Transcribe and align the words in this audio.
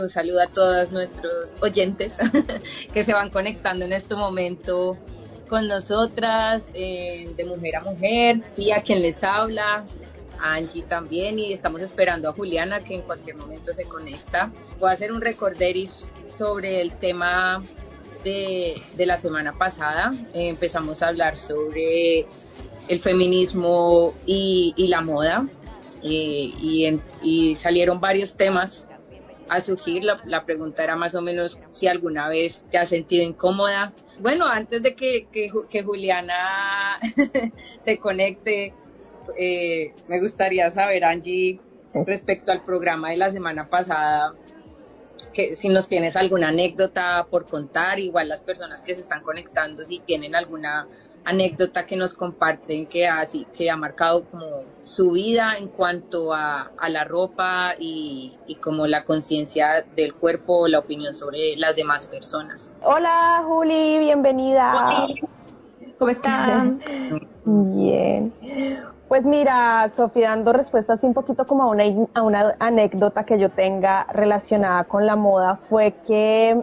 Un 0.00 0.08
saludo 0.08 0.40
a 0.40 0.46
todos 0.46 0.92
nuestros 0.92 1.56
oyentes 1.60 2.16
que 2.92 3.02
se 3.02 3.12
van 3.12 3.30
conectando 3.30 3.84
en 3.84 3.92
este 3.92 4.14
momento 4.14 4.96
con 5.48 5.66
nosotras, 5.66 6.70
eh, 6.74 7.32
de 7.36 7.44
mujer 7.44 7.76
a 7.76 7.80
mujer, 7.80 8.40
y 8.56 8.70
a 8.70 8.82
quien 8.82 9.02
les 9.02 9.24
habla, 9.24 9.84
Angie 10.38 10.82
también, 10.82 11.40
y 11.40 11.52
estamos 11.52 11.80
esperando 11.80 12.28
a 12.28 12.32
Juliana 12.32 12.80
que 12.80 12.94
en 12.94 13.02
cualquier 13.02 13.36
momento 13.36 13.74
se 13.74 13.86
conecta. 13.86 14.52
Voy 14.78 14.90
a 14.90 14.92
hacer 14.92 15.10
un 15.10 15.20
recorderis 15.20 16.08
sobre 16.36 16.80
el 16.80 16.92
tema 16.98 17.64
de, 18.22 18.80
de 18.96 19.06
la 19.06 19.18
semana 19.18 19.58
pasada. 19.58 20.14
Eh, 20.32 20.48
empezamos 20.48 21.02
a 21.02 21.08
hablar 21.08 21.36
sobre 21.36 22.26
el 22.86 23.00
feminismo 23.00 24.12
y, 24.26 24.74
la 24.86 25.00
moda, 25.00 25.48
eh, 26.04 27.00
y 27.22 27.56
salieron 27.56 28.00
varios 28.00 28.36
temas 28.36 28.87
a 29.48 29.60
surgir. 29.60 30.04
La, 30.04 30.20
la, 30.24 30.44
pregunta 30.44 30.84
era 30.84 30.96
más 30.96 31.14
o 31.14 31.22
menos 31.22 31.58
si 31.70 31.86
alguna 31.86 32.28
vez 32.28 32.64
te 32.70 32.78
has 32.78 32.88
sentido 32.88 33.24
incómoda. 33.24 33.92
Bueno, 34.20 34.46
antes 34.46 34.82
de 34.82 34.94
que, 34.94 35.28
que, 35.30 35.82
Juliana 35.82 36.98
se 37.80 37.98
conecte, 37.98 38.74
eh, 39.38 39.94
me 40.08 40.20
gustaría 40.20 40.70
saber, 40.70 41.04
Angie, 41.04 41.60
respecto 41.94 42.50
al 42.52 42.64
programa 42.64 43.10
de 43.10 43.16
la 43.16 43.30
semana 43.30 43.68
pasada, 43.68 44.34
que 45.32 45.54
si 45.54 45.68
nos 45.68 45.88
tienes 45.88 46.16
alguna 46.16 46.48
anécdota 46.48 47.26
por 47.30 47.46
contar, 47.46 47.98
igual 47.98 48.28
las 48.28 48.42
personas 48.42 48.82
que 48.82 48.94
se 48.94 49.02
están 49.02 49.22
conectando, 49.22 49.84
si 49.84 50.00
tienen 50.00 50.34
alguna 50.34 50.88
anécdota 51.28 51.86
que 51.86 51.94
nos 51.94 52.14
comparten 52.14 52.86
que 52.86 53.06
ha, 53.06 53.22
que 53.52 53.70
ha 53.70 53.76
marcado 53.76 54.24
como 54.24 54.46
su 54.80 55.12
vida 55.12 55.52
en 55.58 55.68
cuanto 55.68 56.32
a, 56.32 56.72
a 56.78 56.88
la 56.88 57.04
ropa 57.04 57.72
y, 57.78 58.38
y 58.46 58.54
como 58.54 58.86
la 58.86 59.04
conciencia 59.04 59.84
del 59.94 60.14
cuerpo, 60.14 60.68
la 60.68 60.78
opinión 60.78 61.12
sobre 61.12 61.54
las 61.56 61.76
demás 61.76 62.06
personas. 62.06 62.72
Hola 62.82 63.42
Juli, 63.46 63.98
bienvenida. 63.98 64.72
Hola. 64.72 65.06
¿Cómo 65.98 66.10
están? 66.10 66.80
Bien. 67.44 68.32
Pues 69.08 69.24
mira, 69.24 69.90
Sofía, 69.96 70.30
dando 70.30 70.54
respuestas 70.54 71.02
un 71.02 71.12
poquito 71.12 71.46
como 71.46 71.64
a 71.64 71.66
una, 71.66 71.84
a 72.14 72.22
una 72.22 72.56
anécdota 72.58 73.24
que 73.24 73.38
yo 73.38 73.50
tenga 73.50 74.04
relacionada 74.12 74.84
con 74.84 75.04
la 75.04 75.16
moda, 75.16 75.60
fue 75.68 75.94
que 76.06 76.58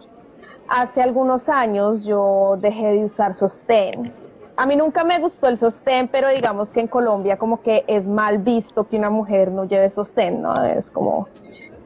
hace 0.68 1.02
algunos 1.02 1.48
años 1.48 2.04
yo 2.04 2.56
dejé 2.60 2.86
de 2.86 3.04
usar 3.04 3.34
sostén 3.34 4.25
a 4.56 4.66
mí 4.66 4.76
nunca 4.76 5.04
me 5.04 5.18
gustó 5.18 5.48
el 5.48 5.58
sostén, 5.58 6.08
pero 6.08 6.28
digamos 6.30 6.70
que 6.70 6.80
en 6.80 6.88
Colombia 6.88 7.36
como 7.36 7.62
que 7.62 7.84
es 7.86 8.06
mal 8.06 8.38
visto 8.38 8.88
que 8.88 8.96
una 8.96 9.10
mujer 9.10 9.50
no 9.50 9.64
lleve 9.64 9.90
sostén, 9.90 10.42
¿no? 10.42 10.64
Es 10.64 10.86
como, 10.86 11.28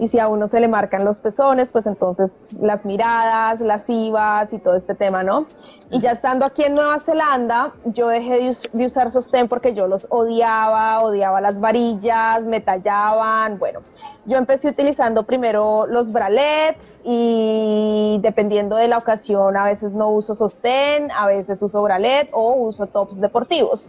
y 0.00 0.08
si 0.08 0.18
a 0.18 0.28
uno 0.28 0.48
se 0.48 0.58
le 0.60 0.66
marcan 0.66 1.04
los 1.04 1.20
pezones, 1.20 1.68
pues 1.68 1.86
entonces 1.86 2.30
las 2.58 2.86
miradas, 2.86 3.60
las 3.60 3.88
ivas 3.88 4.50
y 4.50 4.58
todo 4.58 4.74
este 4.74 4.94
tema, 4.94 5.22
¿no? 5.22 5.46
Y 5.90 5.98
ya 5.98 6.12
estando 6.12 6.46
aquí 6.46 6.62
en 6.62 6.74
Nueva 6.74 7.00
Zelanda, 7.00 7.72
yo 7.84 8.08
dejé 8.08 8.40
de, 8.40 8.48
us 8.48 8.62
de 8.72 8.86
usar 8.86 9.10
sostén 9.10 9.46
porque 9.46 9.74
yo 9.74 9.86
los 9.88 10.06
odiaba, 10.08 11.02
odiaba 11.02 11.42
las 11.42 11.60
varillas, 11.60 12.42
me 12.44 12.62
tallaban, 12.62 13.58
bueno. 13.58 13.80
Yo 14.24 14.38
empecé 14.38 14.68
utilizando 14.68 15.24
primero 15.24 15.86
los 15.86 16.10
bralets 16.10 16.78
y 17.04 18.18
dependiendo 18.22 18.76
de 18.76 18.88
la 18.88 18.96
ocasión, 18.96 19.56
a 19.56 19.64
veces 19.64 19.92
no 19.92 20.10
uso 20.10 20.34
sostén, 20.34 21.10
a 21.10 21.26
veces 21.26 21.60
uso 21.60 21.82
bralet 21.82 22.30
o 22.32 22.54
uso 22.54 22.86
tops 22.86 23.20
deportivos. 23.20 23.86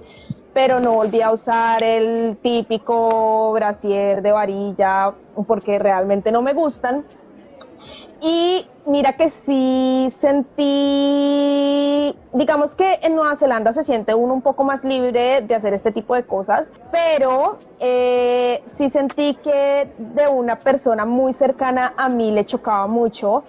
Pero 0.53 0.79
no 0.79 0.93
volví 0.93 1.21
a 1.21 1.31
usar 1.31 1.83
el 1.83 2.37
típico 2.41 3.53
brasier 3.53 4.21
de 4.21 4.31
varilla 4.31 5.13
porque 5.47 5.79
realmente 5.79 6.31
no 6.31 6.41
me 6.41 6.53
gustan. 6.53 7.05
Y 8.21 8.67
mira 8.85 9.13
que 9.13 9.29
sí 9.29 10.13
sentí, 10.19 12.15
digamos 12.33 12.75
que 12.75 12.99
en 13.01 13.15
Nueva 13.15 13.35
Zelanda 13.35 13.73
se 13.73 13.83
siente 13.83 14.13
uno 14.13 14.35
un 14.35 14.43
poco 14.43 14.63
más 14.63 14.83
libre 14.83 15.41
de 15.41 15.55
hacer 15.55 15.73
este 15.73 15.91
tipo 15.91 16.13
de 16.13 16.23
cosas, 16.23 16.67
pero 16.91 17.57
eh, 17.79 18.63
sí 18.77 18.91
sentí 18.91 19.33
que 19.43 19.89
de 19.97 20.27
una 20.27 20.57
persona 20.57 21.03
muy 21.03 21.33
cercana 21.33 21.95
a 21.97 22.09
mí 22.09 22.31
le 22.31 22.45
chocaba 22.45 22.85
mucho 22.85 23.43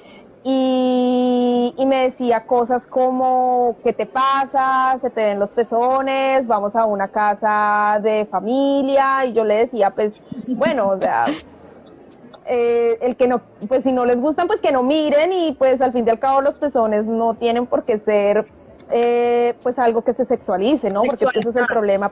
y, 0.44 1.74
y, 1.76 1.86
me 1.86 2.10
decía 2.10 2.46
cosas 2.46 2.84
como, 2.86 3.76
¿qué 3.84 3.92
te 3.92 4.06
pasa? 4.06 4.98
Se 5.00 5.10
te 5.10 5.24
ven 5.24 5.38
los 5.38 5.50
pezones, 5.50 6.46
vamos 6.46 6.74
a 6.74 6.84
una 6.84 7.08
casa 7.08 8.00
de 8.02 8.26
familia 8.30 9.24
y 9.24 9.34
yo 9.34 9.44
le 9.44 9.58
decía, 9.58 9.90
pues, 9.90 10.20
bueno, 10.48 10.88
o 10.88 10.98
sea, 10.98 11.26
eh, 12.46 12.98
el 13.02 13.16
que 13.16 13.28
no, 13.28 13.40
pues 13.68 13.84
si 13.84 13.92
no 13.92 14.04
les 14.04 14.20
gustan, 14.20 14.48
pues 14.48 14.60
que 14.60 14.72
no 14.72 14.82
miren 14.82 15.32
y 15.32 15.52
pues 15.52 15.80
al 15.80 15.92
fin 15.92 16.06
y 16.06 16.10
al 16.10 16.18
cabo 16.18 16.40
los 16.40 16.56
pezones 16.56 17.04
no 17.04 17.34
tienen 17.34 17.66
por 17.66 17.84
qué 17.84 17.98
ser 17.98 18.46
eh, 18.90 19.54
pues 19.62 19.78
algo 19.78 20.02
que 20.02 20.12
se 20.12 20.24
sexualice, 20.24 20.90
¿no? 20.90 21.02
Porque 21.02 21.24
ese 21.38 21.50
es 21.50 21.56
el 21.56 21.66
problema. 21.66 22.10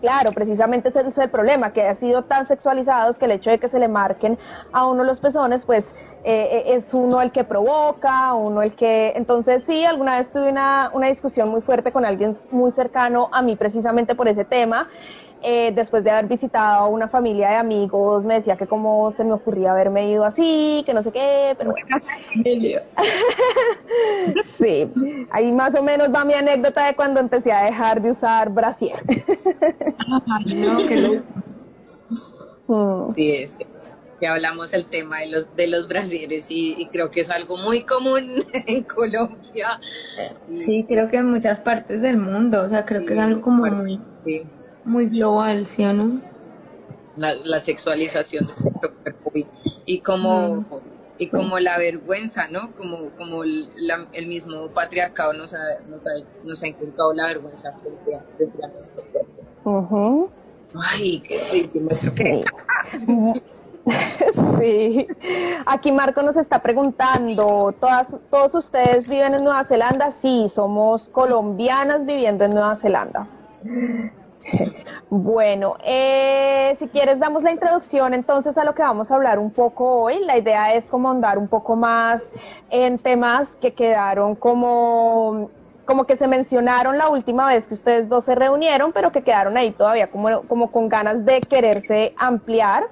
Claro, 0.00 0.30
precisamente 0.32 0.90
ese 0.90 1.00
es 1.00 1.16
el 1.16 1.30
problema, 1.30 1.72
que 1.72 1.82
ha 1.82 1.94
sido 1.94 2.22
tan 2.22 2.46
sexualizados 2.46 3.18
que 3.18 3.24
el 3.24 3.30
hecho 3.30 3.50
de 3.50 3.58
que 3.58 3.68
se 3.70 3.78
le 3.78 3.88
marquen 3.88 4.38
a 4.72 4.86
uno 4.86 5.04
los 5.04 5.20
pezones, 5.20 5.64
pues 5.64 5.94
eh, 6.22 6.64
es 6.66 6.92
uno 6.92 7.22
el 7.22 7.32
que 7.32 7.44
provoca, 7.44 8.34
uno 8.34 8.60
el 8.60 8.74
que... 8.74 9.12
Entonces 9.16 9.64
sí, 9.64 9.86
alguna 9.86 10.16
vez 10.18 10.30
tuve 10.30 10.50
una, 10.50 10.90
una 10.92 11.06
discusión 11.06 11.48
muy 11.48 11.62
fuerte 11.62 11.92
con 11.92 12.04
alguien 12.04 12.36
muy 12.50 12.70
cercano 12.72 13.30
a 13.32 13.40
mí 13.40 13.56
precisamente 13.56 14.14
por 14.14 14.28
ese 14.28 14.44
tema 14.44 14.88
eh, 15.42 15.72
después 15.74 16.02
de 16.02 16.10
haber 16.10 16.26
visitado 16.26 16.84
a 16.84 16.88
una 16.88 17.08
familia 17.08 17.50
de 17.50 17.56
amigos, 17.56 18.24
me 18.24 18.34
decía 18.34 18.56
que 18.56 18.66
cómo 18.66 19.12
se 19.16 19.24
me 19.24 19.32
ocurría 19.32 19.72
haberme 19.72 20.10
ido 20.10 20.24
así, 20.24 20.82
que 20.86 20.94
no 20.94 21.02
sé 21.02 21.12
qué, 21.12 21.54
pero 21.58 21.74
sí, 24.58 24.90
ahí 25.30 25.52
más 25.52 25.74
o 25.74 25.82
menos 25.82 26.08
va 26.12 26.24
mi 26.24 26.34
anécdota 26.34 26.86
de 26.86 26.96
cuando 26.96 27.20
empecé 27.20 27.52
a 27.52 27.64
dejar 27.64 28.00
de 28.00 28.12
usar 28.12 28.50
brasier. 28.50 29.02
no, 30.56 30.76
que 30.88 31.22
mm. 32.68 33.14
Sí, 33.14 33.46
sí. 33.46 33.66
Ya 34.18 34.32
hablamos 34.32 34.72
el 34.72 34.86
tema 34.86 35.18
de 35.18 35.30
los 35.30 35.54
de 35.54 35.66
los 35.66 35.88
brasieres 35.88 36.50
y, 36.50 36.74
y, 36.78 36.86
creo 36.86 37.10
que 37.10 37.20
es 37.20 37.30
algo 37.30 37.58
muy 37.58 37.84
común 37.84 38.24
en 38.66 38.82
Colombia. 38.84 39.78
Sí, 40.58 40.86
creo 40.88 41.10
que 41.10 41.18
en 41.18 41.30
muchas 41.30 41.60
partes 41.60 42.00
del 42.00 42.16
mundo, 42.16 42.62
o 42.62 42.68
sea, 42.70 42.86
creo 42.86 43.02
sí, 43.02 43.08
que 43.08 43.12
es 43.12 43.20
algo 43.20 43.42
como 43.42 43.66
muy... 43.66 44.00
Sí 44.24 44.46
muy 44.86 45.06
global, 45.06 45.66
¿sí 45.66 45.84
o 45.84 45.92
no? 45.92 46.20
La, 47.16 47.34
la 47.44 47.60
sexualización 47.60 48.46
de 48.46 48.52
nuestro 48.62 48.94
cuerpo 49.02 49.32
y, 49.34 49.46
y 49.84 50.00
como 50.00 50.56
mm. 50.56 50.66
y 51.18 51.28
como 51.28 51.58
la 51.58 51.78
vergüenza, 51.78 52.48
¿no? 52.48 52.72
Como 52.72 53.10
como 53.16 53.42
la, 53.44 54.08
el 54.12 54.26
mismo 54.26 54.70
patriarcado 54.70 55.32
nos 55.32 55.54
ha, 55.54 55.80
nos 55.88 56.06
ha, 56.06 56.10
nos 56.44 56.62
ha 56.62 56.68
inculcado 56.68 57.12
la 57.14 57.26
vergüenza 57.26 57.72
frente 57.80 58.14
a, 58.14 58.24
frente 58.36 58.64
a 58.64 58.68
nuestro 58.68 59.02
cuerpo. 59.12 59.42
Uh 59.64 59.88
-huh. 59.88 60.28
Ay, 60.92 61.22
qué 61.26 61.68
nuestro 61.80 62.14
que 62.14 62.44
Sí, 64.60 65.06
aquí 65.64 65.92
Marco 65.92 66.20
nos 66.22 66.36
está 66.36 66.60
preguntando, 66.60 67.72
¿todas, 67.80 68.08
¿todos 68.30 68.54
ustedes 68.54 69.08
viven 69.08 69.34
en 69.34 69.44
Nueva 69.44 69.64
Zelanda? 69.64 70.10
Sí, 70.10 70.46
somos 70.52 71.08
colombianas 71.10 72.04
viviendo 72.04 72.44
en 72.44 72.50
Nueva 72.50 72.76
Zelanda. 72.76 73.28
Bueno, 75.08 75.76
eh, 75.84 76.74
si 76.80 76.88
quieres 76.88 77.20
damos 77.20 77.44
la 77.44 77.52
introducción 77.52 78.12
entonces 78.12 78.58
a 78.58 78.64
lo 78.64 78.74
que 78.74 78.82
vamos 78.82 79.08
a 79.08 79.14
hablar 79.14 79.38
un 79.38 79.52
poco 79.52 80.02
hoy. 80.02 80.18
La 80.24 80.36
idea 80.36 80.74
es 80.74 80.84
como 80.86 81.08
andar 81.08 81.38
un 81.38 81.46
poco 81.46 81.76
más 81.76 82.28
en 82.70 82.98
temas 82.98 83.48
que 83.60 83.72
quedaron 83.72 84.34
como 84.34 85.48
como 85.84 86.04
que 86.04 86.16
se 86.16 86.26
mencionaron 86.26 86.98
la 86.98 87.08
última 87.08 87.46
vez 87.46 87.68
que 87.68 87.74
ustedes 87.74 88.08
dos 88.08 88.24
se 88.24 88.34
reunieron, 88.34 88.92
pero 88.92 89.12
que 89.12 89.22
quedaron 89.22 89.56
ahí 89.56 89.70
todavía 89.70 90.08
como, 90.08 90.42
como 90.42 90.72
con 90.72 90.88
ganas 90.88 91.24
de 91.24 91.40
quererse 91.40 92.12
ampliar. 92.18 92.88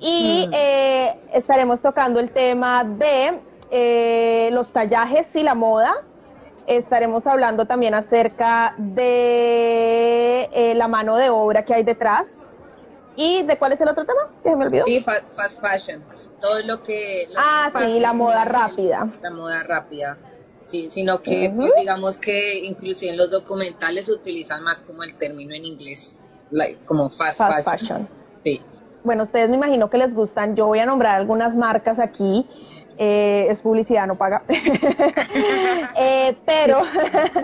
Y 0.00 0.46
mm. 0.48 0.52
eh, 0.54 1.20
estaremos 1.34 1.80
tocando 1.80 2.18
el 2.18 2.30
tema 2.30 2.84
de 2.84 3.38
eh, 3.70 4.48
los 4.52 4.72
tallajes 4.72 5.36
y 5.36 5.42
la 5.42 5.54
moda, 5.54 5.94
estaremos 6.66 7.26
hablando 7.26 7.66
también 7.66 7.94
acerca 7.94 8.74
de 8.78 10.48
eh, 10.52 10.74
la 10.74 10.88
mano 10.88 11.16
de 11.16 11.30
obra 11.30 11.64
que 11.64 11.74
hay 11.74 11.82
detrás. 11.82 12.28
¿Y 13.16 13.42
de 13.42 13.58
cuál 13.58 13.72
es 13.72 13.80
el 13.80 13.88
otro 13.88 14.04
tema? 14.04 14.20
Que 14.42 14.56
me 14.56 14.66
olvidó. 14.66 14.84
Sí, 14.86 15.00
fast, 15.00 15.24
fast 15.32 15.60
fashion. 15.60 16.02
Todo 16.40 16.60
lo 16.66 16.82
que... 16.82 17.28
Ah, 17.36 17.70
sí, 17.78 18.00
la 18.00 18.12
moda 18.12 18.44
rápida. 18.44 19.08
La 19.22 19.30
moda 19.30 19.62
rápida. 19.62 20.16
Sí, 20.64 20.88
sino 20.90 21.20
que 21.20 21.52
pues, 21.54 21.72
digamos 21.78 22.18
que 22.18 22.60
inclusive 22.60 23.12
en 23.12 23.18
los 23.18 23.30
documentales 23.30 24.08
utilizan 24.08 24.62
más 24.62 24.80
como 24.80 25.02
el 25.02 25.14
término 25.14 25.54
en 25.54 25.64
inglés, 25.64 26.14
como 26.86 27.10
fast, 27.10 27.40
fashion. 27.64 28.08
Sí. 28.44 28.62
Bueno, 29.04 29.24
ustedes 29.24 29.50
me 29.50 29.56
imagino 29.56 29.90
que 29.90 29.98
les 29.98 30.14
gustan. 30.14 30.54
Yo 30.54 30.66
voy 30.66 30.78
a 30.78 30.86
nombrar 30.86 31.16
algunas 31.16 31.56
marcas 31.56 31.98
aquí. 31.98 32.48
Eh, 32.98 33.46
es 33.48 33.60
publicidad, 33.60 34.06
no 34.06 34.16
paga. 34.16 34.42
Eh, 35.96 36.36
pero, 36.46 36.82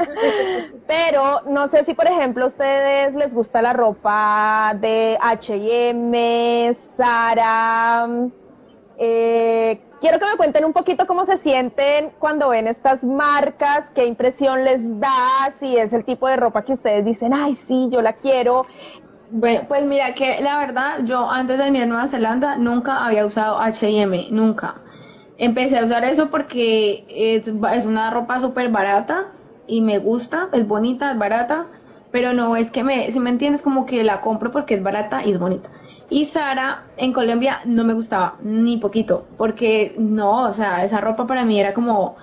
pero 0.86 1.42
no 1.46 1.68
sé 1.68 1.84
si, 1.84 1.94
por 1.94 2.06
ejemplo, 2.06 2.44
a 2.44 2.48
ustedes 2.48 3.14
les 3.14 3.32
gusta 3.32 3.62
la 3.62 3.72
ropa 3.72 4.74
de 4.80 5.18
H&M, 5.20 6.76
Zara. 6.96 8.08
Eh, 8.98 9.80
quiero 10.00 10.18
que 10.18 10.26
me 10.26 10.36
cuenten 10.36 10.64
un 10.64 10.72
poquito 10.72 11.06
cómo 11.06 11.24
se 11.26 11.38
sienten 11.38 12.10
cuando 12.18 12.48
ven 12.48 12.66
estas 12.66 13.02
marcas, 13.02 13.90
qué 13.94 14.06
impresión 14.06 14.64
les 14.64 14.98
da, 14.98 15.54
si 15.60 15.76
es 15.76 15.92
el 15.92 16.04
tipo 16.04 16.26
de 16.26 16.36
ropa 16.36 16.64
que 16.64 16.74
ustedes 16.74 17.04
dicen, 17.04 17.32
ay, 17.34 17.54
sí, 17.54 17.88
yo 17.90 18.02
la 18.02 18.14
quiero. 18.14 18.66
Bueno, 19.30 19.62
pues 19.68 19.84
mira 19.84 20.14
que 20.14 20.40
la 20.40 20.58
verdad, 20.58 21.04
yo 21.04 21.30
antes 21.30 21.58
de 21.58 21.64
venir 21.64 21.82
a 21.82 21.86
Nueva 21.86 22.08
Zelanda 22.08 22.56
nunca 22.56 23.04
había 23.04 23.26
usado 23.26 23.60
H&M, 23.60 24.28
nunca. 24.30 24.76
Empecé 25.38 25.79
a 25.79 25.85
usar 25.85 26.05
eso 26.05 26.31
porque 26.31 27.05
es, 27.08 27.46
es 27.46 27.87
una 27.87 28.11
ropa 28.11 28.40
súper 28.40 28.70
barata 28.70 29.26
y 29.69 29.82
me 29.82 30.00
gusta, 30.00 30.49
es 30.52 30.67
bonita, 30.67 31.12
es 31.12 31.19
barata, 31.19 31.67
pero 32.11 32.32
no 32.32 32.56
es 32.56 32.73
que 32.73 32.82
me, 32.82 33.08
si 33.12 33.20
me 33.20 33.31
entiendes, 33.31 33.62
como 33.62 33.87
que 33.87 34.02
la 34.02 34.20
compro 34.20 34.50
porque 34.50 34.75
es 34.75 34.82
barata 34.82 35.25
y 35.25 35.31
es 35.31 35.38
bonita. 35.38 35.70
Y 36.11 36.25
Sara 36.25 36.82
en 36.96 37.12
Colombia 37.12 37.61
no 37.67 37.85
me 37.85 37.94
gustaba 37.94 38.35
ni 38.43 38.79
poquito, 38.79 39.26
porque 39.37 39.94
no, 39.96 40.49
o 40.49 40.52
sea, 40.52 40.85
esa 40.85 41.00
ropa 41.00 41.29
para 41.29 41.44
mí 41.44 41.61
era 41.61 41.73
como, 41.73 42.17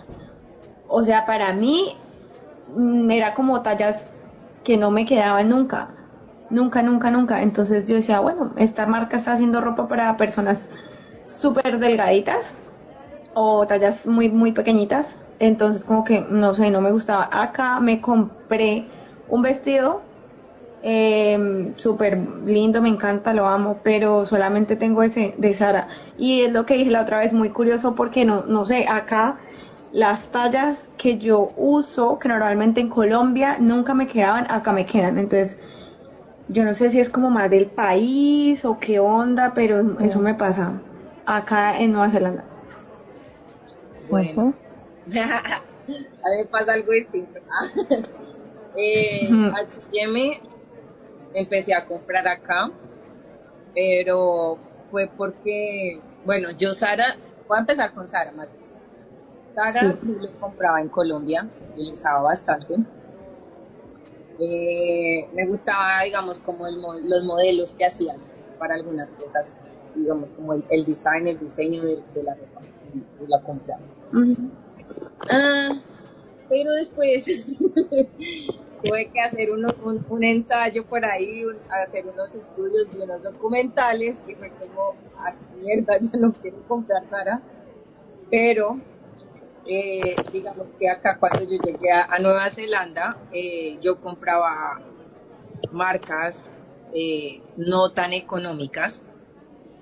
o 0.89 1.01
sea, 1.01 1.25
para 1.25 1.53
mí 1.53 1.95
mm, 2.75 3.09
era 3.11 3.33
como 3.33 3.61
tallas 3.61 4.07
que 4.65 4.75
no 4.75 4.91
me 4.91 5.05
quedaban 5.05 5.47
nunca, 5.47 5.87
nunca, 6.49 6.81
nunca, 6.81 7.11
nunca. 7.11 7.43
Entonces 7.43 7.87
yo 7.87 7.95
decía, 7.95 8.19
bueno, 8.19 8.51
esta 8.57 8.85
marca 8.87 9.15
está 9.15 9.31
haciendo 9.31 9.61
ropa 9.61 9.87
para 9.87 10.17
personas 10.17 10.69
súper 11.23 11.79
delgaditas 11.79 12.55
o 13.35 13.67
tallas 13.67 14.07
muy, 14.07 14.29
muy 14.29 14.53
pequeñitas. 14.53 15.19
Entonces 15.39 15.85
como 15.85 16.03
que, 16.03 16.21
no 16.29 16.53
sé, 16.55 16.71
no 16.71 16.81
me 16.81 16.91
gustaba. 16.91 17.29
Acá 17.31 17.79
me 17.81 18.01
compré 18.01 18.89
un 19.27 19.43
vestido 19.43 20.01
eh, 20.81 21.73
súper 21.77 22.17
lindo, 22.45 22.81
me 22.81 22.89
encanta, 22.89 23.33
lo 23.33 23.47
amo, 23.47 23.81
pero 23.83 24.25
solamente 24.25 24.75
tengo 24.75 25.03
ese 25.03 25.35
de 25.37 25.53
Sara. 25.55 25.89
Y 26.17 26.41
es 26.43 26.51
lo 26.53 26.65
que 26.65 26.75
dije 26.75 26.91
la 26.91 27.01
otra 27.01 27.19
vez, 27.19 27.33
muy 27.33 27.49
curioso 27.49 27.95
porque 27.95 28.25
no, 28.25 28.45
no 28.45 28.65
sé, 28.65 28.85
acá 28.87 29.39
las 29.91 30.29
tallas 30.31 30.89
que 30.97 31.17
yo 31.17 31.53
uso, 31.55 32.19
que 32.19 32.29
normalmente 32.29 32.81
en 32.81 32.89
Colombia 32.89 33.57
nunca 33.59 33.93
me 33.95 34.07
quedaban, 34.07 34.45
acá 34.49 34.71
me 34.73 34.85
quedan. 34.85 35.17
Entonces, 35.17 35.57
yo 36.47 36.63
no 36.65 36.73
sé 36.73 36.91
si 36.91 36.99
es 36.99 37.09
como 37.09 37.29
más 37.31 37.49
del 37.49 37.71
país 37.71 38.65
o 38.65 38.79
qué 38.79 38.99
onda, 38.99 39.53
pero 39.55 39.97
eso 39.99 40.19
me 40.21 40.35
pasa 40.35 40.83
acá 41.25 41.79
en 41.79 41.91
Nueva 41.93 42.11
Zelanda. 42.11 42.54
Bueno, 44.09 44.53
a 45.15 45.61
mí 45.87 46.37
me 46.37 46.45
pasa 46.45 46.73
algo 46.73 46.91
distinto. 46.91 47.39
eh, 48.77 49.29
empecé 51.33 51.73
a 51.73 51.85
comprar 51.85 52.27
acá, 52.27 52.71
pero 53.73 54.57
fue 54.89 55.09
porque, 55.15 56.01
bueno, 56.25 56.49
yo 56.51 56.73
Sara, 56.73 57.17
voy 57.47 57.57
a 57.57 57.61
empezar 57.61 57.93
con 57.93 58.07
Sara 58.07 58.31
más. 58.31 58.49
Sara 59.55 59.95
sí. 59.97 60.15
lo 60.19 60.39
compraba 60.39 60.81
en 60.81 60.89
Colombia 60.89 61.49
y 61.75 61.87
lo 61.87 61.93
usaba 61.93 62.21
bastante. 62.21 62.75
Eh, 64.39 65.29
me 65.33 65.47
gustaba, 65.47 66.01
digamos, 66.03 66.39
como 66.41 66.65
los 66.67 67.23
modelos 67.23 67.73
que 67.73 67.85
hacían 67.85 68.17
para 68.59 68.75
algunas 68.75 69.11
cosas, 69.13 69.57
digamos, 69.95 70.31
como 70.31 70.53
el, 70.53 70.85
design, 70.85 71.27
el 71.27 71.39
diseño 71.39 71.81
de, 71.81 72.23
la 72.23 72.35
ropa, 72.35 72.61
y 72.93 73.27
la 73.27 73.41
compraba. 73.41 73.81
Ah, 75.29 75.81
pero 76.49 76.71
después 76.73 77.25
tuve 78.83 79.11
que 79.11 79.19
hacer 79.19 79.49
un, 79.51 80.23
ensayo 80.23 80.85
por 80.87 81.03
ahí, 81.03 81.41
hacer 81.83 82.05
unos 82.05 82.33
estudios 82.35 82.91
de 82.91 83.03
unos 83.03 83.21
documentales 83.21 84.23
y 84.27 84.35
fue 84.35 84.51
como, 84.51 84.95
ah, 85.13 85.33
mierda, 85.53 85.97
ya 86.01 86.19
no 86.19 86.33
quiero 86.33 86.61
comprar 86.67 87.07
Sara. 87.09 87.41
Pero, 88.29 88.79
eh, 89.67 90.15
digamos 90.31 90.67
que 90.79 90.89
acá 90.89 91.17
cuando 91.19 91.43
yo 91.43 91.57
llegué 91.63 91.91
a, 91.91 92.19
Nueva 92.19 92.49
Zelanda, 92.49 93.17
eh, 93.31 93.77
yo 93.81 93.99
compraba 94.01 94.81
marcas 95.71 96.47
eh, 96.93 97.41
no 97.57 97.91
tan 97.91 98.13
económicas, 98.13 99.03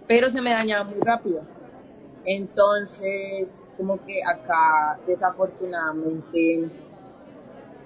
pero 0.08 0.30
se 0.30 0.42
me 0.42 0.52
dañaba 0.52 0.86
muy 0.86 1.00
rápido. 1.02 1.42
Entonces, 2.26 3.60
como 3.78 4.04
que 4.06 4.22
acá 4.24 5.00
desafortunadamente 5.08 6.70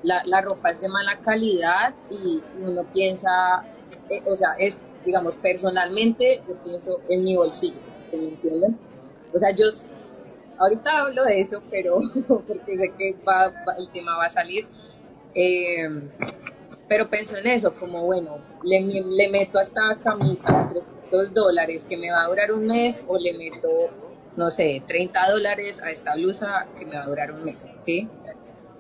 la, 0.04 0.42
ropa 0.42 0.72
es 0.72 0.80
de 0.80 0.90
mala 0.90 1.20
calidad 1.20 1.94
y, 2.12 2.42
uno 2.62 2.86
piensa, 2.94 3.66
eh, 4.10 4.22
o 4.26 4.36
sea, 4.36 4.50
es, 4.60 4.82
digamos, 5.06 5.36
personalmente, 5.38 6.44
yo 6.48 6.56
pienso 6.64 7.02
en 7.10 7.24
mi 7.24 7.36
bolsillo, 7.36 7.82
¿me 8.12 8.30
entienden? 8.30 8.78
O 9.34 9.40
sea, 9.40 9.52
yo 9.52 9.66
ahorita 10.58 11.00
hablo 11.00 11.24
de 11.26 11.42
eso, 11.42 11.62
pero 11.70 12.00
porque 12.28 12.78
sé 12.78 12.94
que 12.98 13.10
el 13.10 13.92
tema 13.92 14.18
va 14.18 14.26
a 14.26 14.30
salir. 14.30 14.68
Em, 15.34 16.10
pero 16.88 17.10
pienso 17.10 17.36
en 17.36 17.48
eso, 17.48 17.76
como 17.76 18.06
bueno, 18.06 18.38
le, 18.64 18.80
le 18.82 19.30
meto 19.30 19.60
a 19.60 19.62
esta 19.62 20.00
camisa 20.02 20.68
300 20.70 21.34
dólares 21.34 21.86
que 21.88 21.98
me 21.98 22.10
va 22.10 22.24
a 22.24 22.28
durar 22.28 22.52
un 22.52 22.66
mes 22.66 23.04
o 23.08 23.18
le 23.18 23.34
meto, 23.34 23.90
no 24.38 24.52
sé, 24.52 24.82
30 24.88 25.32
dólares 25.32 25.82
a 25.84 25.90
esta 25.90 26.16
blusa 26.16 26.68
que 26.78 26.86
me 26.86 26.96
va 26.96 27.02
a 27.02 27.08
durar 27.08 27.32
un 27.32 27.44
mes, 27.44 27.68
¿sí? 27.78 28.08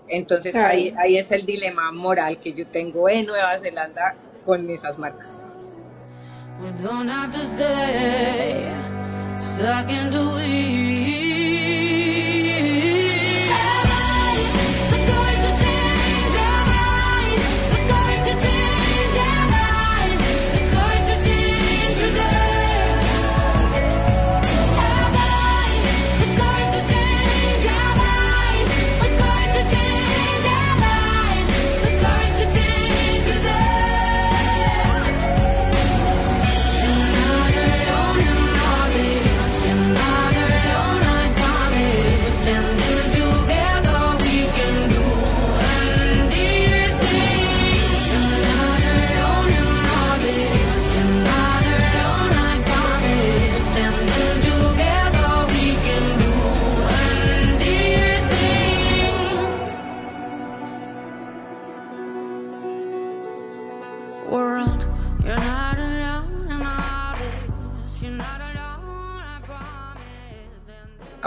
Entonces 0.08 0.56
ahí, 0.56 0.94
ahí 0.98 1.18
es 1.18 1.32
el 1.32 1.46
dilema 1.46 1.92
moral 1.92 2.40
que 2.40 2.54
yo 2.54 2.66
tengo 2.68 3.10
en 3.10 3.26
Nueva 3.26 3.58
Zelanda 3.60 4.16
con 4.46 4.70
esas 4.70 4.98
marcas. 4.98 5.42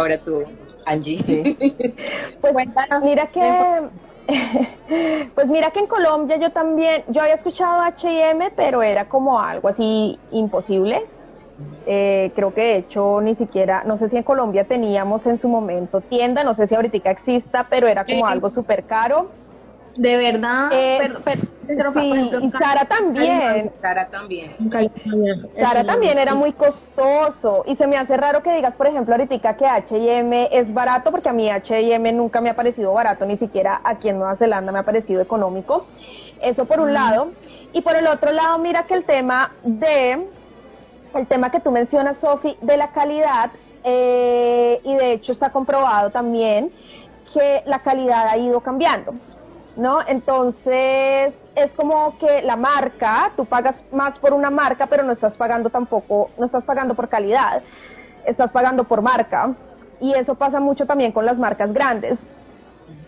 Ahora 0.01 0.17
tú, 0.17 0.43
Angie. 0.87 1.57
Pues 2.41 2.55
mira 3.03 3.27
que 3.27 3.89
pues 5.35 5.47
mira 5.47 5.71
que 5.73 5.81
en 5.81 5.87
Colombia 5.87 6.39
yo 6.39 6.51
también, 6.53 7.05
yo 7.09 7.21
había 7.21 7.35
escuchado 7.35 7.83
H&M, 7.83 8.51
pero 8.57 8.83
era 8.83 9.07
como 9.07 9.39
algo 9.39 9.69
así 9.69 10.19
imposible. 10.31 11.03
Eh, 11.85 12.33
creo 12.35 12.55
que 12.55 12.61
de 12.63 12.77
hecho 12.77 13.21
ni 13.21 13.35
siquiera, 13.35 13.83
no 13.85 13.99
sé 13.99 14.09
si 14.09 14.17
en 14.17 14.23
Colombia 14.23 14.65
teníamos 14.65 15.27
en 15.27 15.39
su 15.39 15.49
momento 15.49 16.01
tienda, 16.01 16.45
no 16.45 16.55
sé 16.55 16.67
si 16.67 16.75
ahorita 16.75 17.11
exista, 17.11 17.67
pero 17.69 17.87
era 17.87 18.05
como 18.05 18.27
algo 18.27 18.49
súper 18.49 18.85
caro. 18.85 19.31
De 19.97 20.17
verdad. 20.17 20.69
Eh, 20.73 20.99
pero, 21.01 21.21
pero- 21.25 21.43
pero, 21.67 21.93
por 21.93 22.03
Sí, 22.03 22.11
ejemplo, 22.11 22.41
y 22.41 22.51
Sara 22.51 22.85
también. 22.85 23.71
Sara 23.81 24.09
también. 24.11 24.57
Sara 25.57 25.85
también 25.85 26.19
era 26.19 26.35
muy 26.35 26.53
costoso 26.53 27.63
y 27.67 27.77
se 27.77 27.87
me 27.87 27.97
hace 27.97 28.17
raro 28.17 28.43
que 28.43 28.53
digas, 28.55 28.75
por 28.75 28.89
ejemplo, 28.89 29.15
ahorita 29.15 29.57
que 29.57 29.67
H&M 29.67 30.49
es 30.51 30.73
barato 30.75 31.13
porque 31.13 31.29
a 31.29 31.33
mí 31.33 31.49
H&M 31.49 32.13
nunca 32.13 32.41
me 32.41 32.51
ha 32.51 32.57
parecido 32.57 32.93
barato, 32.93 33.25
ni 33.25 33.37
siquiera 33.37 33.81
aquí 33.85 34.09
en 34.09 34.19
Nueva 34.19 34.35
Zelanda 34.35 34.73
me 34.73 34.81
ha 34.81 34.83
parecido 34.83 35.21
económico. 35.23 35.87
Eso 36.43 36.65
por 36.65 36.81
un 36.81 36.93
lado. 36.93 37.31
Y 37.73 37.83
por 37.83 37.95
el 37.95 38.07
otro 38.09 38.33
lado, 38.33 38.59
mira 38.59 38.83
que 38.85 38.95
el 38.95 39.05
tema 39.05 39.53
de, 39.63 40.27
el 41.15 41.27
tema 41.29 41.51
que 41.53 41.61
tú 41.61 41.71
mencionas, 41.71 42.17
Sofi, 42.21 42.57
de 42.63 42.77
la 42.77 42.89
calidad, 42.91 43.51
eh, 43.85 44.81
y 44.83 44.95
de 44.97 45.13
hecho 45.13 45.31
está 45.31 45.51
comprobado 45.51 46.11
también 46.11 46.73
que 47.33 47.63
la 47.67 47.79
calidad 47.79 48.27
ha 48.27 48.37
ido 48.37 48.61
cambiando. 48.61 49.15
¿No? 49.81 50.01
Entonces 50.07 51.33
es 51.55 51.71
como 51.75 52.17
que 52.19 52.43
la 52.43 52.57
marca, 52.57 53.33
tú 53.37 53.45
pagas 53.47 53.77
más 53.93 54.19
por 54.19 54.35
una 54.35 54.51
marca, 54.51 54.87
pero 54.87 55.03
no 55.03 55.13
estás 55.13 55.35
pagando 55.35 55.71
tampoco, 55.71 56.31
no 56.39 56.47
estás 56.47 56.65
pagando 56.65 56.95
por 56.95 57.09
calidad, 57.09 57.63
estás 58.27 58.51
pagando 58.51 58.85
por 58.85 59.03
marca. 59.03 59.55
Y 60.01 60.13
eso 60.15 60.35
pasa 60.35 60.61
mucho 60.61 60.87
también 60.87 61.13
con 61.13 61.27
las 61.27 61.39
marcas 61.39 61.73
grandes. 61.73 62.19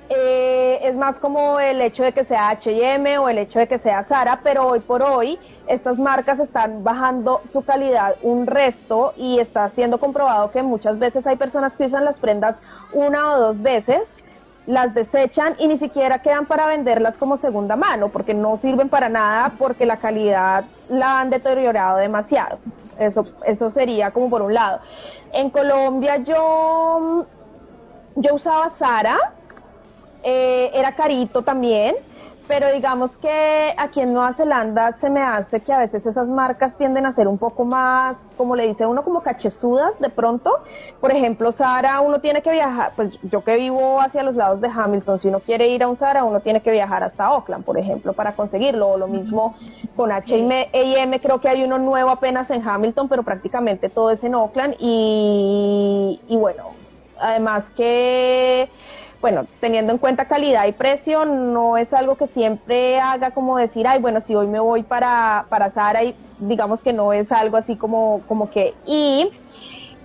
Eh, 0.08 0.80
es 0.82 0.94
más 0.94 1.16
como 1.16 1.58
el 1.58 1.80
hecho 1.80 2.02
de 2.02 2.12
que 2.12 2.24
sea 2.24 2.50
H&M 2.50 3.18
o 3.18 3.28
el 3.28 3.38
hecho 3.38 3.58
de 3.58 3.66
que 3.66 3.78
sea 3.78 4.04
Zara, 4.04 4.40
pero 4.42 4.66
hoy 4.66 4.80
por 4.80 5.02
hoy 5.02 5.38
estas 5.68 5.98
marcas 5.98 6.38
están 6.38 6.84
bajando 6.84 7.40
su 7.52 7.64
calidad 7.64 8.16
un 8.22 8.46
resto 8.46 9.14
y 9.16 9.38
está 9.38 9.70
siendo 9.70 9.98
comprobado 9.98 10.50
que 10.50 10.62
muchas 10.62 10.98
veces 10.98 11.26
hay 11.26 11.36
personas 11.36 11.74
que 11.76 11.86
usan 11.86 12.04
las 12.04 12.16
prendas 12.16 12.56
una 12.92 13.32
o 13.32 13.40
dos 13.40 13.62
veces 13.62 14.02
las 14.66 14.94
desechan 14.94 15.54
y 15.58 15.66
ni 15.66 15.78
siquiera 15.78 16.20
quedan 16.20 16.46
para 16.46 16.66
venderlas 16.66 17.16
como 17.16 17.36
segunda 17.36 17.76
mano, 17.76 18.08
porque 18.08 18.34
no 18.34 18.56
sirven 18.56 18.88
para 18.88 19.08
nada, 19.08 19.52
porque 19.58 19.86
la 19.86 19.96
calidad 19.96 20.64
la 20.88 21.20
han 21.20 21.30
deteriorado 21.30 21.98
demasiado. 21.98 22.58
Eso, 22.98 23.24
eso 23.44 23.70
sería 23.70 24.10
como 24.10 24.30
por 24.30 24.42
un 24.42 24.54
lado. 24.54 24.80
En 25.32 25.50
Colombia 25.50 26.18
yo, 26.18 27.26
yo 28.16 28.34
usaba 28.34 28.70
Sara, 28.78 29.18
eh, 30.22 30.70
era 30.74 30.92
carito 30.92 31.42
también, 31.42 31.96
pero 32.52 32.70
digamos 32.70 33.16
que 33.16 33.72
aquí 33.78 34.02
en 34.02 34.12
Nueva 34.12 34.34
Zelanda 34.34 34.94
se 35.00 35.08
me 35.08 35.22
hace 35.22 35.60
que 35.60 35.72
a 35.72 35.78
veces 35.78 36.04
esas 36.04 36.28
marcas 36.28 36.76
tienden 36.76 37.06
a 37.06 37.14
ser 37.14 37.26
un 37.26 37.38
poco 37.38 37.64
más, 37.64 38.14
como 38.36 38.54
le 38.56 38.68
dice 38.68 38.84
uno, 38.84 39.02
como 39.02 39.22
cachezudas 39.22 39.98
de 40.00 40.10
pronto. 40.10 40.58
Por 41.00 41.12
ejemplo, 41.12 41.50
Sara, 41.52 42.02
uno 42.02 42.20
tiene 42.20 42.42
que 42.42 42.50
viajar, 42.50 42.92
pues 42.94 43.18
yo 43.22 43.42
que 43.42 43.56
vivo 43.56 44.02
hacia 44.02 44.22
los 44.22 44.36
lados 44.36 44.60
de 44.60 44.68
Hamilton, 44.68 45.18
si 45.20 45.28
uno 45.28 45.40
quiere 45.40 45.68
ir 45.68 45.82
a 45.82 45.88
un 45.88 45.96
Sara, 45.96 46.24
uno 46.24 46.40
tiene 46.40 46.60
que 46.60 46.70
viajar 46.70 47.02
hasta 47.02 47.24
Auckland, 47.24 47.64
por 47.64 47.78
ejemplo, 47.78 48.12
para 48.12 48.34
conseguirlo. 48.34 48.86
O 48.86 48.96
lo 48.98 49.08
mismo 49.08 49.56
con 49.96 50.12
H&M, 50.12 51.20
creo 51.20 51.40
que 51.40 51.48
hay 51.48 51.64
uno 51.64 51.78
nuevo 51.78 52.10
apenas 52.10 52.50
en 52.50 52.68
Hamilton, 52.68 53.08
pero 53.08 53.22
prácticamente 53.22 53.88
todo 53.88 54.10
es 54.10 54.22
en 54.24 54.34
Auckland. 54.34 54.74
Y, 54.78 56.20
y 56.28 56.36
bueno, 56.36 56.64
además 57.18 57.70
que 57.70 58.68
bueno, 59.22 59.46
teniendo 59.60 59.92
en 59.92 59.98
cuenta 59.98 60.26
calidad 60.26 60.66
y 60.66 60.72
precio, 60.72 61.24
no 61.24 61.76
es 61.76 61.92
algo 61.92 62.16
que 62.16 62.26
siempre 62.26 62.98
haga 62.98 63.30
como 63.30 63.56
decir, 63.56 63.86
ay, 63.86 64.00
bueno, 64.00 64.20
si 64.26 64.34
hoy 64.34 64.48
me 64.48 64.58
voy 64.58 64.82
para, 64.82 65.46
para 65.48 65.70
Zara 65.70 66.02
y 66.02 66.16
digamos 66.40 66.82
que 66.82 66.92
no 66.92 67.12
es 67.12 67.30
algo 67.30 67.56
así 67.56 67.76
como, 67.76 68.22
como 68.26 68.50
que, 68.50 68.74
y 68.84 69.30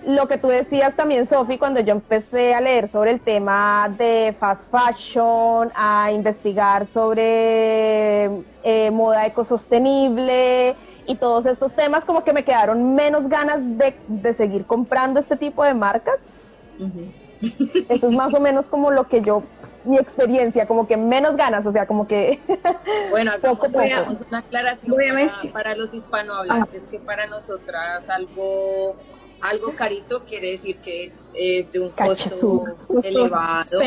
lo 0.06 0.28
que 0.28 0.38
tú 0.38 0.46
decías 0.46 0.94
también, 0.94 1.26
Sofi, 1.26 1.58
cuando 1.58 1.80
yo 1.80 1.90
empecé 1.90 2.54
a 2.54 2.60
leer 2.60 2.88
sobre 2.90 3.10
el 3.10 3.20
tema 3.20 3.92
de 3.98 4.36
fast 4.38 4.62
fashion, 4.70 5.72
a 5.74 6.12
investigar 6.12 6.86
sobre 6.86 8.26
eh, 8.62 8.90
moda 8.92 9.26
ecosostenible 9.26 10.76
y 11.06 11.16
todos 11.16 11.44
estos 11.46 11.74
temas, 11.74 12.04
como 12.04 12.22
que 12.22 12.32
me 12.32 12.44
quedaron 12.44 12.94
menos 12.94 13.28
ganas 13.28 13.58
de, 13.62 13.96
de 14.06 14.34
seguir 14.34 14.64
comprando 14.64 15.18
este 15.18 15.36
tipo 15.36 15.64
de 15.64 15.74
marcas. 15.74 16.20
Eso 17.88 18.08
es 18.08 18.16
más 18.16 18.32
o 18.34 18.40
menos 18.40 18.66
como 18.66 18.90
lo 18.90 19.08
que 19.08 19.22
yo, 19.22 19.42
mi 19.84 19.96
experiencia, 19.96 20.66
como 20.66 20.86
que 20.86 20.96
menos 20.96 21.36
ganas, 21.36 21.64
o 21.66 21.72
sea, 21.72 21.86
como 21.86 22.06
que... 22.06 22.40
Bueno, 23.10 23.32
hagamos, 23.32 23.58
Poco, 23.58 23.72
poco. 23.72 23.84
hagamos 23.84 24.20
una 24.28 24.38
aclaración 24.38 24.96
para, 25.52 25.74
los 25.74 25.94
hispanohablantes, 25.94 26.86
que 26.86 27.00
para 27.00 27.26
nosotras 27.26 28.08
algo, 28.10 28.96
algo 29.40 29.74
carito 29.74 30.24
quiere 30.24 30.50
decir 30.52 30.78
que 30.78 31.12
es 31.34 31.70
de 31.70 31.80
un 31.80 31.90
costo 31.90 32.64
elevado. 33.02 33.80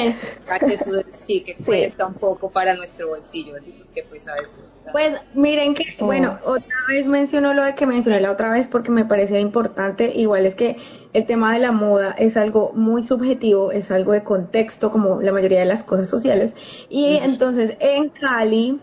Sí, 1.20 1.44
que 1.44 1.56
cuesta 1.56 2.06
un 2.06 2.14
poco 2.14 2.50
para 2.52 2.74
nuestro 2.76 3.10
bolsillo, 3.10 3.56
así 3.56 3.72
porque 3.78 4.04
pues 4.10 4.28
a 4.28 4.34
veces 4.34 4.78
está- 4.78 4.92
Pues 4.92 5.14
miren 5.34 5.74
que, 5.74 5.84
bueno, 6.00 6.38
otra 6.46 6.76
vez 6.88 7.08
menciono 7.08 7.54
lo 7.54 7.64
de 7.64 7.76
que 7.76 7.86
mencioné 7.86 8.22
la 8.22 8.32
otra 8.32 8.52
vez 8.52 8.68
porque 8.68 8.92
me 8.92 9.06
parecía 9.06 9.40
importante. 9.40 10.14
Igual 10.16 10.46
es 10.46 10.56
que 10.56 10.78
el 11.14 11.26
tema 11.26 11.54
de 11.54 11.60
la 11.60 11.72
moda 11.72 12.16
es 12.18 12.38
algo 12.38 12.72
muy 12.74 13.04
subjetivo, 13.04 13.72
es 13.72 13.92
algo 13.92 14.14
de 14.14 14.24
contexto, 14.24 14.92
como 14.92 15.22
la 15.22 15.32
mayoría 15.34 15.60
de 15.60 15.66
las 15.66 15.84
cosas 15.84 16.10
sociales. 16.10 16.54
Y 16.90 17.18
entonces 17.18 17.76
en 17.80 18.10
Cali, 18.10 18.80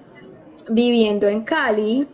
viviendo 0.69 1.29
en 1.29 1.43
Cali, 1.43 2.07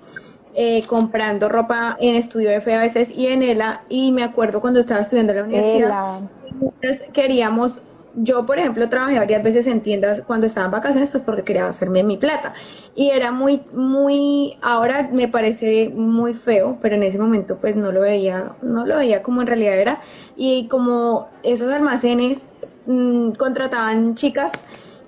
eh, 0.55 0.83
comprando 0.87 1.49
ropa 1.49 1.97
en 2.01 2.15
Estudio 2.15 2.51
F 2.51 2.73
a 2.73 2.79
veces 2.79 3.11
y 3.11 3.27
en 3.27 3.43
ELA, 3.43 3.83
y 3.89 4.13
me 4.13 4.23
acuerdo 4.23 4.61
cuando 4.61 4.81
estaba 4.81 5.01
estudiando 5.01 5.33
en 5.33 5.39
la 5.39 5.45
universidad. 5.45 5.89
Ela. 5.89 6.21
Entonces 6.61 7.11
queríamos, 7.13 7.81
yo 8.15 8.47
por 8.47 8.59
ejemplo 8.59 8.89
trabajé 8.89 9.19
varias 9.19 9.43
veces 9.43 9.67
en 9.67 9.81
tiendas 9.81 10.23
cuando 10.23 10.47
estaba 10.47 10.67
en 10.67 10.73
vacaciones, 10.73 11.11
pues 11.11 11.25
porque 11.25 11.43
quería 11.43 11.67
hacerme 11.67 12.05
mi 12.05 12.17
plata. 12.17 12.55
Y 12.95 13.11
era 13.11 13.33
muy, 13.33 13.63
muy, 13.73 14.57
ahora 14.63 15.09
me 15.13 15.27
parece 15.27 15.89
muy 15.89 16.35
feo, 16.35 16.79
pero 16.81 16.95
en 16.95 17.03
ese 17.03 17.19
momento 17.19 17.59
pues 17.61 17.75
no 17.75 17.91
lo 17.91 18.01
veía, 18.01 18.55
no 18.63 18.87
lo 18.87 18.97
veía 18.97 19.23
como 19.23 19.41
en 19.41 19.49
realidad 19.49 19.77
era. 19.77 20.01
Y 20.37 20.69
como 20.69 21.29
esos 21.43 21.71
almacenes 21.73 22.43
mm, 22.87 23.33
contrataban 23.33 24.15
chicas 24.15 24.53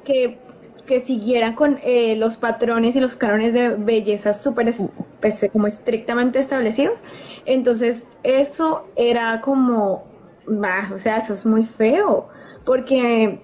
que 0.04 0.38
que 0.86 1.00
siguieran 1.00 1.54
con 1.54 1.78
eh, 1.84 2.16
los 2.16 2.36
patrones 2.36 2.96
y 2.96 3.00
los 3.00 3.16
cánones 3.16 3.52
de 3.52 3.70
belleza 3.70 4.34
súper 4.34 4.68
es- 4.68 4.82
pues, 5.20 5.34
como 5.52 5.66
estrictamente 5.66 6.38
establecidos. 6.38 7.00
Entonces, 7.44 8.08
eso 8.22 8.86
era 8.96 9.40
como, 9.40 10.04
bah, 10.46 10.90
o 10.94 10.98
sea, 10.98 11.18
eso 11.18 11.34
es 11.34 11.44
muy 11.46 11.64
feo, 11.64 12.28
porque 12.64 13.40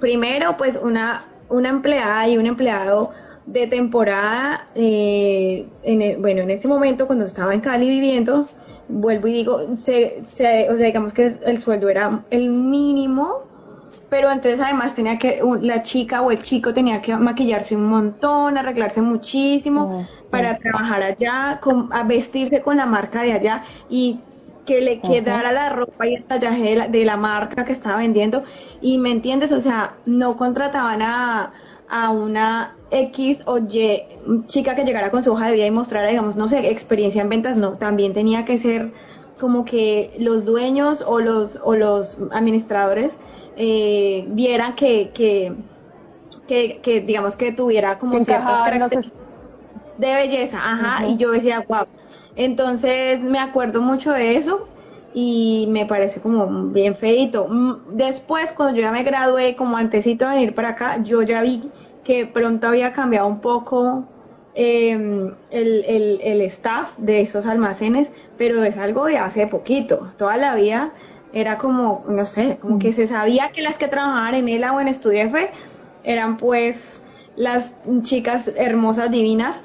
primero, 0.00 0.56
pues 0.56 0.78
una, 0.82 1.26
una 1.48 1.68
empleada 1.68 2.28
y 2.28 2.36
un 2.38 2.46
empleado 2.46 3.10
de 3.46 3.66
temporada, 3.66 4.68
eh, 4.74 5.66
en 5.82 6.02
el- 6.02 6.16
bueno, 6.18 6.42
en 6.42 6.50
ese 6.50 6.68
momento 6.68 7.06
cuando 7.06 7.24
estaba 7.24 7.54
en 7.54 7.60
Cali 7.60 7.88
viviendo, 7.88 8.48
vuelvo 8.88 9.28
y 9.28 9.32
digo, 9.32 9.76
se- 9.76 10.16
o 10.20 10.24
sea, 10.26 10.72
digamos 10.74 11.12
que 11.14 11.36
el 11.44 11.58
sueldo 11.58 11.88
era 11.88 12.24
el 12.30 12.50
mínimo, 12.50 13.44
pero 14.16 14.30
entonces 14.32 14.60
además 14.60 14.94
tenía 14.94 15.18
que, 15.18 15.42
la 15.60 15.82
chica 15.82 16.22
o 16.22 16.30
el 16.30 16.40
chico 16.42 16.72
tenía 16.72 17.02
que 17.02 17.14
maquillarse 17.16 17.76
un 17.76 17.84
montón, 17.86 18.56
arreglarse 18.56 19.02
muchísimo 19.02 19.90
para 20.30 20.56
trabajar 20.56 21.02
allá, 21.02 21.60
con- 21.62 21.92
a 21.92 22.02
vestirse 22.04 22.62
con 22.62 22.78
la 22.78 22.86
marca 22.86 23.22
de 23.22 23.32
allá 23.32 23.62
y 23.90 24.24
que 24.64 24.80
le 24.80 25.02
quedara 25.02 25.52
la 25.52 25.68
ropa 25.68 26.06
y 26.06 26.14
el 26.14 26.24
tallaje 26.26 26.62
de 26.70 26.76
la, 26.76 26.88
de 26.88 27.04
la 27.04 27.16
marca 27.18 27.64
que 27.66 27.72
estaba 27.72 27.98
vendiendo. 27.98 28.42
Y 28.80 28.96
me 28.98 29.10
entiendes, 29.10 29.52
o 29.52 29.60
sea, 29.60 30.00
no 30.06 30.36
contrataban 30.36 31.02
a, 31.02 31.52
a 31.86 32.10
una 32.10 32.78
X 32.90 33.42
o 33.46 33.58
Y 33.58 34.02
chica 34.46 34.74
que 34.74 34.84
llegara 34.84 35.10
con 35.10 35.22
su 35.22 35.32
hoja 35.32 35.46
de 35.48 35.52
vida 35.54 35.66
y 35.66 35.70
mostrara, 35.70 36.08
digamos, 36.08 36.36
no 36.36 36.48
sé, 36.48 36.70
experiencia 36.70 37.20
en 37.22 37.28
ventas, 37.28 37.56
no, 37.58 37.76
también 37.78 38.14
tenía 38.14 38.44
que 38.46 38.58
ser 38.58 38.92
como 39.38 39.64
que 39.64 40.14
los 40.18 40.44
dueños 40.44 41.02
o 41.06 41.20
los, 41.20 41.58
o 41.62 41.76
los 41.76 42.18
administradores 42.32 43.18
eh, 43.56 44.24
vieran 44.28 44.74
que, 44.74 45.10
que, 45.12 45.54
que, 46.46 46.80
que, 46.82 47.00
digamos 47.00 47.36
que 47.36 47.52
tuviera 47.52 47.98
como 47.98 48.20
ciertas 48.20 48.60
características 48.60 49.26
de 49.98 50.14
belleza, 50.14 50.58
ajá, 50.58 51.06
y 51.08 51.16
yo 51.16 51.30
decía, 51.30 51.64
wow. 51.66 51.86
Entonces 52.36 53.20
me 53.22 53.38
acuerdo 53.38 53.80
mucho 53.80 54.12
de 54.12 54.36
eso 54.36 54.68
y 55.14 55.66
me 55.70 55.86
parece 55.86 56.20
como 56.20 56.46
bien 56.68 56.94
feito. 56.94 57.48
Mm, 57.48 57.96
Después, 57.96 58.52
cuando 58.52 58.76
yo 58.76 58.82
ya 58.82 58.92
me 58.92 59.02
gradué, 59.02 59.56
como 59.56 59.78
antesito 59.78 60.26
de 60.26 60.34
venir 60.34 60.54
para 60.54 60.70
acá, 60.70 61.02
yo 61.02 61.22
ya 61.22 61.40
vi 61.40 61.62
que 62.04 62.26
pronto 62.26 62.68
había 62.68 62.92
cambiado 62.92 63.26
un 63.26 63.40
poco 63.40 64.04
eh, 64.54 64.92
el, 65.50 65.84
el, 65.86 66.20
el 66.22 66.40
staff 66.42 66.96
de 66.98 67.22
esos 67.22 67.46
almacenes, 67.46 68.12
pero 68.36 68.62
es 68.64 68.76
algo 68.76 69.06
de 69.06 69.16
hace 69.18 69.46
poquito. 69.46 70.12
Toda 70.18 70.36
la 70.36 70.54
vida 70.54 70.92
era 71.36 71.58
como, 71.58 72.02
no 72.08 72.24
sé, 72.24 72.56
como 72.62 72.78
que 72.78 72.94
se 72.94 73.06
sabía 73.06 73.50
que 73.50 73.60
las 73.60 73.76
que 73.76 73.88
trabajaban 73.88 74.34
en 74.34 74.48
ELA 74.48 74.72
o 74.72 74.80
en 74.80 74.88
Estudio 74.88 75.20
F 75.24 75.50
eran 76.02 76.38
pues 76.38 77.02
las 77.36 77.74
chicas 78.02 78.50
hermosas, 78.56 79.10
divinas, 79.10 79.62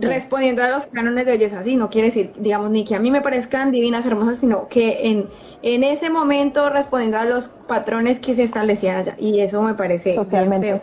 respondiendo 0.00 0.62
a 0.62 0.70
los 0.70 0.86
cánones 0.86 1.26
de 1.26 1.32
belleza. 1.32 1.62
Sí, 1.62 1.76
no 1.76 1.90
quiere 1.90 2.08
decir, 2.08 2.32
digamos, 2.38 2.70
ni 2.70 2.84
que 2.84 2.94
a 2.94 3.00
mí 3.00 3.10
me 3.10 3.20
parezcan 3.20 3.70
divinas, 3.70 4.06
hermosas, 4.06 4.38
sino 4.38 4.66
que 4.68 5.10
en, 5.10 5.28
en 5.62 5.84
ese 5.84 6.08
momento 6.08 6.70
respondiendo 6.70 7.18
a 7.18 7.26
los 7.26 7.48
patrones 7.48 8.18
que 8.18 8.34
se 8.34 8.44
establecían 8.44 8.96
allá. 8.96 9.14
Y 9.18 9.40
eso 9.40 9.60
me 9.60 9.74
parece 9.74 10.12
bien 10.12 10.24
Socialmente. 10.24 10.68
feo. 10.68 10.82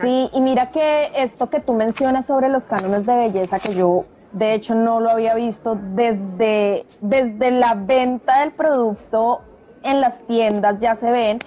Sí, 0.00 0.28
y 0.32 0.40
mira 0.40 0.72
que 0.72 1.10
esto 1.16 1.50
que 1.50 1.60
tú 1.60 1.74
mencionas 1.74 2.26
sobre 2.26 2.48
los 2.48 2.66
cánones 2.66 3.06
de 3.06 3.14
belleza, 3.14 3.60
que 3.60 3.74
yo 3.74 4.06
de 4.32 4.54
hecho 4.54 4.74
no 4.74 5.00
lo 5.00 5.10
había 5.10 5.34
visto 5.34 5.78
desde, 5.94 6.86
desde 7.00 7.50
la 7.50 7.74
venta 7.74 8.40
del 8.40 8.52
producto 8.52 9.42
en 9.82 10.00
las 10.00 10.18
tiendas, 10.26 10.80
ya 10.80 10.94
se 10.94 11.10
ven, 11.10 11.38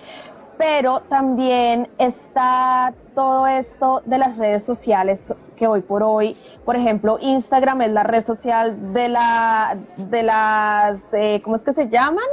pero 0.58 1.02
también 1.02 1.88
está 1.98 2.94
todo 3.14 3.48
esto 3.48 4.02
de 4.06 4.18
las 4.18 4.38
redes 4.38 4.64
sociales 4.64 5.34
que 5.56 5.68
hoy 5.68 5.82
por 5.82 6.04
hoy, 6.04 6.38
por 6.64 6.76
ejemplo, 6.76 7.18
Instagram 7.20 7.82
es 7.82 7.92
la 7.92 8.04
red 8.04 8.26
social 8.26 8.94
de 8.94 9.10
la 9.10 9.78
de 9.98 10.24
las 10.24 10.98
eh, 11.14 11.42
¿cómo 11.44 11.56
es 11.56 11.62
que 11.64 11.74
se 11.74 11.90
llaman? 11.90 12.26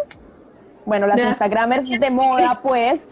Bueno, 0.85 1.07
las 1.07 1.21
Instagramers 1.21 1.89
de 1.89 2.11
moda, 2.11 2.61
pues, 2.61 3.09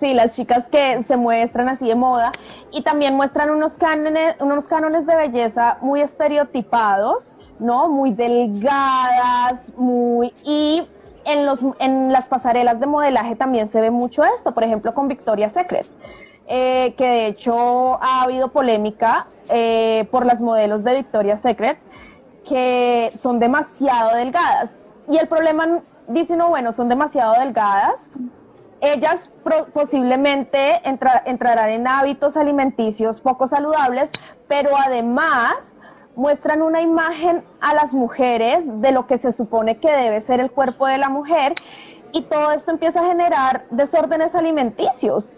sí, 0.00 0.14
las 0.14 0.32
chicas 0.32 0.66
que 0.68 1.02
se 1.02 1.16
muestran 1.16 1.68
así 1.68 1.86
de 1.86 1.94
moda 1.94 2.32
y 2.70 2.82
también 2.82 3.14
muestran 3.14 3.50
unos 3.50 3.72
cánones, 3.72 4.36
unos 4.40 4.66
cánones 4.66 5.06
de 5.06 5.16
belleza 5.16 5.78
muy 5.80 6.00
estereotipados, 6.00 7.36
¿no? 7.58 7.88
Muy 7.88 8.12
delgadas, 8.12 9.72
muy 9.76 10.32
y 10.44 10.86
en, 11.24 11.46
los, 11.46 11.60
en 11.78 12.12
las 12.12 12.28
pasarelas 12.28 12.80
de 12.80 12.86
modelaje 12.86 13.36
también 13.36 13.70
se 13.70 13.80
ve 13.80 13.90
mucho 13.90 14.24
esto, 14.24 14.52
por 14.52 14.64
ejemplo 14.64 14.94
con 14.94 15.08
Victoria's 15.08 15.52
Secret, 15.52 15.86
eh, 16.46 16.94
que 16.96 17.04
de 17.04 17.26
hecho 17.26 18.02
ha 18.02 18.22
habido 18.22 18.48
polémica 18.48 19.26
eh, 19.48 20.08
por 20.10 20.24
las 20.24 20.40
modelos 20.40 20.84
de 20.84 20.94
Victoria's 20.94 21.40
Secret 21.40 21.78
que 22.48 23.12
son 23.20 23.38
demasiado 23.38 24.16
delgadas. 24.16 24.70
Y 25.08 25.18
el 25.18 25.28
problema, 25.28 25.82
dicen, 26.08 26.38
no, 26.38 26.48
bueno, 26.48 26.72
son 26.72 26.88
demasiado 26.88 27.34
delgadas. 27.34 28.10
Ellas 28.80 29.28
posiblemente 29.72 30.80
entrarán 30.84 31.70
en 31.70 31.86
hábitos 31.86 32.36
alimenticios 32.36 33.20
poco 33.20 33.48
saludables, 33.48 34.10
pero 34.46 34.70
además 34.76 35.74
muestran 36.14 36.62
una 36.62 36.80
imagen 36.80 37.44
a 37.60 37.74
las 37.74 37.92
mujeres 37.92 38.64
de 38.80 38.92
lo 38.92 39.06
que 39.06 39.18
se 39.18 39.32
supone 39.32 39.78
que 39.78 39.90
debe 39.90 40.20
ser 40.20 40.40
el 40.40 40.50
cuerpo 40.50 40.86
de 40.86 40.98
la 40.98 41.08
mujer 41.08 41.54
y 42.12 42.22
todo 42.22 42.52
esto 42.52 42.70
empieza 42.70 43.00
a 43.00 43.06
generar 43.06 43.66
desórdenes 43.70 44.34
alimenticios. 44.34 45.32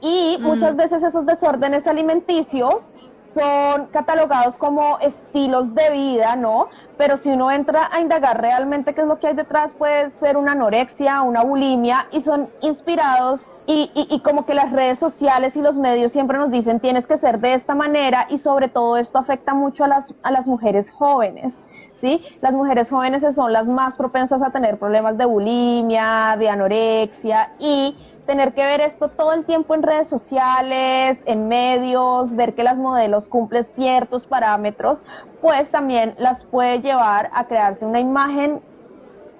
Y 0.00 0.36
mm. 0.38 0.42
muchas 0.42 0.76
veces 0.76 1.02
esos 1.02 1.26
desórdenes 1.26 1.86
alimenticios 1.86 2.92
son 3.34 3.86
catalogados 3.86 4.56
como 4.56 4.98
estilos 5.00 5.74
de 5.74 5.90
vida, 5.90 6.36
¿no? 6.36 6.68
Pero 6.96 7.18
si 7.18 7.30
uno 7.30 7.50
entra 7.50 7.88
a 7.92 8.00
indagar 8.00 8.40
realmente 8.40 8.94
qué 8.94 9.02
es 9.02 9.06
lo 9.06 9.18
que 9.18 9.28
hay 9.28 9.34
detrás, 9.34 9.70
puede 9.78 10.10
ser 10.12 10.36
una 10.36 10.52
anorexia, 10.52 11.22
una 11.22 11.42
bulimia, 11.42 12.06
y 12.10 12.20
son 12.20 12.48
inspirados 12.60 13.40
y, 13.66 13.90
y, 13.94 14.20
como 14.20 14.46
que 14.46 14.54
las 14.54 14.72
redes 14.72 14.98
sociales 14.98 15.54
y 15.54 15.60
los 15.60 15.76
medios 15.76 16.10
siempre 16.10 16.38
nos 16.38 16.50
dicen 16.50 16.80
tienes 16.80 17.06
que 17.06 17.18
ser 17.18 17.38
de 17.38 17.52
esta 17.52 17.74
manera 17.74 18.26
y 18.30 18.38
sobre 18.38 18.68
todo 18.68 18.96
esto 18.96 19.18
afecta 19.18 19.52
mucho 19.52 19.84
a 19.84 19.88
las, 19.88 20.14
a 20.22 20.30
las 20.30 20.46
mujeres 20.46 20.90
jóvenes. 20.90 21.52
¿Sí? 22.00 22.24
Las 22.40 22.52
mujeres 22.52 22.88
jóvenes 22.88 23.24
son 23.34 23.52
las 23.52 23.66
más 23.66 23.96
propensas 23.96 24.40
a 24.40 24.50
tener 24.50 24.78
problemas 24.78 25.18
de 25.18 25.24
bulimia, 25.24 26.36
de 26.38 26.48
anorexia 26.48 27.50
y 27.58 27.96
tener 28.28 28.52
que 28.52 28.60
ver 28.60 28.82
esto 28.82 29.08
todo 29.08 29.32
el 29.32 29.46
tiempo 29.46 29.74
en 29.74 29.82
redes 29.82 30.06
sociales, 30.06 31.18
en 31.24 31.48
medios, 31.48 32.36
ver 32.36 32.54
que 32.54 32.62
las 32.62 32.76
modelos 32.76 33.26
cumplen 33.26 33.66
ciertos 33.74 34.26
parámetros, 34.26 34.98
pues 35.40 35.70
también 35.70 36.14
las 36.18 36.44
puede 36.44 36.82
llevar 36.82 37.30
a 37.32 37.46
crearse 37.46 37.86
una 37.86 38.00
imagen 38.00 38.60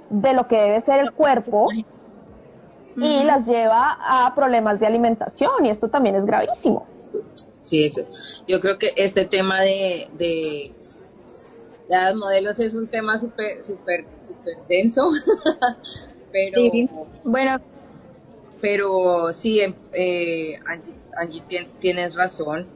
de 0.08 0.32
lo 0.32 0.48
que 0.48 0.56
debe 0.56 0.80
ser 0.80 1.00
el 1.00 1.12
cuerpo 1.12 1.68
y 2.96 3.24
las 3.24 3.46
lleva 3.46 3.98
a 4.00 4.34
problemas 4.34 4.80
de 4.80 4.86
alimentación 4.86 5.66
y 5.66 5.68
esto 5.68 5.90
también 5.90 6.16
es 6.16 6.24
gravísimo. 6.24 6.86
Sí, 7.60 7.84
eso. 7.84 8.06
Yo 8.46 8.58
creo 8.58 8.78
que 8.78 8.94
este 8.96 9.26
tema 9.26 9.60
de, 9.60 10.08
de 10.14 10.72
las 11.90 12.16
modelos 12.16 12.58
es 12.58 12.72
un 12.72 12.88
tema 12.88 13.18
súper, 13.18 13.62
súper, 13.62 14.06
súper 14.22 14.54
denso, 14.66 15.08
pero... 16.32 16.62
Bueno. 17.22 17.60
Pero 18.60 19.32
sí, 19.32 19.60
em, 19.60 19.74
eh, 19.92 20.58
Angie, 21.16 21.42
tienes 21.78 22.14
razón. 22.14 22.66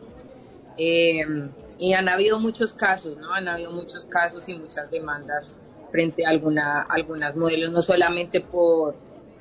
Eh, 0.78 1.24
y 1.78 1.94
han 1.94 2.08
habido 2.08 2.38
muchos 2.38 2.72
casos, 2.72 3.16
¿no? 3.18 3.32
Han 3.32 3.48
habido 3.48 3.72
muchos 3.72 4.06
casos 4.06 4.48
y 4.48 4.54
muchas 4.54 4.90
demandas 4.90 5.52
frente 5.90 6.24
a 6.24 6.30
alguna, 6.30 6.82
algunas 6.82 7.36
modelos, 7.36 7.72
no 7.72 7.82
solamente 7.82 8.40
por 8.40 8.94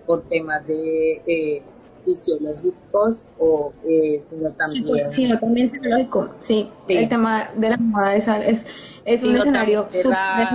por 0.06 0.24
temas 0.24 0.66
de, 0.68 1.64
fisiológicos 2.04 3.26
o 3.38 3.72
eh, 3.88 4.24
sino 4.28 4.50
también 4.52 5.12
sí, 5.12 5.30
también 5.40 5.70
psicológico 5.70 6.30
sí, 6.40 6.68
el 6.88 7.08
tema 7.08 7.52
de 7.56 7.70
la 7.70 7.78
moda 7.78 8.16
es, 8.16 8.28
es, 8.28 8.66
es 9.06 9.24
un 9.24 9.36
escenario 9.36 9.88
súper 9.92 10.48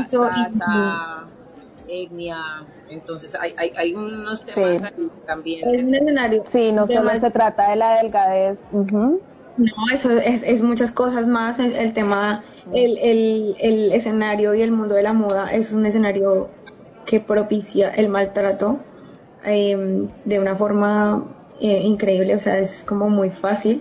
etnia. 1.88 2.38
Entonces 2.88 3.35
hay, 3.40 3.53
hay, 3.57 3.72
hay 3.77 3.94
unos 3.94 4.44
temas 4.44 4.83
ahí 4.83 5.11
también. 5.27 5.75
Es 5.75 5.83
un 5.83 5.94
escenario 5.94 6.44
sí 6.51 6.72
no 6.72 6.87
solo 6.87 7.11
se 7.18 7.31
trata 7.31 7.70
de 7.70 7.77
la 7.77 8.03
delgadez 8.03 8.61
no 8.72 9.18
eso 9.92 10.11
es, 10.11 10.42
es 10.42 10.62
muchas 10.62 10.92
cosas 10.92 11.27
más 11.27 11.59
el, 11.59 11.75
el 11.75 11.92
tema 11.94 12.44
el, 12.75 12.99
el, 12.99 13.57
el 13.59 13.92
escenario 13.92 14.55
y 14.55 14.61
el 14.61 14.70
mundo 14.70 14.94
de 14.94 15.03
la 15.03 15.14
moda 15.14 15.51
es 15.53 15.72
un 15.72 15.87
escenario 15.87 16.51
que 17.07 17.20
propicia 17.20 17.88
el 17.90 18.09
maltrato 18.09 18.81
Em, 19.46 20.09
de 20.25 20.40
una 20.40 20.57
forma 20.57 21.25
eh, 21.61 21.81
increíble, 21.85 22.35
o 22.35 22.38
sea, 22.38 22.59
es 22.59 22.83
como 22.83 23.09
muy 23.09 23.31
fácil 23.31 23.81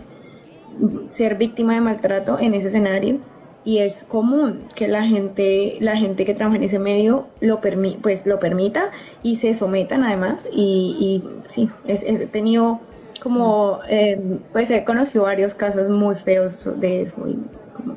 ser 1.09 1.35
víctima 1.35 1.73
de 1.73 1.81
maltrato 1.81 2.37
en 2.39 2.53
ese 2.53 2.67
escenario 2.67 3.17
y 3.65 3.79
es 3.79 4.03
común 4.03 4.67
que 4.75 4.87
la 4.87 5.03
gente 5.03 5.77
la 5.79 5.97
gente 5.97 6.23
que 6.23 6.33
trabaja 6.33 6.57
en 6.57 6.63
ese 6.63 6.79
medio 6.79 7.27
lo 7.39 7.61
permi 7.61 7.97
pues 8.01 8.25
lo 8.25 8.39
permita 8.39 8.91
y 9.23 9.37
se 9.37 9.53
sometan 9.53 10.03
además 10.03 10.47
y, 10.53 10.95
y 10.99 11.49
sí 11.49 11.69
he 11.85 12.27
tenido 12.27 12.79
como 13.21 13.79
em, 13.89 14.39
pues 14.53 14.69
he 14.69 14.83
conocido 14.83 15.23
varios 15.23 15.55
casos 15.55 15.89
muy 15.89 16.15
feos 16.15 16.67
de 16.79 17.01
eso 17.01 17.27
y 17.27 17.39
es 17.59 17.71
como 17.71 17.95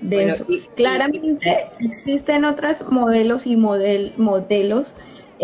de 0.00 0.24
eso. 0.24 0.46
claramente 0.74 1.66
existen 1.80 2.44
otros 2.44 2.84
modelos 2.90 3.46
y 3.46 3.56
model, 3.56 4.14
modelos 4.16 4.94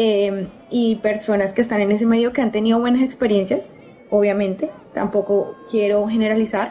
Em, 0.01 0.47
y 0.71 0.95
personas 0.95 1.53
que 1.53 1.61
están 1.61 1.81
en 1.81 1.91
ese 1.91 2.07
medio 2.07 2.33
que 2.33 2.41
han 2.41 2.53
tenido 2.53 2.79
buenas 2.79 3.03
experiencias, 3.03 3.73
obviamente, 4.11 4.71
tampoco 4.95 5.57
quiero 5.73 6.07
generalizar, 6.07 6.71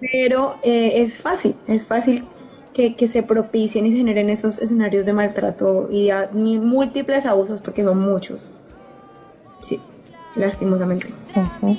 pero 0.00 0.56
eh, 0.62 1.02
es 1.02 1.20
fácil, 1.20 1.54
es 1.66 1.86
fácil 1.86 2.24
que, 2.72 3.08
se 3.08 3.22
propicien 3.22 3.86
y 3.86 3.92
se 3.92 3.98
generen 3.98 4.30
esos 4.30 4.58
escenarios 4.58 5.06
de 5.06 5.12
maltrato 5.12 5.88
y 5.90 6.10
múltiples 6.32 7.24
abusos, 7.26 7.60
porque 7.60 7.84
son 7.84 8.00
muchos. 8.00 8.50
Sí, 9.60 9.80
lastimosamente. 10.34 11.06
fuerza, 11.32 11.78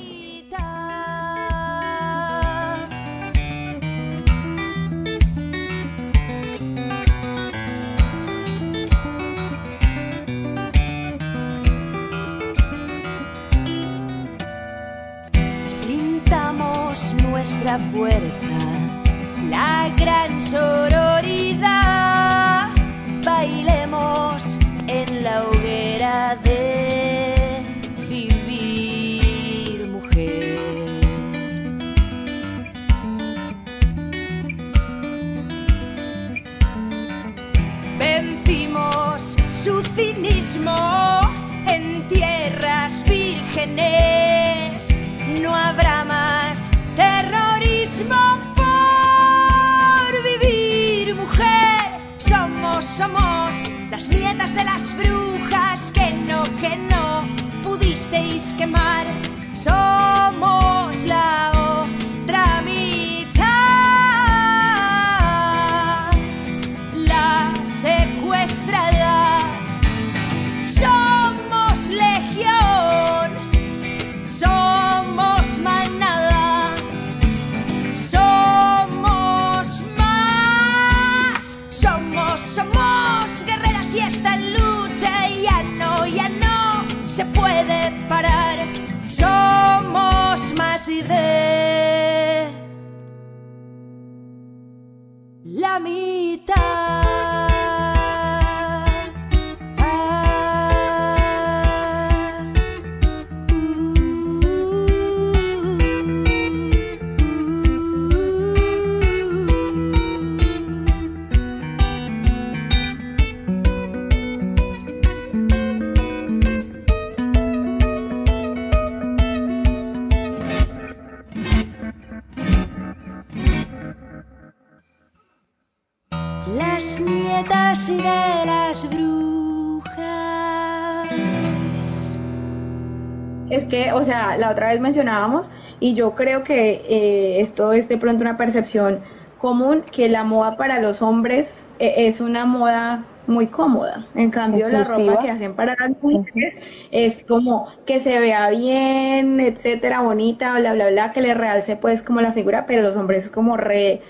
la 134.38 134.50
otra 134.50 134.68
vez 134.68 134.80
mencionábamos, 134.80 135.50
y 135.80 135.94
yo 135.94 136.14
creo 136.14 136.42
que 136.42 136.82
eh, 136.88 137.40
esto 137.40 137.72
es 137.72 137.88
de 137.88 137.98
pronto 137.98 138.22
una 138.22 138.36
percepción 138.36 139.00
común, 139.38 139.82
que 139.90 140.08
la 140.08 140.24
moda 140.24 140.56
para 140.56 140.80
los 140.80 141.02
hombres 141.02 141.66
eh, 141.78 141.94
es 141.98 142.20
una 142.20 142.46
moda 142.46 143.04
muy 143.26 143.48
cómoda. 143.48 144.06
En 144.14 144.30
cambio, 144.30 144.68
la 144.68 144.84
ropa 144.84 145.18
que 145.18 145.30
hacen 145.30 145.54
para 145.54 145.76
las 145.78 145.90
mujeres 146.00 146.58
es 146.90 147.24
como 147.26 147.68
que 147.84 148.00
se 148.00 148.18
vea 148.20 148.50
bien, 148.50 149.40
etcétera, 149.40 150.00
bonita, 150.00 150.58
bla, 150.58 150.74
bla, 150.74 150.88
bla, 150.88 151.12
que 151.12 151.20
le 151.20 151.34
realce 151.34 151.76
pues 151.76 152.02
como 152.02 152.20
la 152.20 152.32
figura, 152.32 152.66
pero 152.66 152.82
los 152.82 152.96
hombres 152.96 153.24
es 153.24 153.30
como 153.30 153.56
re 153.56 154.00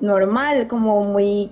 normal, 0.00 0.68
como 0.68 1.04
muy 1.04 1.50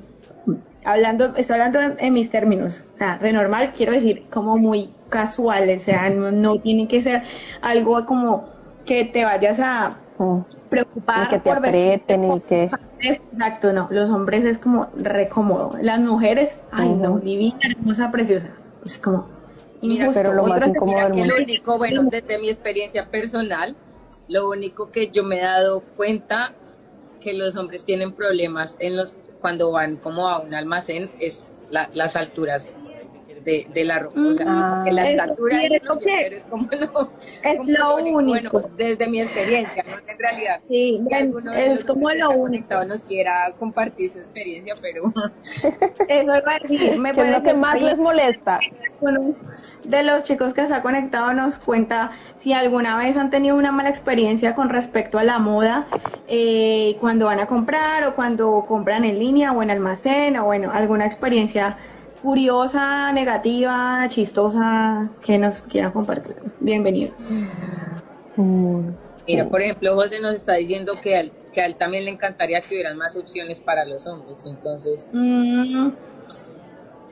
hablando, 0.84 1.34
estoy 1.36 1.54
hablando 1.54 1.80
en, 1.80 1.96
en 1.98 2.12
mis 2.14 2.30
términos, 2.30 2.84
o 2.92 2.94
sea, 2.94 3.18
re 3.18 3.32
normal 3.32 3.72
quiero 3.74 3.92
decir 3.92 4.28
como 4.30 4.56
muy 4.58 4.94
casual, 5.08 5.70
o 5.76 5.80
sea, 5.80 6.10
no, 6.10 6.30
no 6.32 6.60
tiene 6.60 6.88
que 6.88 7.02
ser 7.02 7.22
algo 7.62 8.04
como 8.06 8.50
que 8.84 9.04
te 9.04 9.24
vayas 9.24 9.58
a 9.60 10.00
Mm. 10.18 10.42
preocupar 10.68 11.22
Y 11.22 11.28
que 11.28 11.38
te 11.40 11.50
por 11.50 11.58
aprieten 11.58 12.24
y 12.24 12.40
que... 12.42 12.70
Exacto, 13.00 13.72
no, 13.72 13.88
los 13.90 14.10
hombres 14.10 14.44
es 14.44 14.58
como 14.58 14.90
re 14.94 15.28
cómodo, 15.28 15.76
las 15.80 16.00
mujeres, 16.00 16.58
ay 16.70 16.88
no, 16.96 17.18
Ujú. 17.18 17.20
divina, 17.20 17.58
hermosa, 17.76 18.10
preciosa, 18.10 18.54
es 18.84 18.98
como 18.98 19.28
Mira, 19.80 20.06
injusto. 20.06 20.20
pero 20.22 20.34
lo 20.34 20.44
más 20.44 20.66
incómodo 20.66 21.12
que 21.12 21.24
lo 21.26 21.36
único, 21.36 21.78
bueno, 21.78 22.02
desde 22.10 22.38
mi 22.40 22.48
experiencia 22.48 23.10
personal, 23.10 23.76
lo 24.28 24.48
único 24.48 24.90
que 24.90 25.10
yo 25.10 25.22
me 25.24 25.38
he 25.38 25.42
dado 25.42 25.84
cuenta 25.94 26.56
que 27.20 27.34
los 27.34 27.56
hombres 27.56 27.84
tienen 27.84 28.14
problemas 28.14 28.76
en 28.80 28.96
los 28.96 29.16
cuando 29.44 29.70
van 29.72 29.96
como 29.96 30.26
a 30.26 30.40
un 30.40 30.54
almacén 30.54 31.10
es 31.20 31.44
la- 31.68 31.90
las 31.92 32.16
alturas 32.16 32.74
de, 33.44 33.66
de 33.74 33.84
la 33.84 33.98
ropa. 33.98 34.18
O 34.18 34.32
sea, 34.32 34.46
Ah. 34.48 34.82
que 34.86 34.90
la 34.92 35.02
Es- 35.02 35.08
estatura 35.10 35.62
es 35.64 35.82
lo 35.82 35.98
que- 35.98 36.26
es 36.28 36.44
como 36.46 36.66
lo, 36.72 37.12
es 37.42 37.56
como 37.58 37.70
lo 37.70 37.96
único. 37.96 38.16
único. 38.20 38.50
Bueno, 38.58 38.74
desde 38.78 39.06
mi 39.06 39.20
experiencia, 39.20 39.84
no 39.86 39.92
en 39.98 40.18
realidad. 40.18 40.60
Sí, 40.66 40.98
de 41.02 41.64
es 41.74 41.84
como 41.84 42.10
lo 42.10 42.30
único. 42.30 42.82
nos 42.86 43.04
quiera 43.04 43.34
compartir 43.58 44.10
su 44.12 44.18
experiencia, 44.18 44.74
pero 44.80 45.12
Eso 46.08 46.22
iba 46.24 46.36
a 46.36 46.58
decir, 46.62 46.98
me 46.98 47.12
¿Qué 47.14 47.20
es 47.20 47.26
lo 47.26 47.32
parece 47.32 47.42
que 47.42 47.54
más 47.54 47.74
bien. 47.74 47.86
les 47.86 47.98
molesta? 47.98 48.60
uno 49.00 49.34
de 49.84 50.02
los 50.02 50.24
chicos 50.24 50.54
que 50.54 50.62
está 50.62 50.82
conectado 50.82 51.32
nos 51.34 51.58
cuenta 51.58 52.12
si 52.38 52.52
alguna 52.52 52.96
vez 52.98 53.16
han 53.16 53.30
tenido 53.30 53.56
una 53.56 53.72
mala 53.72 53.90
experiencia 53.90 54.54
con 54.54 54.70
respecto 54.70 55.18
a 55.18 55.24
la 55.24 55.38
moda 55.38 55.86
eh, 56.28 56.96
cuando 57.00 57.26
van 57.26 57.40
a 57.40 57.46
comprar 57.46 58.04
o 58.04 58.14
cuando 58.14 58.64
compran 58.66 59.04
en 59.04 59.18
línea 59.18 59.52
o 59.52 59.62
en 59.62 59.70
almacén 59.70 60.36
o 60.36 60.44
bueno, 60.44 60.70
alguna 60.72 61.06
experiencia 61.06 61.78
curiosa, 62.22 63.12
negativa, 63.12 64.06
chistosa 64.08 65.10
que 65.22 65.36
nos 65.36 65.60
quieran 65.60 65.92
compartir. 65.92 66.36
Bienvenido. 66.58 67.12
Mm. 68.36 68.88
Mira, 69.26 69.48
por 69.48 69.60
ejemplo, 69.60 69.94
José 69.94 70.20
nos 70.20 70.34
está 70.34 70.54
diciendo 70.54 70.94
que 71.02 71.16
a 71.16 71.20
él, 71.20 71.32
que 71.52 71.60
a 71.60 71.66
él 71.66 71.76
también 71.76 72.04
le 72.04 72.10
encantaría 72.10 72.60
que 72.62 72.74
hubieran 72.74 72.96
más 72.96 73.16
opciones 73.16 73.60
para 73.60 73.84
los 73.84 74.06
hombres. 74.06 74.44
Entonces, 74.46 75.08
Mm, 75.12 75.90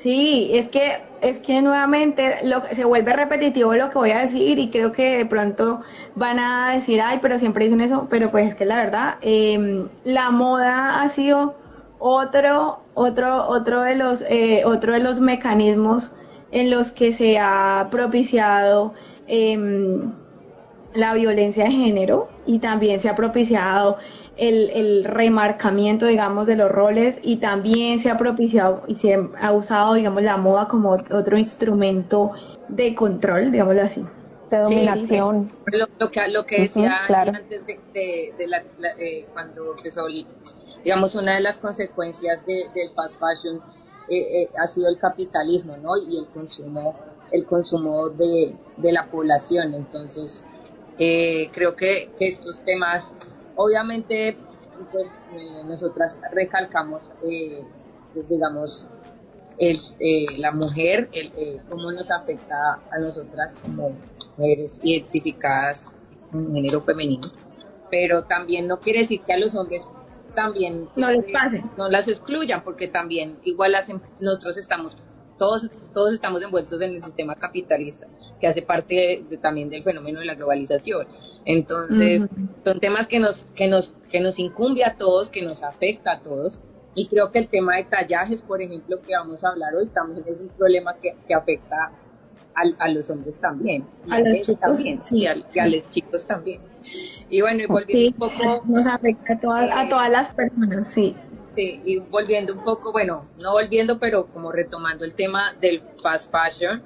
sí, 0.03 0.51
es 0.53 0.69
que 0.69 0.93
es 1.21 1.39
que 1.39 1.63
nuevamente 1.63 2.39
lo, 2.45 2.65
se 2.65 2.85
vuelve 2.85 3.13
repetitivo 3.13 3.75
lo 3.75 3.91
que 3.91 3.99
voy 3.99 4.11
a 4.11 4.23
decir 4.23 4.59
y 4.59 4.71
creo 4.71 4.91
que 4.91 5.19
de 5.19 5.27
pronto 5.27 5.81
van 6.17 6.41
a 6.41 6.75
decir, 6.75 7.01
ay, 7.01 7.21
pero 7.23 7.39
siempre 7.39 7.65
dicen 7.67 7.81
eso, 7.81 8.09
pero 8.11 8.31
pues 8.31 8.49
es 8.49 8.55
que 8.57 8.65
la 8.65 8.77
verdad, 8.77 9.15
eh, 9.23 9.87
la 10.05 10.33
moda 10.33 11.01
ha 11.01 11.09
sido 11.09 11.55
otro, 12.01 12.81
otro, 12.95 13.49
otro 13.49 13.83
de 13.83 13.95
los, 13.95 14.23
eh, 14.23 14.63
otro 14.65 14.95
de 14.95 14.99
los 14.99 15.21
mecanismos 15.21 16.11
en 16.51 16.71
los 16.71 16.91
que 16.91 17.13
se 17.13 17.39
ha 17.39 17.87
propiciado 17.91 18.93
em, 19.29 20.13
la 20.95 21.15
violencia 21.15 21.65
de 21.65 21.71
género 21.71 22.29
y 22.47 22.59
también 22.59 23.01
se 23.01 23.09
ha 23.09 23.15
propiciado 23.15 23.99
el, 24.49 24.71
el 24.71 25.05
remarcamiento, 25.05 26.07
digamos, 26.07 26.47
de 26.47 26.57
los 26.57 26.71
roles 26.71 27.19
y 27.23 27.37
también 27.37 27.99
se 28.01 28.11
ha 28.11 28.17
propiciado 28.17 28.83
y 28.89 28.97
se 28.97 29.15
ha 29.39 29.53
usado, 29.53 29.95
digamos, 29.95 30.23
la 30.23 30.37
moda 30.37 30.69
como 30.69 30.91
otro 31.11 31.39
instrumento 31.39 32.33
de 32.69 32.95
control, 32.95 33.53
digámoslo 33.53 33.83
así. 33.83 34.05
De 34.51 34.59
Sí, 34.65 34.89
sí, 34.89 35.17
dominación. 35.17 35.53
lo, 35.73 35.87
lo 35.99 36.11
que, 36.11 36.29
lo 36.29 36.47
que 36.47 36.61
Ujú, 36.63 36.63
decía 36.63 36.93
claro. 37.07 37.33
antes 37.35 37.67
de, 37.67 37.81
de- 37.93 38.35
de 38.39 38.47
la, 38.47 38.65
la- 38.79 38.91
eh, 38.99 39.27
cuando 39.33 39.73
empezó, 39.77 40.07
digamos, 40.85 41.15
una 41.15 41.35
de 41.35 41.41
las 41.41 41.59
consecuencias 41.59 42.45
de- 42.47 42.67
del 42.75 42.91
fast 42.95 43.19
fashion 43.19 43.63
eh, 44.09 44.43
eh, 44.45 44.49
ha 44.63 44.67
sido 44.67 44.89
el 44.89 44.99
capitalismo, 44.99 45.77
¿no? 45.79 45.93
Y 45.97 46.19
el 46.19 46.29
consumo, 46.29 46.97
el 47.31 47.47
consumo 47.47 48.11
de, 48.11 48.59
de 48.77 48.93
la 48.93 49.09
población. 49.11 49.75
Entonces, 49.75 50.45
eh, 50.99 51.51
creo 51.53 51.77
que, 51.77 52.13
que 52.19 52.29
estos 52.29 52.63
temas, 52.65 53.15
obviamente, 53.57 54.37
pues 54.91 55.09
eh, 55.33 55.63
nosotras 55.67 56.19
recalcamos, 56.33 57.03
eh, 57.25 57.63
pues, 58.15 58.29
digamos, 58.29 58.89
el, 59.59 59.79
eh, 60.01 60.27
la 60.39 60.51
mujer, 60.53 61.09
el, 61.13 61.33
eh, 61.37 61.61
cómo 61.69 61.93
nos 61.93 62.11
afecta 62.11 62.81
a 62.91 62.99
nosotras 63.01 63.55
como 63.63 63.97
mujeres 64.37 64.81
identificadas 64.83 65.95
en 66.33 66.53
género 66.55 66.81
femenino, 66.83 67.29
pero 67.91 68.25
también 68.25 68.67
no 68.67 68.81
quiere 68.81 69.01
decir 69.01 69.21
que 69.23 69.35
a 69.35 69.39
los 69.39 69.55
hombres 69.55 69.91
también 70.35 70.89
No 70.97 71.11
les 71.11 71.31
pase. 71.31 71.63
no 71.77 71.89
las 71.91 72.09
excluyan, 72.09 72.65
porque 72.65 72.89
también 72.89 73.39
igual 73.45 73.75
hacen, 73.75 74.01
nosotros 74.21 74.57
estamos, 74.57 74.97
todos, 75.43 75.69
todos 75.93 76.13
estamos 76.15 76.41
envueltos 76.41 76.81
en 76.81 76.91
el 76.95 77.03
sistema 77.03 77.35
capitalista, 77.35 78.07
que 78.41 78.47
hace 78.47 78.63
parte 78.63 78.95
de- 78.95 79.25
de- 79.29 79.39
también 79.39 79.69
del 79.71 79.83
fenómeno 79.83 80.21
de 80.21 80.27
la 80.27 80.37
globalización. 80.37 81.05
Entonces, 81.45 82.23
son 82.65 82.79
temas 82.79 83.09
que 83.09 83.19
nos, 83.19 83.45
que 83.57 83.67
nos, 83.67 83.93
que 84.09 84.21
nos 84.21 84.39
incumbe 84.39 84.85
a 84.85 84.95
todos, 84.97 85.31
que 85.31 85.43
nos 85.43 85.65
afecta 85.65 86.13
a 86.13 86.21
todos. 86.21 86.61
Y 86.95 87.09
creo 87.09 87.33
que 87.33 87.41
el 87.41 87.49
tema 87.49 87.77
de 87.77 87.83
tallajes, 87.85 88.41
por 88.41 88.63
ejemplo, 88.63 89.01
que 89.03 89.15
vamos 89.17 89.43
a 89.43 89.49
hablar 89.49 89.75
hoy, 89.75 89.89
también 89.89 90.25
es 90.29 90.39
un 90.39 90.49
problema 90.51 90.95
que, 91.03 91.17
que 91.27 91.35
afecta 91.35 91.91
a, 92.55 92.63
a 92.85 92.89
los 92.91 93.11
hombres 93.11 93.41
también. 93.41 93.85
Y 94.07 94.13
A 94.13 94.21
los 94.21 94.41
chicos, 94.43 94.61
también, 94.61 95.03
sí, 95.03 95.19
y 95.21 95.27
a, 95.27 95.35
y 95.55 95.59
a 95.59 95.67
los 95.67 95.91
chicos 95.91 96.25
también. 96.25 96.61
Y 97.29 97.41
bueno, 97.41 97.63
y 97.63 97.67
volviendo 97.67 97.99
Sí, 97.99 98.07
un 98.09 98.15
poco 98.31 98.63
nos 98.67 98.87
afecta 98.87 99.33
a 99.33 99.41
todas, 99.41 99.71
a 99.77 99.89
todas 99.89 100.11
las 100.11 100.35
personas, 100.35 100.87
sí. 100.87 101.17
Sí, 101.55 101.81
y 101.85 101.99
volviendo 101.99 102.55
un 102.55 102.65
poco, 102.65 102.93
bueno, 102.93 103.29
no 103.43 103.53
volviendo, 103.53 103.99
pero 103.99 104.27
como 104.27 104.51
retomando 104.53 105.05
el 105.05 105.15
tema 105.15 105.55
del 105.61 105.83
fast 106.03 106.31
fashion, 106.31 106.83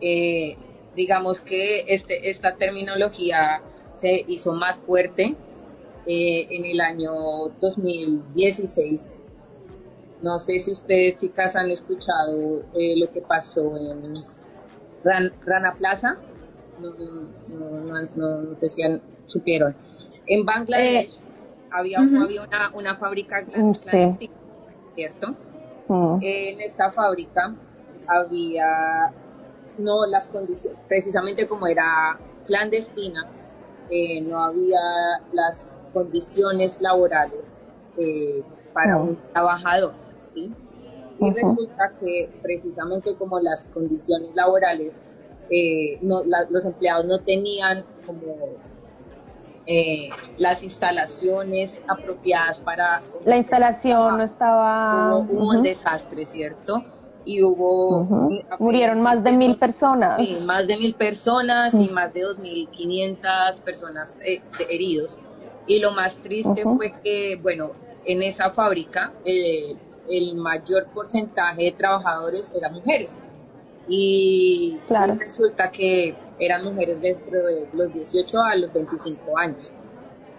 eh, 0.00 0.56
digamos 0.96 1.40
que 1.40 1.84
este, 1.88 2.30
esta 2.30 2.56
terminología 2.56 3.62
se 3.94 4.24
hizo 4.26 4.52
más 4.54 4.78
fuerte 4.78 5.34
eh, 6.06 6.46
en 6.50 6.64
el 6.64 6.80
año 6.80 7.10
2016. 7.60 9.22
No 10.22 10.38
sé 10.38 10.58
si 10.60 10.72
ustedes, 10.72 11.20
chicas, 11.20 11.54
han 11.54 11.70
escuchado 11.70 12.62
eh, 12.78 12.94
lo 12.96 13.10
que 13.10 13.20
pasó 13.20 13.74
en 13.76 14.02
Ran- 15.04 15.32
Rana 15.44 15.74
Plaza. 15.76 16.16
No, 16.80 16.90
no, 17.48 18.08
no, 18.16 18.42
no- 18.42 18.58
sé 18.58 18.70
si 18.70 18.82
han- 18.82 19.02
supieron. 19.26 19.76
En 20.26 20.46
Bangladesh 20.46 21.10
había, 21.74 22.00
ujú. 22.00 22.22
había 22.24 22.42
una, 22.42 22.70
una 22.74 22.96
fábrica 22.96 23.42
Mm, 23.54 23.74
sí. 23.74 23.80
clandestina, 23.82 24.34
¿cierto? 24.94 25.26
En 26.20 26.60
esta 26.60 26.90
fábrica 26.92 27.54
había, 28.06 28.64
no 29.76 30.06
las 30.06 30.26
condiciones, 30.26 30.78
precisamente 30.88 31.46
como 31.48 31.66
era 31.66 32.18
clandestina, 32.46 33.20
eh, 33.90 34.22
no 34.22 34.42
había 34.42 34.78
las 35.32 35.74
condiciones 35.92 36.80
laborales 36.80 37.44
eh, 37.96 38.42
para 38.72 38.96
Mm. 38.98 39.08
un 39.08 39.18
trabajador, 39.32 39.94
¿sí? 40.22 40.54
Y 41.18 41.30
resulta 41.30 41.92
que 42.00 42.32
precisamente 42.42 43.16
como 43.16 43.38
las 43.40 43.66
condiciones 43.72 44.30
laborales, 44.34 44.94
eh, 45.48 45.98
no, 46.02 46.24
la- 46.24 46.46
los 46.50 46.64
empleados 46.64 47.04
no 47.06 47.18
tenían 47.20 47.84
como 48.04 48.56
eh, 49.66 50.08
las 50.36 50.62
instalaciones 50.62 51.80
apropiadas 51.88 52.58
para 52.60 53.02
La 53.24 53.36
instalación 53.36 54.18
no 54.18 54.24
estaba... 54.24 55.08
hubo, 55.10 55.18
hubo 55.32 55.44
Ujú. 55.46 55.56
un 55.58 55.62
desastre, 55.62 56.26
¿cierto? 56.26 56.84
Y 57.24 57.42
hubo... 57.42 58.00
Ujú. 58.02 58.28
Murieron 58.58 59.00
más 59.00 59.24
de 59.24 59.32
mil 59.32 59.56
personas. 59.58 60.20
Sí, 60.20 60.38
más 60.44 60.66
de 60.66 60.76
mil 60.76 60.94
personas 60.94 61.72
y 61.74 61.88
Mm. 61.88 61.92
más 61.92 62.12
de 62.12 62.20
2.500 62.20 63.60
personas 63.62 64.16
eh, 64.26 64.40
heridos. 64.68 65.18
Y 65.66 65.78
lo 65.78 65.92
más 65.92 66.18
triste 66.18 66.62
fue 66.62 66.92
que, 67.02 67.36
bueno, 67.42 67.72
en 68.04 68.22
esa 68.22 68.50
fábrica 68.50 69.14
eh, 69.24 69.74
el 70.10 70.34
mayor 70.34 70.88
porcentaje 70.92 71.64
de 71.64 71.72
trabajadores 71.72 72.50
eran 72.54 72.74
mujeres. 72.74 73.18
Y, 73.88 74.78
Claro. 74.86 75.14
y 75.14 75.18
resulta 75.18 75.70
que 75.70 76.14
eran 76.38 76.64
mujeres 76.64 77.00
dentro 77.00 77.44
de 77.44 77.68
los 77.72 77.92
18 77.92 78.40
a 78.40 78.56
los 78.56 78.72
25 78.72 79.38
años. 79.38 79.72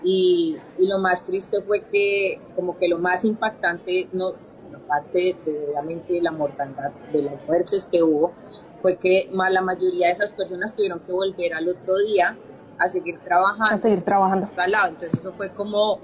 Y, 0.03 0.57
y 0.77 0.87
lo 0.87 0.99
más 0.99 1.25
triste 1.25 1.61
fue 1.63 1.81
que 1.83 2.39
como 2.55 2.77
que 2.77 2.87
lo 2.87 2.99
más 2.99 3.25
impactante 3.25 4.07
no, 4.11 4.33
aparte 4.75 5.35
de 5.45 5.67
obviamente 5.69 6.21
la 6.21 6.31
mortandad 6.31 6.91
de 7.11 7.23
las 7.23 7.43
muertes 7.47 7.87
que 7.91 8.03
hubo, 8.03 8.33
fue 8.81 8.97
que 8.97 9.29
la 9.31 9.61
mayoría 9.61 10.07
de 10.07 10.13
esas 10.13 10.31
personas 10.31 10.75
tuvieron 10.75 10.99
que 10.99 11.11
volver 11.11 11.53
al 11.55 11.67
otro 11.67 11.97
día 11.97 12.37
a 12.77 12.87
seguir 12.87 13.19
trabajando. 13.23 13.75
A 13.75 13.77
seguir 13.79 14.03
trabajando. 14.03 14.49
Lado. 14.67 14.89
Entonces 14.89 15.19
eso 15.19 15.33
fue 15.33 15.51
como, 15.53 15.99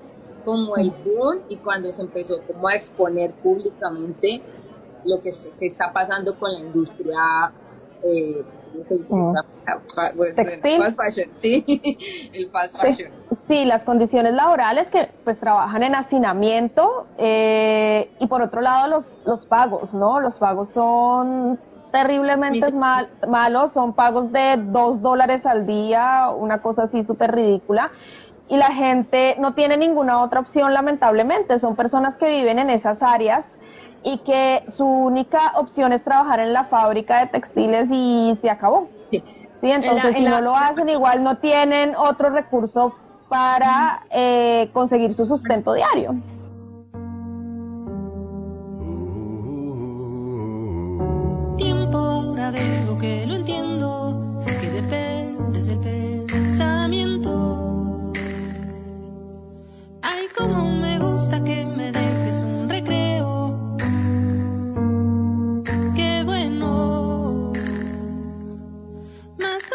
como 0.46 0.76
el 0.78 0.92
boom 0.92 1.42
y 1.50 1.58
cuando 1.58 1.92
se 1.92 2.02
empezó 2.02 2.42
como 2.42 2.68
a 2.68 2.76
exponer 2.76 3.34
públicamente 3.34 4.42
lo 5.06 5.22
que, 5.22 5.30
que 5.60 5.68
está 5.68 5.94
pasando 5.94 6.38
con 6.40 6.52
la 6.52 6.60
industria 6.60 7.54
eh, 8.04 8.44
Mm. 9.10 9.36
Textil. 10.36 10.82
Fast 10.82 10.98
fashion, 10.98 11.30
sí, 11.36 12.30
el 12.34 12.50
fast 12.50 12.78
fashion. 12.78 13.12
Sí, 13.48 13.66
las 13.66 13.84
condiciones 13.84 14.34
laborales 14.34 14.88
que 14.90 15.10
pues 15.24 15.40
trabajan 15.40 15.84
en 15.84 15.96
hacinamiento 15.96 17.08
eh, 17.18 18.12
y 18.20 18.28
por 18.28 18.42
otro 18.42 18.62
lado 18.62 18.88
los, 18.88 19.12
los 19.26 19.46
pagos, 19.46 19.94
¿no? 19.94 20.20
Los 20.20 20.38
pagos 20.38 20.70
son 20.74 21.60
terriblemente 21.92 22.72
mal, 22.72 23.10
malos, 23.28 23.74
son 23.74 23.94
pagos 23.94 24.32
de 24.32 24.58
dos 24.58 25.02
dólares 25.02 25.46
al 25.46 25.66
día, 25.68 26.30
una 26.36 26.62
cosa 26.62 26.84
así 26.84 27.04
súper 27.04 27.34
ridícula. 27.34 27.92
Y 28.48 28.58
la 28.58 28.74
gente 28.74 29.36
no 29.40 29.54
tiene 29.54 29.78
ninguna 29.78 30.22
otra 30.22 30.42
opción, 30.42 30.74
lamentablemente. 30.74 31.58
Son 31.60 31.76
personas 31.78 32.16
que 32.16 32.28
viven 32.28 32.60
en 32.60 32.70
esas 32.70 33.02
áreas 33.02 33.46
y 34.04 34.18
que 34.20 34.64
su 34.70 34.86
única 34.86 35.54
opción 35.56 35.94
es 35.94 36.04
trabajar 36.04 36.40
en 36.40 36.54
la 36.54 36.66
fábrica 36.66 37.20
de 37.20 37.28
textiles 37.28 37.88
y 37.92 38.38
se 38.42 38.50
acabó. 38.50 38.90
Sí. 39.12 39.24
Entonces, 39.62 40.16
si 40.16 40.24
no 40.24 40.42
lo 40.42 40.56
hacen, 40.56 40.90
igual 40.90 41.24
no 41.24 41.38
tienen 41.38 41.96
otro 41.96 42.32
recurso 42.32 42.96
para 43.30 44.06
eh, 44.10 44.70
conseguir 44.74 45.14
su 45.14 45.26
sustento 45.26 45.74
diario. 45.74 46.16
Tiempo 51.58 51.98
ahora 51.98 52.52
veo 52.52 52.98
que 53.00 53.26
lo 53.28 53.36
entiendo, 53.36 54.42
que 54.46 54.70
del 54.72 56.26
pensamiento. 56.26 58.12
Ay, 60.02 60.26
como 60.36 60.72
me 60.72 60.98
gusta 60.98 61.44
que 61.44 61.66
me 61.66 61.92
dejes 61.92 62.01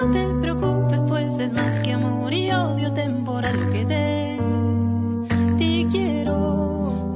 no 0.00 0.10
te 0.10 0.26
preocupes, 0.40 1.04
pues 1.04 1.38
es 1.38 1.52
más 1.54 1.80
que 1.80 1.92
amor 1.92 2.32
y 2.32 2.50
odio 2.50 2.92
temporal 2.92 3.56
que 3.72 3.84
de 3.84 4.38
ti 5.58 5.86
quiero. 5.90 7.14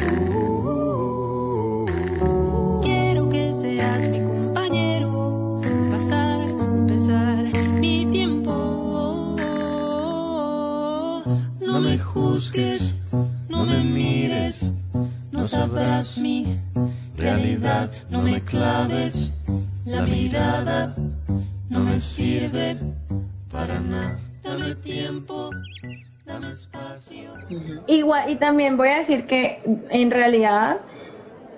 Quiero 2.83 3.29
que 3.29 3.53
seas 3.53 4.09
mi 4.09 4.21
compañero, 4.21 5.61
pasar, 5.91 6.41
empezar 6.49 7.45
mi 7.79 8.07
tiempo. 8.07 9.37
No 11.61 11.81
me 11.81 11.99
juzgues, 11.99 12.95
no 13.49 13.65
me 13.65 13.81
mires, 13.83 14.71
no 15.33 15.47
sabrás 15.47 16.17
mi 16.17 16.59
realidad, 17.17 17.91
no 18.09 18.23
me 18.23 18.41
claves 18.41 19.31
la 19.85 20.03
mirada, 20.03 20.95
sirve 22.01 22.77
para 23.51 23.81
nada. 23.81 24.19
Dame 24.43 24.75
tiempo, 24.77 25.51
dame 26.25 26.51
espacio. 26.51 27.33
Igual, 27.87 28.31
y 28.31 28.37
también 28.37 28.77
voy 28.77 28.89
a 28.89 28.99
decir 28.99 29.27
que 29.27 29.63
en 29.91 30.11
realidad 30.11 30.83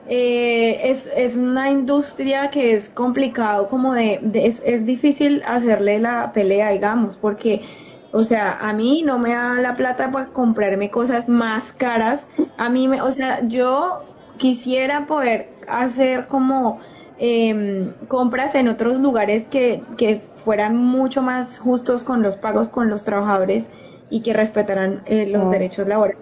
eh, 0.04 0.80
es, 0.90 1.06
es 1.16 1.36
una 1.36 1.70
industria 1.70 2.50
que 2.50 2.74
es 2.74 2.90
complicado, 2.90 3.68
como 3.68 3.94
de, 3.94 4.20
de- 4.22 4.46
es, 4.46 4.62
es 4.64 4.86
difícil 4.86 5.42
hacerle 5.46 5.98
la 6.00 6.32
pelea, 6.32 6.70
digamos, 6.70 7.16
porque, 7.18 7.62
o 8.10 8.24
sea, 8.24 8.52
a 8.60 8.72
mí 8.72 9.02
no 9.04 9.18
me 9.18 9.30
da 9.34 9.54
la 9.60 9.76
plata 9.76 10.10
para 10.12 10.32
comprarme 10.32 10.90
cosas 10.90 11.28
más 11.28 11.72
caras. 11.72 12.26
A 12.56 12.68
mí, 12.70 12.88
me, 12.88 13.02
o 13.02 13.12
sea, 13.12 13.46
yo 13.48 13.98
quisiera 14.38 15.06
poder 15.06 15.58
hacer 15.68 16.26
como 16.28 16.80
em, 17.24 17.92
compras 18.08 18.54
en 18.56 18.68
otros 18.68 18.98
lugares 18.98 19.46
que, 19.46 19.86
que 19.96 20.20
fueran 20.36 20.76
mucho 20.76 21.22
más 21.22 21.58
justos 21.60 22.02
con 22.04 22.20
los 22.22 22.36
pagos 22.36 22.68
con 22.68 22.90
los 22.90 23.04
trabajadores 23.04 23.70
y 24.10 24.22
que 24.22 24.32
respetaran 24.32 25.02
eh, 25.06 25.26
los 25.26 25.48
Ah. 25.48 25.50
derechos 25.50 25.86
laborales. 25.86 26.18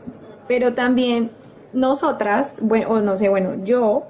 Pero 0.47 0.75
también 0.75 1.31
nosotras, 1.73 2.59
bueno, 2.61 2.89
o 2.91 3.01
no 3.01 3.17
sé, 3.17 3.29
bueno, 3.31 3.55
yo 3.65 4.05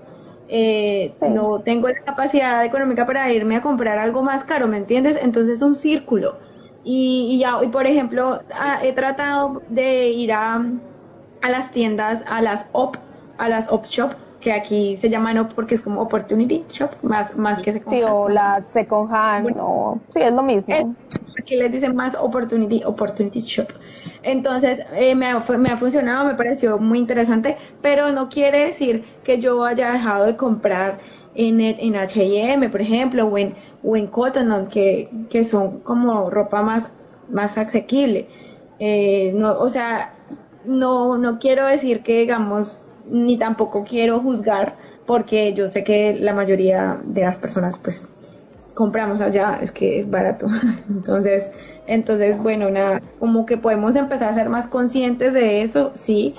eh, 0.48 1.14
Sí. 1.20 1.29
no 1.29 1.61
tengo 1.62 1.88
la 1.88 2.03
capacidad 2.05 2.64
económica 2.64 3.07
para 3.07 3.31
irme 3.33 3.57
a 3.57 3.62
comprar 3.62 3.98
algo 3.98 4.22
más 4.22 4.44
caro, 4.44 4.66
¿me 4.68 4.79
entiendes? 4.79 5.16
Entonces 5.22 5.57
es 5.57 5.62
un 5.62 5.76
círculo. 5.76 6.38
Y, 6.83 7.29
y 7.33 7.38
ya, 7.38 7.62
y 7.62 7.68
por 7.68 7.87
ejemplo, 7.87 8.40
he 8.83 8.92
tratado 8.92 9.62
de 9.68 10.09
ir 10.09 10.33
a, 10.33 10.57
a 11.42 11.50
las 11.50 11.70
tiendas, 11.72 12.24
a 12.26 12.42
las 12.42 12.68
op, 12.72 12.96
a 13.38 13.48
las 13.48 13.70
op 13.70 13.85
shop, 13.87 14.12
que 14.40 14.53
aquí 14.53 14.96
se 14.96 15.11
llaman 15.11 15.38
op 15.38 15.53
porque 15.55 15.74
es 15.74 15.83
como 15.83 16.00
opportunity 16.00 16.64
shop, 16.68 16.90
más, 17.03 17.37
más 17.37 17.61
que 17.61 17.72
se 17.72 17.83
Sí, 17.88 18.03
o 18.03 18.29
la 18.29 18.62
second 18.72 19.12
hand, 19.12 19.57
o, 19.61 19.98
sí, 20.09 20.20
es 20.20 20.33
lo 20.33 20.42
mismo. 20.42 20.94
Aquí 21.38 21.57
les 21.57 21.70
dicen 21.70 21.94
más 21.94 22.14
opportunity, 22.14 22.83
opportunity 22.85 23.40
shop. 23.40 23.68
Entonces, 24.22 24.81
eh, 24.94 25.14
me, 25.14 25.26
ha, 25.26 25.40
me 25.59 25.70
ha 25.70 25.76
funcionado, 25.76 26.24
me 26.24 26.35
pareció 26.35 26.79
muy 26.79 26.98
interesante, 26.98 27.57
pero 27.83 28.12
no 28.12 28.29
quiere 28.29 28.66
decir 28.66 29.05
que 29.24 29.38
yo 29.38 29.64
haya 29.64 29.92
dejado 29.92 30.26
de 30.26 30.37
comprar 30.37 30.98
en, 31.35 31.61
en 31.61 31.96
H&M, 31.96 32.68
por 32.70 32.81
ejemplo, 32.81 33.26
o 33.26 33.38
en, 33.38 33.55
o 33.83 33.96
en 33.96 34.07
Cotton 34.07 34.50
On, 34.50 34.66
que, 34.68 35.11
que 35.29 35.44
son 35.44 35.81
como 35.81 36.31
ropa 36.31 36.62
más, 36.62 36.90
más 37.29 37.57
asequible. 37.59 38.26
Eh, 38.79 39.33
no, 39.35 39.53
o 39.59 39.68
sea, 39.68 40.14
no, 40.64 41.18
no 41.18 41.38
quiero 41.38 41.66
decir 41.66 42.03
que, 42.03 42.20
digamos, 42.20 42.87
ni 43.10 43.36
tampoco 43.36 43.84
quiero 43.84 44.20
juzgar, 44.20 44.76
porque 45.06 45.52
yo 45.54 45.68
sé 45.68 45.84
que 45.84 46.14
la 46.18 46.34
mayoría 46.34 47.00
de 47.04 47.22
las 47.22 47.36
personas, 47.36 47.78
pues, 47.78 48.08
compramos 48.74 49.20
allá, 49.20 49.58
es 49.60 49.72
que 49.72 50.00
es 50.00 50.08
barato. 50.10 50.46
Entonces, 50.88 51.50
entonces, 51.86 52.38
bueno, 52.40 52.70
nada, 52.70 53.02
como 53.18 53.44
que 53.46 53.56
podemos 53.56 53.96
empezar 53.96 54.32
a 54.32 54.34
ser 54.34 54.48
más 54.48 54.68
conscientes 54.68 55.34
de 55.34 55.62
eso, 55.62 55.90
sí. 55.94 56.36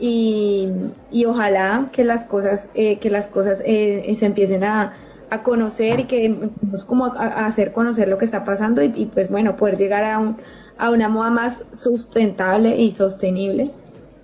Y, 0.00 0.68
y 1.12 1.24
ojalá 1.26 1.88
que 1.92 2.02
las 2.02 2.24
cosas, 2.24 2.68
eh, 2.74 2.98
que 2.98 3.08
las 3.08 3.28
cosas 3.28 3.60
eh, 3.60 4.02
eh, 4.06 4.16
se 4.16 4.26
empiecen 4.26 4.64
a, 4.64 4.94
a 5.30 5.42
conocer 5.44 6.00
y 6.00 6.04
que 6.04 6.24
empecemos 6.26 6.84
como 6.84 7.06
a, 7.06 7.12
a 7.12 7.46
hacer 7.46 7.72
conocer 7.72 8.08
lo 8.08 8.18
que 8.18 8.24
está 8.24 8.44
pasando 8.44 8.82
y, 8.82 8.92
y, 8.96 9.06
pues 9.06 9.30
bueno, 9.30 9.56
poder 9.56 9.76
llegar 9.76 10.02
a, 10.02 10.18
un, 10.18 10.38
a 10.78 10.90
una 10.90 11.08
moda 11.08 11.30
más 11.30 11.64
sustentable 11.72 12.76
y 12.76 12.90
sostenible 12.90 13.70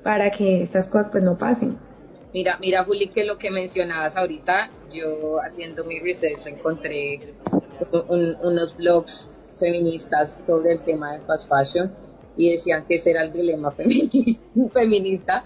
para 0.03 0.31
que 0.31 0.63
estas 0.63 0.89
cosas 0.89 1.09
pues 1.11 1.23
no 1.23 1.37
pasen. 1.39 1.79
Mira, 2.33 2.59
mira, 2.61 2.85
Juli, 2.85 3.09
que 3.09 3.25
lo 3.25 3.39
que 3.39 3.51
mencionabas 3.51 4.17
ahorita, 4.17 4.71
yo 4.91 5.39
haciendo 5.41 5.85
mi 5.85 5.99
research 6.01 6.47
encontré 6.47 7.21
un- 8.09 8.37
unos 8.43 8.77
blogs 8.77 9.29
feministas 9.59 10.45
sobre 10.45 10.73
el 10.73 10.83
tema 10.83 11.13
de 11.15 11.21
fast 11.23 11.49
fashion 11.49 11.91
y 12.37 12.53
decían 12.53 12.85
que 12.87 12.97
ese 12.97 13.11
era 13.11 13.23
el 13.25 13.33
dilema 13.33 13.73
femini- 13.77 14.71
feminista, 14.73 15.43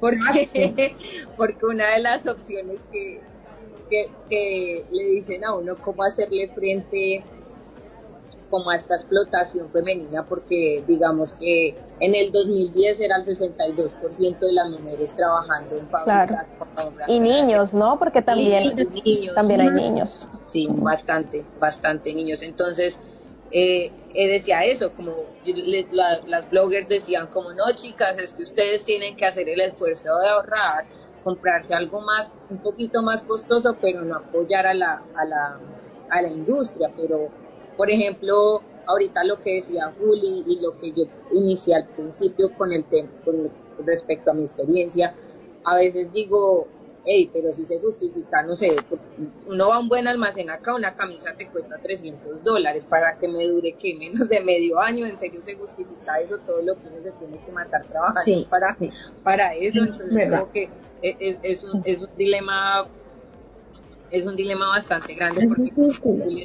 porque, 0.00 0.96
porque 1.36 1.66
una 1.66 1.94
de 1.94 2.00
las 2.00 2.26
opciones 2.26 2.78
que, 2.90 3.20
que, 3.88 4.10
que 4.28 4.84
le 4.90 5.04
dicen 5.10 5.44
a 5.44 5.56
uno 5.56 5.76
cómo 5.80 6.02
hacerle 6.02 6.48
frente 6.54 7.24
como 8.50 8.70
a 8.70 8.76
esta 8.76 8.94
explotación 8.96 9.70
femenina, 9.70 10.26
porque 10.26 10.84
digamos 10.86 11.32
que 11.32 11.74
en 12.00 12.14
el 12.14 12.32
2010 12.32 13.00
era 13.00 13.16
el 13.16 13.24
62% 13.24 14.46
de 14.46 14.52
las 14.52 14.68
mujeres 14.70 15.14
trabajando 15.14 15.76
en 15.78 15.88
fábricas. 15.88 16.48
obras 16.76 17.08
Y 17.08 17.20
niños, 17.20 17.74
¿no? 17.74 17.98
Porque 17.98 18.22
también, 18.22 18.64
Y 18.64 19.02
niños. 19.04 19.34
también 19.34 19.60
hay 19.60 19.70
niños. 19.70 20.18
Sí, 20.44 20.66
bastante, 20.70 21.44
bastante 21.58 22.14
niños. 22.14 22.42
Entonces, 22.42 23.00
eh, 23.50 23.92
eh, 24.14 24.28
decía 24.28 24.64
eso, 24.64 24.92
como 24.94 25.12
yo 25.44 25.54
le- 25.54 25.88
la- 25.92 26.20
las 26.26 26.48
bloggers 26.48 26.88
decían 26.88 27.28
como, 27.28 27.52
no 27.52 27.72
chicas, 27.74 28.18
es 28.18 28.32
que 28.32 28.42
ustedes 28.42 28.84
tienen 28.84 29.16
que 29.16 29.26
hacer 29.26 29.48
el 29.48 29.60
esfuerzo 29.60 30.08
de 30.18 30.28
ahorrar, 30.28 30.86
comprarse 31.22 31.74
algo 31.74 32.00
más, 32.00 32.32
un 32.48 32.60
poquito 32.60 33.02
más 33.02 33.22
costoso, 33.22 33.78
pero 33.80 34.02
no 34.02 34.16
apoyar 34.16 34.66
a 34.66 34.74
la, 34.74 35.04
a 35.14 35.24
la, 35.24 35.60
a 36.10 36.22
la 36.22 36.28
industria. 36.30 36.92
Pero, 36.96 37.28
por 37.76 37.90
ejemplo, 37.90 38.62
ahorita 38.86 39.24
lo 39.24 39.40
que 39.40 39.54
decía 39.56 39.92
Juli 39.98 40.44
y 40.46 40.60
lo 40.60 40.78
que 40.78 40.92
yo 40.92 41.04
inicié 41.32 41.74
al 41.76 41.86
principio 41.88 42.48
con 42.56 42.72
el 42.72 42.84
tema, 42.84 43.10
con 43.24 43.34
respecto 43.86 44.30
a 44.30 44.34
mi 44.34 44.42
experiencia, 44.42 45.14
a 45.64 45.76
veces 45.76 46.12
digo, 46.12 46.66
hey, 47.06 47.30
pero 47.32 47.48
si 47.52 47.66
se 47.66 47.80
justifica, 47.80 48.42
no 48.42 48.56
sé, 48.56 48.76
uno 49.46 49.68
va 49.68 49.76
a 49.76 49.80
un 49.80 49.88
buen 49.88 50.06
almacén 50.06 50.50
acá, 50.50 50.74
una 50.74 50.94
camisa 50.94 51.34
te 51.36 51.48
cuesta 51.48 51.76
300 51.82 52.42
dólares 52.42 52.82
para 52.88 53.18
que 53.18 53.28
me 53.28 53.46
dure 53.46 53.72
que 53.72 53.94
menos 53.96 54.28
de 54.28 54.40
medio 54.42 54.78
año, 54.78 55.06
en 55.06 55.18
serio 55.18 55.42
se 55.42 55.54
justifica 55.56 56.18
eso, 56.22 56.38
todo 56.46 56.62
lo 56.62 56.74
que 56.74 56.88
uno 56.88 56.96
se 57.02 57.12
tiene 57.12 57.44
que 57.44 57.52
matar 57.52 57.84
trabajando 57.86 58.20
Sí. 58.22 58.46
para, 58.48 58.76
para 59.22 59.54
eso, 59.54 59.80
entonces 59.80 60.14
verdad. 60.14 60.40
como 60.40 60.52
que 60.52 60.70
es, 61.02 61.38
es, 61.42 61.64
un, 61.64 61.82
es 61.84 61.98
un 62.00 62.08
dilema 62.16 62.86
es 64.10 64.26
un 64.26 64.36
dilema 64.36 64.68
bastante 64.68 65.14
grande 65.14 65.46
porque 65.48 65.72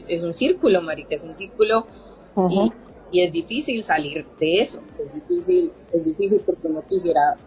es, 0.08 0.22
un 0.22 0.34
círculo, 0.34 0.82
marica, 0.82 1.16
es 1.16 1.22
un 1.22 1.36
círculo 1.36 1.86
y, 3.12 3.22
es 3.22 3.32
difícil 3.32 3.82
salir 3.84 4.26
de 4.40 4.62
eso, 4.62 4.80
es 5.00 5.14
difícil, 5.14 5.74
es 5.92 6.04
difícil 6.04 6.42
porque 6.46 6.70
no 6.70 6.86
quisiera 6.86 7.38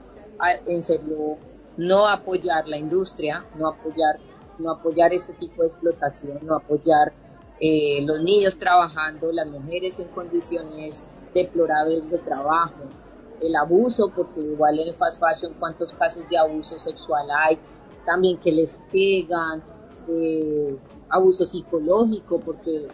en 0.67 0.83
serio 0.83 1.39
no 1.77 2.09
apoyar 2.09 2.67
la 2.69 2.77
industria, 2.77 3.45
no 3.57 3.69
apoyar, 3.69 4.19
no 4.59 4.73
apoyar 4.73 5.13
este 5.13 5.33
tipo 5.35 5.63
de 5.63 5.69
explotación, 5.69 6.41
no 6.43 6.57
apoyar 6.57 7.13
eh, 7.61 8.05
los 8.05 8.23
niños 8.23 8.59
trabajando, 8.59 9.31
las 9.33 9.47
mujeres 9.47 9.99
en 10.01 10.09
condiciones 10.09 11.05
deplorables 11.33 12.11
de 12.11 12.19
trabajo, 12.19 12.81
el 13.41 13.55
abuso, 13.57 14.13
porque 14.15 14.41
igual 14.41 14.79
en 14.79 14.95
fast 14.95 15.21
fashion 15.21 15.55
cuántos 15.59 15.93
casos 15.95 16.25
de 16.29 16.37
abuso 16.37 16.79
sexual 16.79 17.27
hay, 17.31 17.59
también 18.05 18.39
que 18.39 18.53
les 18.53 18.75
pegan, 18.91 19.63
eh, 20.09 20.77
abuso 21.09 21.45
psicológico, 21.45 22.41
porque 22.41 22.89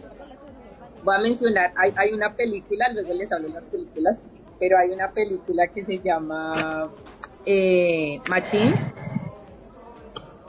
voy 1.05 1.15
a 1.15 1.19
mencionar, 1.19 1.73
hay, 1.77 1.93
hay 1.97 2.13
una 2.13 2.35
película, 2.35 2.89
luego 2.93 3.13
les 3.15 3.33
hablo 3.33 3.49
de 3.49 3.55
las 3.55 3.65
películas, 3.65 4.19
pero 4.59 4.79
hay 4.79 4.91
una 4.91 5.13
película 5.13 5.67
que 5.69 5.85
se 5.85 5.99
llama 5.99 6.93
eh, 7.47 8.21
Machines 8.29 8.81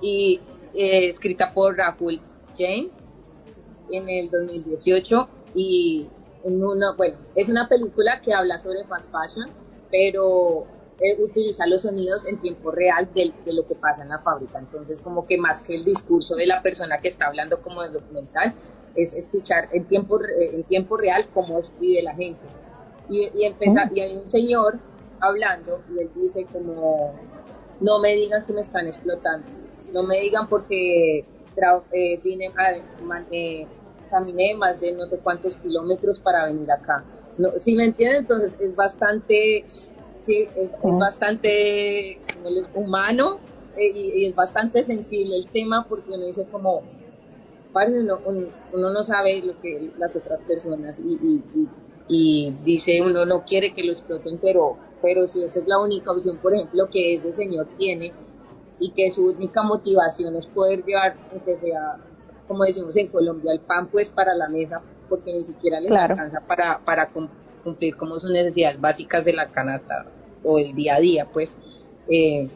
y 0.02 0.42
eh, 0.74 1.10
escrita 1.10 1.54
por 1.54 1.78
Rahul 1.78 2.22
Jain 2.58 2.92
en 3.92 4.10
el 4.10 4.30
2018 4.30 5.30
y 5.56 6.10
en 6.44 6.64
una, 6.64 6.94
bueno, 6.94 7.18
es 7.36 7.50
una 7.50 7.68
película 7.68 8.22
que 8.22 8.34
habla 8.34 8.58
sobre 8.58 8.84
fast 8.86 9.12
fashion, 9.12 9.50
pero 9.92 10.66
eh, 11.00 11.22
utiliza 11.22 11.66
los 11.68 11.84
sonidos 11.84 12.28
en 12.28 12.40
tiempo 12.40 12.72
real 12.72 13.10
de, 13.14 13.34
lo 13.46 13.66
que 13.66 13.76
pasa 13.76 14.04
en 14.04 14.10
la 14.10 14.20
fábrica. 14.20 14.60
Entonces, 14.60 15.02
como 15.02 15.26
que 15.26 15.38
más 15.38 15.62
que 15.62 15.76
el 15.76 15.84
discurso 15.84 16.36
de 16.36 16.46
la 16.46 16.62
persona 16.62 17.00
que 17.00 17.08
está 17.08 17.28
hablando 17.28 17.62
como 17.62 17.82
de 17.82 17.90
documental, 17.90 18.54
es 19.02 19.14
escuchar 19.14 19.70
en 19.72 19.86
tiempo, 19.86 20.20
en 20.54 20.64
tiempo 20.64 20.98
real 20.98 21.28
cómo 21.34 21.62
vive 21.80 22.02
la 22.04 22.16
gente. 22.16 22.42
Y, 23.10 23.24
y, 23.36 23.56
y 23.94 24.00
hay 24.00 24.18
un 24.18 24.28
señor 24.28 24.80
hablando 25.20 25.84
y 25.94 26.00
él 26.00 26.12
dice 26.16 26.46
como, 26.52 27.14
no 27.80 28.00
me 28.00 28.16
digan 28.16 28.46
que 28.46 28.54
me 28.54 28.62
están 28.62 28.88
explotando, 28.88 29.48
no 29.92 30.04
me 30.04 30.20
digan 30.20 30.48
porque 30.48 31.26
eh, 31.92 32.20
vine, 32.24 32.52
eh, 33.32 33.68
caminé 34.10 34.56
más 34.56 34.80
de 34.80 34.92
no 34.94 35.06
sé 35.06 35.18
cuántos 35.18 35.58
kilómetros 35.58 36.20
para 36.20 36.46
venir 36.46 36.72
acá. 36.72 37.04
No, 37.38 37.52
si 37.60 37.76
me 37.76 37.86
entienden, 37.86 38.22
entonces 38.22 38.58
es 38.60 38.76
bastante, 38.76 39.66
sí, 40.20 40.48
es, 40.56 40.70
bastante 40.82 42.20
humano 42.74 43.40
eh, 43.78 43.92
y, 43.94 44.26
es 44.26 44.36
bastante 44.36 44.84
sensible 44.84 45.36
el 45.38 45.48
tema 45.48 45.86
porque 45.88 46.12
uno 46.12 46.26
dice 46.26 46.46
como, 46.52 46.82
uno, 47.74 48.20
uno, 48.26 48.90
no 48.92 49.04
sabe 49.04 49.42
lo 49.42 49.60
que 49.62 49.92
las 49.98 50.16
otras 50.16 50.42
personas 50.42 51.00
y, 51.00 51.14
y, 51.14 51.44
y 52.08 52.56
dice 52.64 53.02
uno 53.02 53.26
no 53.26 53.44
quiere 53.46 53.74
que 53.74 53.84
lo 53.84 53.92
exploten, 53.92 54.40
pero 54.40 54.78
pero 55.02 55.28
si 55.28 55.44
esa 55.44 55.60
es 55.60 55.68
la 55.68 55.80
única 55.80 56.12
opción, 56.12 56.38
por 56.38 56.54
ejemplo, 56.54 56.90
que 56.90 57.16
ese 57.16 57.34
señor 57.34 57.68
tiene 57.78 58.14
y 58.80 58.92
que 58.92 59.12
su 59.12 59.28
única 59.28 59.62
motivación 59.62 60.36
es 60.36 60.48
poder 60.48 60.84
llevar, 60.84 61.16
aunque 61.32 61.58
sea, 61.58 61.98
como 62.48 62.64
decimos 62.64 62.96
en 62.96 63.08
Colombia, 63.08 63.52
el 63.52 63.60
pan 63.62 63.88
pues 63.88 64.10
para 64.10 64.34
la 64.36 64.50
mesa, 64.50 64.82
porque 65.08 65.34
ni 65.34 65.44
siquiera 65.44 65.80
le 65.80 65.90
alcanza 65.96 66.42
para, 66.42 66.84
para 66.86 67.10
cumplir 67.64 67.96
como 67.96 68.16
sus 68.20 68.32
necesidades 68.32 68.80
básicas 68.80 69.26
de 69.26 69.34
la 69.34 69.52
canasta 69.52 70.06
o 70.44 70.60
el 70.60 70.74
día 70.74 70.96
a 70.96 71.00
día, 71.00 71.30
pues 71.32 71.58
eh, 72.10 72.50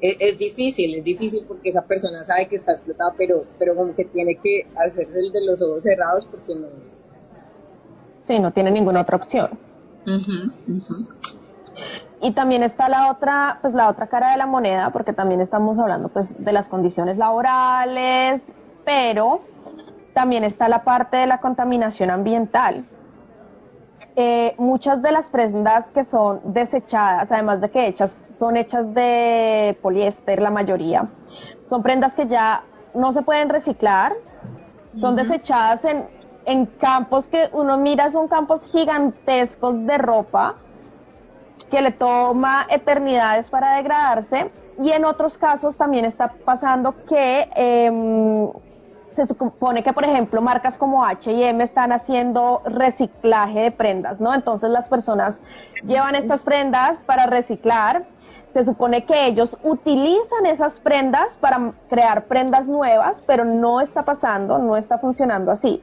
es, 0.00 0.16
es, 0.20 0.38
difícil, 0.38 0.94
es 0.94 1.04
difícil 1.04 1.44
porque 1.46 1.70
esa 1.70 1.82
persona 1.82 2.18
sabe 2.20 2.46
que 2.46 2.56
está 2.56 2.72
explotada, 2.72 3.14
pero, 3.16 3.44
pero 3.58 3.74
como 3.74 3.94
que 3.94 4.04
tiene 4.04 4.36
que 4.36 4.66
hacerse 4.76 5.18
el 5.18 5.32
de 5.32 5.46
los 5.46 5.60
ojos 5.60 5.82
cerrados 5.82 6.26
porque 6.30 6.54
no... 6.54 6.68
Sí, 8.26 8.38
no 8.38 8.52
tiene 8.52 8.70
ninguna 8.70 9.00
otra 9.00 9.16
opción. 9.16 9.50
Y 12.20 12.32
también 12.32 12.62
está 12.62 12.88
la 12.88 13.10
otra, 13.10 13.58
pues 13.62 13.74
la 13.74 13.88
otra 13.88 14.08
cara 14.08 14.32
de 14.32 14.36
la 14.36 14.46
moneda, 14.46 14.90
porque 14.90 15.12
también 15.12 15.40
estamos 15.40 15.78
hablando 15.78 16.08
pues 16.08 16.34
de 16.42 16.52
las 16.52 16.68
condiciones 16.68 17.16
laborales, 17.16 18.42
pero 18.84 19.40
también 20.14 20.44
está 20.44 20.68
la 20.68 20.82
parte 20.82 21.16
de 21.16 21.26
la 21.26 21.40
contaminación 21.40 22.10
ambiental. 22.10 22.84
Eh, 24.16 24.54
muchas 24.58 25.00
de 25.00 25.12
las 25.12 25.26
prendas 25.26 25.90
que 25.90 26.02
son 26.02 26.40
desechadas, 26.44 27.30
además 27.30 27.60
de 27.60 27.70
que 27.70 27.86
hechas, 27.86 28.10
son 28.36 28.56
hechas 28.56 28.92
de 28.92 29.78
poliéster, 29.80 30.42
la 30.42 30.50
mayoría, 30.50 31.08
son 31.68 31.82
prendas 31.84 32.14
que 32.14 32.26
ya 32.26 32.64
no 32.94 33.12
se 33.12 33.22
pueden 33.22 33.48
reciclar, 33.48 34.14
son 34.98 35.14
desechadas 35.14 35.84
en, 35.84 36.04
en 36.46 36.66
campos 36.66 37.26
que 37.26 37.48
uno 37.52 37.78
mira, 37.78 38.10
son 38.10 38.26
campos 38.26 38.64
gigantescos 38.72 39.86
de 39.86 39.98
ropa, 39.98 40.56
que 41.70 41.80
le 41.80 41.92
toma 41.92 42.66
eternidades 42.70 43.50
para 43.50 43.76
degradarse. 43.76 44.50
Y 44.78 44.90
en 44.92 45.04
otros 45.04 45.36
casos 45.36 45.76
también 45.76 46.04
está 46.04 46.32
pasando 46.44 46.94
que 47.06 47.48
em, 47.54 48.48
se 49.26 49.34
supone 49.34 49.82
que, 49.82 49.92
por 49.92 50.04
ejemplo, 50.04 50.40
marcas 50.40 50.76
como 50.76 51.04
H&M 51.04 51.64
están 51.64 51.90
haciendo 51.90 52.62
reciclaje 52.64 53.60
de 53.62 53.70
prendas, 53.72 54.20
¿no? 54.20 54.32
Entonces 54.32 54.70
las 54.70 54.88
personas 54.88 55.40
llevan 55.84 56.14
estas 56.14 56.42
prendas 56.44 56.98
para 57.04 57.26
reciclar. 57.26 58.04
Se 58.52 58.64
supone 58.64 59.04
que 59.04 59.26
ellos 59.26 59.58
utilizan 59.64 60.46
esas 60.46 60.78
prendas 60.80 61.36
para 61.36 61.72
crear 61.88 62.26
prendas 62.26 62.66
nuevas, 62.66 63.20
pero 63.26 63.44
no 63.44 63.80
está 63.80 64.04
pasando, 64.04 64.58
no 64.58 64.76
está 64.76 64.98
funcionando 64.98 65.50
así 65.50 65.82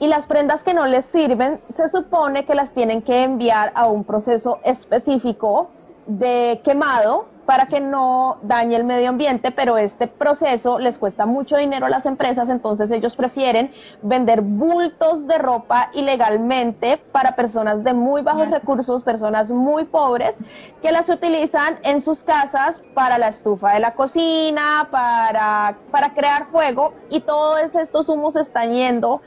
y 0.00 0.06
las 0.06 0.26
prendas 0.26 0.62
que 0.62 0.74
no 0.74 0.86
les 0.86 1.06
sirven 1.06 1.60
se 1.74 1.88
supone 1.88 2.44
que 2.44 2.54
las 2.54 2.70
tienen 2.70 3.02
que 3.02 3.24
enviar 3.24 3.72
a 3.74 3.88
un 3.88 4.04
proceso 4.04 4.60
específico 4.62 5.70
de 6.06 6.60
quemado 6.62 7.26
para 7.48 7.64
que 7.64 7.80
no 7.80 8.36
dañe 8.42 8.76
el 8.76 8.84
medio 8.84 9.08
ambiente, 9.08 9.50
pero 9.52 9.78
este 9.78 10.06
proceso 10.06 10.78
les 10.78 10.98
cuesta 10.98 11.24
mucho 11.24 11.56
dinero 11.56 11.86
a 11.86 11.88
las 11.88 12.04
empresas, 12.04 12.50
entonces 12.50 12.90
ellos 12.90 13.16
prefieren 13.16 13.72
vender 14.02 14.42
bultos 14.42 15.26
de 15.26 15.38
ropa 15.38 15.88
ilegalmente 15.94 16.98
para 17.10 17.36
personas 17.36 17.82
de 17.84 17.94
muy 17.94 18.20
bajos 18.20 18.50
recursos, 18.50 19.02
personas 19.02 19.48
muy 19.48 19.86
pobres, 19.86 20.34
que 20.82 20.92
las 20.92 21.08
utilizan 21.08 21.78
en 21.84 22.02
sus 22.02 22.22
casas 22.22 22.82
para 22.92 23.16
la 23.16 23.28
estufa 23.28 23.72
de 23.72 23.80
la 23.80 23.94
cocina, 23.94 24.86
para, 24.90 25.78
para 25.90 26.12
crear 26.12 26.48
fuego, 26.48 26.92
y 27.08 27.22
todos 27.22 27.74
estos 27.74 28.10
humos 28.10 28.36
están 28.36 28.74
yendo 28.74 29.22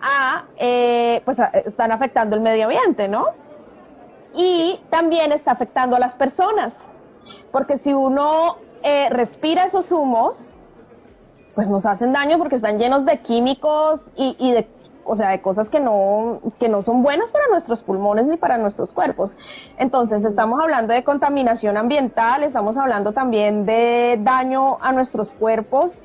a, 0.00 0.44
eh, 0.58 1.22
pues 1.24 1.38
están 1.66 1.90
afectando 1.90 2.36
el 2.36 2.40
medio 2.40 2.66
ambiente, 2.66 3.08
¿no? 3.08 3.30
Y 4.32 4.78
también 4.90 5.32
está 5.32 5.50
afectando 5.50 5.96
a 5.96 5.98
las 5.98 6.14
personas, 6.14 6.72
porque 7.54 7.78
si 7.78 7.94
uno 7.94 8.56
eh, 8.82 9.08
respira 9.10 9.64
esos 9.64 9.92
humos, 9.92 10.50
pues 11.54 11.68
nos 11.68 11.86
hacen 11.86 12.12
daño 12.12 12.36
porque 12.36 12.56
están 12.56 12.80
llenos 12.80 13.04
de 13.04 13.20
químicos 13.20 14.00
y, 14.16 14.34
y 14.40 14.50
de 14.50 14.66
o 15.04 15.14
sea, 15.14 15.28
de 15.28 15.40
cosas 15.40 15.68
que 15.68 15.78
no, 15.78 16.40
que 16.58 16.68
no 16.68 16.82
son 16.82 17.04
buenas 17.04 17.30
para 17.30 17.46
nuestros 17.46 17.80
pulmones 17.82 18.26
ni 18.26 18.38
para 18.38 18.58
nuestros 18.58 18.92
cuerpos. 18.92 19.36
Entonces, 19.78 20.24
estamos 20.24 20.60
hablando 20.60 20.94
de 20.94 21.04
contaminación 21.04 21.76
ambiental, 21.76 22.42
estamos 22.42 22.76
hablando 22.76 23.12
también 23.12 23.66
de 23.66 24.18
daño 24.20 24.78
a 24.80 24.90
nuestros 24.90 25.32
cuerpos 25.34 26.02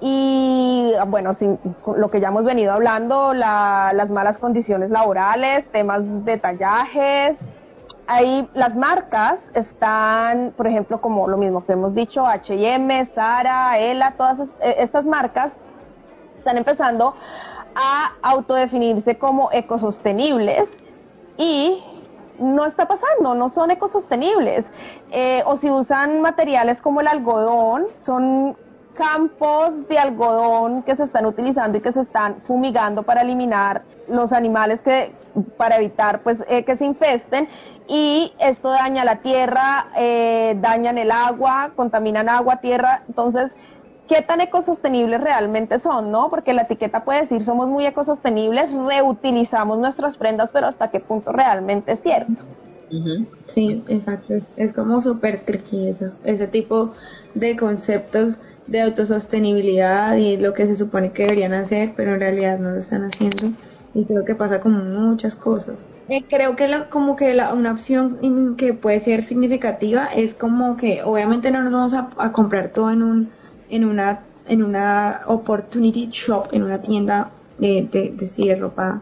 y 0.00 0.92
bueno, 1.06 1.34
sin, 1.34 1.60
lo 1.96 2.10
que 2.10 2.20
ya 2.20 2.28
hemos 2.28 2.44
venido 2.44 2.72
hablando, 2.72 3.32
las 3.32 4.10
malas 4.10 4.38
condiciones 4.38 4.90
laborales, 4.90 5.70
temas 5.70 6.24
de 6.24 6.36
tallajes. 6.36 7.36
Ahí 8.08 8.48
las 8.54 8.76
marcas 8.76 9.50
están, 9.54 10.52
por 10.56 10.68
ejemplo, 10.68 11.00
como 11.00 11.26
lo 11.26 11.36
mismo 11.36 11.64
que 11.64 11.72
hemos 11.72 11.92
dicho, 11.94 12.24
H&M, 12.24 13.04
Zara, 13.06 13.78
Ela, 13.78 14.12
todas 14.16 14.40
e, 14.60 14.76
estas 14.78 15.04
marcas 15.04 15.58
están 16.38 16.56
empezando 16.56 17.14
a 17.74 18.12
autodefinirse 18.22 19.18
como 19.18 19.50
ecosostenibles 19.52 20.68
y 21.36 21.82
no 22.38 22.64
está 22.64 22.86
pasando, 22.86 23.34
no 23.34 23.48
son 23.48 23.72
ecosostenibles. 23.72 24.70
Eh, 25.10 25.42
o 25.44 25.56
si 25.56 25.68
usan 25.68 26.20
materiales 26.20 26.80
como 26.80 27.00
el 27.00 27.08
algodón, 27.08 27.86
son 28.02 28.56
campos 28.94 29.88
de 29.88 29.98
algodón 29.98 30.82
que 30.82 30.96
se 30.96 31.02
están 31.02 31.26
utilizando 31.26 31.78
y 31.78 31.80
que 31.80 31.92
se 31.92 32.00
están 32.00 32.36
fumigando 32.46 33.02
para 33.02 33.22
eliminar 33.22 33.82
los 34.08 34.32
animales 34.32 34.80
que 34.80 35.12
para 35.56 35.76
evitar 35.76 36.22
pues 36.22 36.38
eh, 36.48 36.64
que 36.64 36.76
se 36.76 36.84
infesten 36.84 37.48
y 37.88 38.32
esto 38.38 38.70
daña 38.70 39.04
la 39.04 39.16
tierra, 39.16 39.88
eh, 39.96 40.56
dañan 40.60 40.98
el 40.98 41.10
agua, 41.10 41.72
contaminan 41.76 42.28
agua, 42.28 42.56
tierra, 42.56 43.02
entonces 43.06 43.52
qué 44.08 44.22
tan 44.22 44.40
ecosostenibles 44.40 45.20
realmente 45.20 45.78
son, 45.78 46.10
¿no? 46.10 46.30
Porque 46.30 46.52
la 46.52 46.62
etiqueta 46.62 47.04
puede 47.04 47.20
decir 47.20 47.44
somos 47.44 47.68
muy 47.68 47.86
ecosostenibles, 47.86 48.72
reutilizamos 48.72 49.78
nuestras 49.78 50.16
prendas, 50.16 50.50
pero 50.52 50.66
hasta 50.66 50.90
qué 50.90 51.00
punto 51.00 51.32
realmente 51.32 51.92
es 51.92 52.00
cierto. 52.00 52.42
Sí, 53.46 53.82
exacto. 53.88 54.34
Es, 54.56 54.72
como 54.72 55.02
súper 55.02 55.44
tricky 55.44 55.88
ese 55.88 56.46
tipo 56.46 56.92
de 57.34 57.56
conceptos 57.56 58.38
de 58.66 58.80
autosostenibilidad 58.82 60.16
y 60.16 60.36
lo 60.36 60.52
que 60.52 60.66
se 60.66 60.76
supone 60.76 61.12
que 61.12 61.24
deberían 61.24 61.52
hacer, 61.52 61.94
pero 61.96 62.14
en 62.14 62.20
realidad 62.20 62.58
no 62.58 62.70
lo 62.70 62.78
están 62.78 63.02
haciendo. 63.02 63.50
Y 63.96 64.04
creo 64.04 64.26
que 64.26 64.34
pasa 64.34 64.60
con 64.60 64.92
muchas 64.92 65.34
cosas. 65.36 65.86
Eh, 66.10 66.22
creo 66.28 66.54
que 66.54 66.68
como 66.90 67.16
que 67.16 67.34
una 67.54 67.72
opción 67.72 68.54
que 68.58 68.74
puede 68.74 69.00
ser 69.00 69.22
significativa 69.22 70.04
es 70.14 70.34
como 70.34 70.76
que 70.76 71.02
obviamente 71.02 71.50
no 71.50 71.62
nos 71.62 71.72
vamos 71.72 72.14
a, 72.18 72.32
comprar 72.32 72.68
todo 72.68 72.90
en 72.90 73.02
un 73.02 73.30
en 73.70 73.86
una 73.86 74.20
en 74.48 74.62
una 74.62 75.22
opportunity 75.26 76.10
shop, 76.10 76.48
en 76.52 76.62
una 76.62 76.82
tienda 76.82 77.30
de, 77.58 77.88
de, 77.90 78.10
de, 78.10 78.54
ropa 78.56 79.00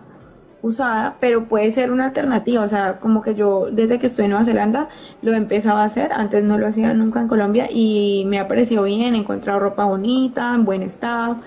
usada, 0.62 1.16
pero 1.18 1.46
puede 1.46 1.72
ser 1.72 1.90
una 1.90 2.06
alternativa, 2.06 2.62
o 2.62 2.68
sea, 2.68 3.00
como 3.00 3.20
que 3.20 3.34
yo 3.34 3.70
desde 3.72 3.98
que 3.98 4.06
estoy 4.06 4.26
en 4.26 4.30
Nueva 4.30 4.44
Zelanda 4.44 4.88
lo 5.22 5.32
he 5.32 5.36
empezado 5.36 5.78
a 5.78 5.84
hacer, 5.84 6.12
antes 6.12 6.44
no 6.44 6.56
lo 6.56 6.68
hacía 6.68 6.94
nunca 6.94 7.20
en 7.20 7.26
Colombia 7.26 7.66
y 7.68 8.24
me 8.28 8.38
ha 8.38 8.46
parecido 8.46 8.84
bien, 8.84 9.16
he 9.16 9.18
encontrado 9.18 9.58
ropa 9.58 9.86
bonita, 9.86 10.54
en 10.54 10.64
buen 10.64 10.82
estado. 10.82 11.40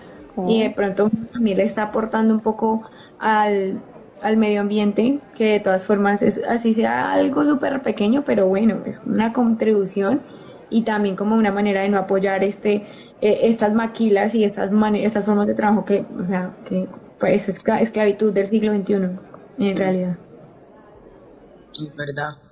Y 0.47 0.61
de 0.61 0.69
pronto 0.69 1.09
también 1.33 1.57
le 1.57 1.63
está 1.63 1.81
aportando 1.81 2.31
un 2.31 2.41
poco 2.41 2.83
al, 3.19 3.81
al 4.21 4.37
medio 4.37 4.61
ambiente, 4.61 5.19
que 5.35 5.53
de 5.53 5.59
todas 5.59 5.85
formas 5.85 6.21
es 6.21 6.39
así 6.47 6.73
sea 6.73 7.13
algo 7.13 7.45
súper 7.45 7.81
pequeño, 7.81 8.23
pero 8.25 8.47
bueno, 8.47 8.79
es 8.85 9.01
una 9.05 9.33
contribución 9.33 10.21
y 10.69 10.83
también 10.83 11.15
como 11.15 11.35
una 11.35 11.51
manera 11.51 11.81
de 11.81 11.89
no 11.89 11.97
apoyar 11.97 12.43
este 12.43 12.85
eh, 13.21 13.39
estas 13.43 13.73
maquilas 13.73 14.35
y 14.35 14.43
estas 14.43 14.69
estas 14.95 15.25
formas 15.25 15.47
de 15.47 15.55
trabajo 15.55 15.85
que, 15.85 16.05
o 16.19 16.25
sea, 16.25 16.55
que 16.65 16.87
pues 17.19 17.49
es 17.49 17.63
esclavitud 17.81 18.31
del 18.31 18.47
siglo 18.47 18.75
XXI, 18.75 18.93
en 19.57 19.77
realidad. 19.77 20.17
Es 21.73 21.95
verdad. 21.95 22.46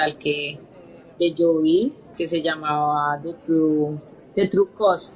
Documental 0.00 0.18
que, 0.18 0.58
que 1.18 1.32
yo 1.34 1.60
vi, 1.60 1.94
que 2.16 2.26
se 2.26 2.42
llamaba 2.42 3.20
The 3.22 3.34
True, 3.34 3.98
The 4.34 4.48
True 4.48 4.68
Cost. 4.74 5.14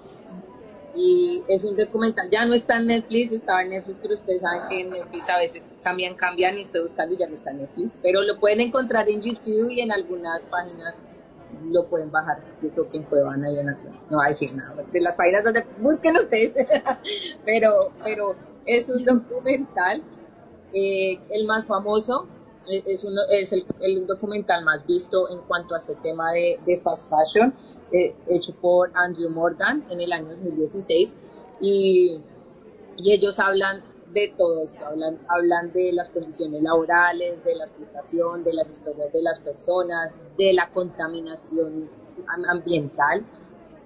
Y 0.97 1.43
es 1.49 1.64
un 1.64 1.76
documental, 1.76 2.30
ya 2.30 2.45
no 2.47 2.55
está 2.55 2.76
en 2.76 2.87
Netflix, 2.87 3.32
estaba 3.32 3.62
en 3.62 3.70
Netflix, 3.70 3.99
pero 4.01 4.14
ustedes 4.14 4.41
saben 4.41 4.68
que 4.68 4.80
en 4.80 4.91
Netflix 4.91 5.28
a 5.28 5.39
veces 5.39 5.62
cambian, 5.82 6.14
cambian 6.14 6.57
y 6.57 6.61
estoy 6.61 6.82
buscando 6.82 7.14
y 7.14 7.18
ya 7.18 7.28
no 7.28 7.35
está 7.35 7.51
en 7.51 7.59
Netflix. 7.59 7.95
Pero 8.01 8.22
lo 8.22 8.39
pueden 8.39 8.61
encontrar 8.61 9.09
en 9.09 9.20
YouTube 9.20 9.70
y 9.70 9.80
en 9.80 9.91
algunas 9.91 10.41
páginas 10.43 10.95
lo 11.68 11.89
pueden 11.89 12.12
bajar. 12.12 12.45
Yo 12.62 12.70
creo 12.70 12.89
que 12.89 12.99
en 12.99 13.03
Cuevana 13.05 13.51
y 13.51 13.59
en 13.59 13.66
no 14.11 14.18
va 14.18 14.26
a 14.26 14.28
decir 14.28 14.55
nada 14.55 14.85
de 14.93 15.01
las 15.01 15.14
páginas 15.14 15.43
donde 15.43 15.66
busquen 15.80 16.16
ustedes. 16.16 16.55
pero, 17.45 17.70
pero 18.05 18.37
es 18.64 18.89
un 18.89 19.05
documental, 19.05 20.01
eh, 20.72 21.18
el 21.30 21.45
más 21.47 21.66
famoso, 21.66 22.28
es, 22.69 23.05
uno, 23.05 23.21
es 23.31 23.53
el, 23.53 23.65
el, 23.81 24.07
documental 24.07 24.65
más 24.65 24.87
visto 24.87 25.29
en 25.31 25.41
cuanto 25.43 25.75
a 25.75 25.79
este 25.79 25.95
tema 25.97 26.33
de, 26.33 26.59
de 26.67 26.81
fast 26.81 27.11
fashion, 27.11 27.55
eh, 27.93 28.15
hecho 28.29 28.55
por 28.57 28.91
Andrew 28.95 29.31
Morgan 29.31 29.85
en 29.91 30.01
el 30.01 30.12
año 30.12 30.29
2016. 30.31 31.17
Y, 31.61 32.21
y 32.97 33.12
ellos 33.12 33.39
hablan 33.39 33.83
de 34.12 34.33
todo 34.37 34.65
esto, 34.65 34.85
hablan, 34.87 35.19
hablan 35.29 35.73
de 35.73 35.93
las 35.93 36.09
condiciones 36.11 36.62
laborales, 36.62 37.43
de 37.45 37.55
la 37.57 37.65
explotación, 37.65 38.45
de 38.45 38.55
las 38.55 38.69
historias 38.69 39.12
de 39.12 39.23
las 39.23 39.41
personas, 39.41 40.17
de 40.39 40.53
la 40.53 40.71
contaminación 40.71 41.91
ambiental 42.49 43.25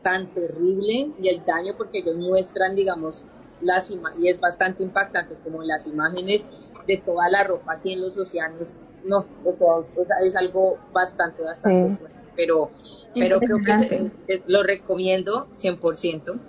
tan 0.03 0.33
terrible 0.33 1.13
y 1.19 1.29
el 1.29 1.45
daño 1.45 1.75
porque 1.77 1.99
ellos 1.99 2.17
muestran, 2.17 2.77
digamos, 2.77 3.25
las 3.61 3.91
y 3.91 4.29
es 4.29 4.39
bastante 4.39 4.83
impactante 4.83 5.37
como 5.43 5.63
las 5.63 5.87
imágenes 5.87 6.45
de 6.89 6.97
toda 6.97 7.29
la 7.31 7.45
ropa 7.45 7.75
así 7.75 7.93
en 7.93 8.01
los 8.01 8.17
océanos, 8.17 8.79
no, 9.05 9.27
o 9.45 9.85
sea, 10.07 10.19
es, 10.23 10.35
algo 10.35 10.79
bastante, 10.93 11.45
bastante 11.45 11.97
bueno, 11.99 12.19
pero, 12.35 12.71
pero 13.15 13.39
creo 13.39 13.59
que 13.59 14.43
lo 14.47 14.63
recomiendo 14.63 15.49
100%. 15.53 16.41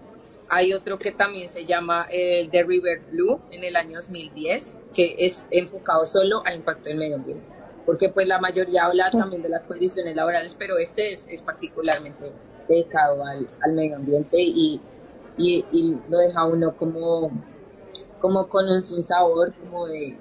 Hay 0.52 0.74
otro 0.74 0.98
que 0.98 1.12
también 1.12 1.48
se 1.48 1.66
llama 1.66 2.08
el 2.12 2.50
The 2.50 2.64
River 2.64 3.02
Blue 3.12 3.40
en 3.52 3.64
el 3.64 3.76
año 3.76 3.98
2010, 3.98 4.76
que 4.96 5.16
es 5.20 5.46
enfocado 5.52 6.08
solo 6.08 6.42
al 6.46 6.56
impacto 6.56 6.86
del 6.86 6.98
medio 6.98 7.18
ambiente. 7.18 7.46
Porque 7.86 8.10
pues 8.10 8.28
la 8.28 8.40
mayoría 8.40 8.86
habla 8.86 9.12
también 9.12 9.42
de 9.42 9.50
las 9.50 9.64
condiciones 9.66 10.16
laborales, 10.16 10.56
pero 10.58 10.78
este 10.78 11.14
es, 11.14 11.28
es 11.30 11.44
particularmente 11.44 12.34
dedicado 12.68 13.24
al, 13.26 13.48
al 13.62 13.74
medio 13.74 13.96
ambiente 13.96 14.38
y, 14.40 14.82
y, 15.38 15.66
y, 15.72 15.98
lo 16.10 16.18
deja 16.18 16.46
uno 16.46 16.76
como, 16.76 17.32
como 18.20 18.48
con 18.48 18.66
un 18.66 18.84
sabor 19.04 19.54
como 19.54 19.88
de, 19.88 20.18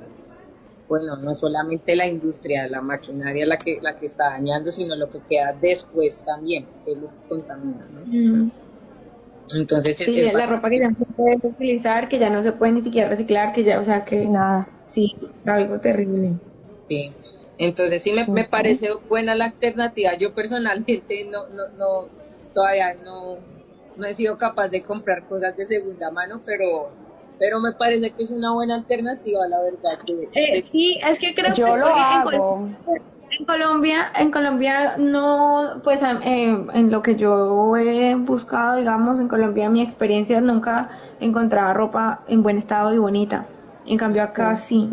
bueno, 0.88 1.16
no 1.16 1.34
solamente 1.34 1.94
la 1.94 2.06
industria, 2.06 2.66
la 2.68 2.80
maquinaria 2.80 3.46
la 3.46 3.58
que, 3.58 3.78
la 3.82 3.98
que 3.98 4.06
está 4.06 4.30
dañando, 4.30 4.72
sino 4.72 4.96
lo 4.96 5.10
que 5.10 5.20
queda 5.28 5.52
después 5.52 6.24
también, 6.24 6.66
que 6.84 6.92
es 6.92 6.98
lo 6.98 7.08
que 7.08 7.28
contamina, 7.28 7.86
¿no? 7.92 8.00
Mm. 8.06 8.50
Entonces, 9.54 9.96
sí, 9.96 10.30
la 10.32 10.46
ropa 10.46 10.68
que 10.68 10.80
ya 10.80 10.90
no 10.90 10.96
se 10.98 11.06
puede 11.06 11.38
utilizar, 11.42 12.08
que 12.08 12.18
ya 12.18 12.28
no 12.28 12.42
se 12.42 12.52
puede 12.52 12.72
ni 12.72 12.82
siquiera 12.82 13.08
reciclar, 13.08 13.52
que 13.52 13.64
ya, 13.64 13.80
o 13.80 13.84
sea, 13.84 14.04
que 14.04 14.26
nada, 14.26 14.68
sí, 14.86 15.16
es 15.38 15.46
algo 15.46 15.80
terrible. 15.80 16.34
Sí, 16.88 17.12
entonces 17.56 18.02
sí 18.02 18.12
me, 18.12 18.26
me 18.26 18.44
parece 18.44 18.88
buena 19.08 19.34
la 19.34 19.46
alternativa. 19.46 20.16
Yo 20.18 20.34
personalmente 20.34 21.24
no, 21.30 21.48
no, 21.48 21.68
no, 21.78 22.08
todavía 22.54 22.92
no, 23.04 23.38
no 23.96 24.06
he 24.06 24.14
sido 24.14 24.36
capaz 24.38 24.68
de 24.68 24.82
comprar 24.82 25.26
cosas 25.26 25.56
de 25.56 25.66
segunda 25.66 26.10
mano, 26.10 26.42
pero 26.44 26.90
pero 27.38 27.60
me 27.60 27.72
parece 27.72 28.10
que 28.12 28.24
es 28.24 28.30
una 28.30 28.52
buena 28.52 28.76
alternativa, 28.76 29.40
la 29.48 29.60
verdad. 29.62 29.98
Eh, 30.34 30.62
sí, 30.62 30.98
es 31.06 31.18
que 31.18 31.34
creo 31.34 31.54
Yo 31.54 31.66
que 31.66 31.76
lo 31.78 31.86
hago. 31.86 32.68
En 33.30 33.44
Colombia, 33.44 34.10
en 34.18 34.30
Colombia 34.30 34.96
no, 34.98 35.80
pues 35.84 36.02
en 36.02 36.90
lo 36.90 37.02
que 37.02 37.14
yo 37.14 37.76
he 37.76 38.14
buscado, 38.14 38.76
digamos, 38.76 39.20
en 39.20 39.28
Colombia 39.28 39.68
mi 39.68 39.82
experiencia 39.82 40.40
nunca 40.40 40.88
encontraba 41.20 41.72
ropa 41.74 42.20
en 42.26 42.42
buen 42.42 42.58
estado 42.58 42.92
y 42.94 42.98
bonita. 42.98 43.46
En 43.88 43.96
cambio 43.96 44.22
acá 44.22 44.54
sí. 44.54 44.90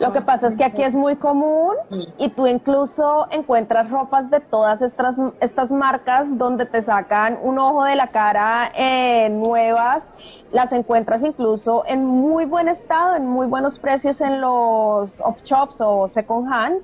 Lo 0.00 0.12
que 0.12 0.20
pasa 0.20 0.48
es 0.48 0.56
que 0.56 0.62
aquí 0.62 0.82
es 0.82 0.94
muy 0.94 1.16
común 1.16 1.74
y 2.16 2.28
tú 2.30 2.46
incluso 2.46 3.26
encuentras 3.30 3.90
ropas 3.90 4.30
de 4.30 4.38
todas 4.38 4.80
estas, 4.82 5.16
estas 5.40 5.68
marcas 5.70 6.26
donde 6.38 6.64
te 6.64 6.82
sacan 6.82 7.38
un 7.42 7.58
ojo 7.58 7.84
de 7.84 7.96
la 7.96 8.08
cara 8.08 8.70
eh, 8.76 9.28
nuevas 9.30 10.04
las 10.52 10.70
encuentras 10.72 11.22
incluso 11.22 11.84
en 11.86 12.04
muy 12.04 12.44
buen 12.44 12.68
estado, 12.68 13.16
en 13.16 13.26
muy 13.26 13.46
buenos 13.46 13.78
precios 13.78 14.20
en 14.20 14.40
los 14.40 15.20
off 15.20 15.42
shops 15.44 15.76
o 15.80 16.08
second 16.08 16.52
hand. 16.52 16.82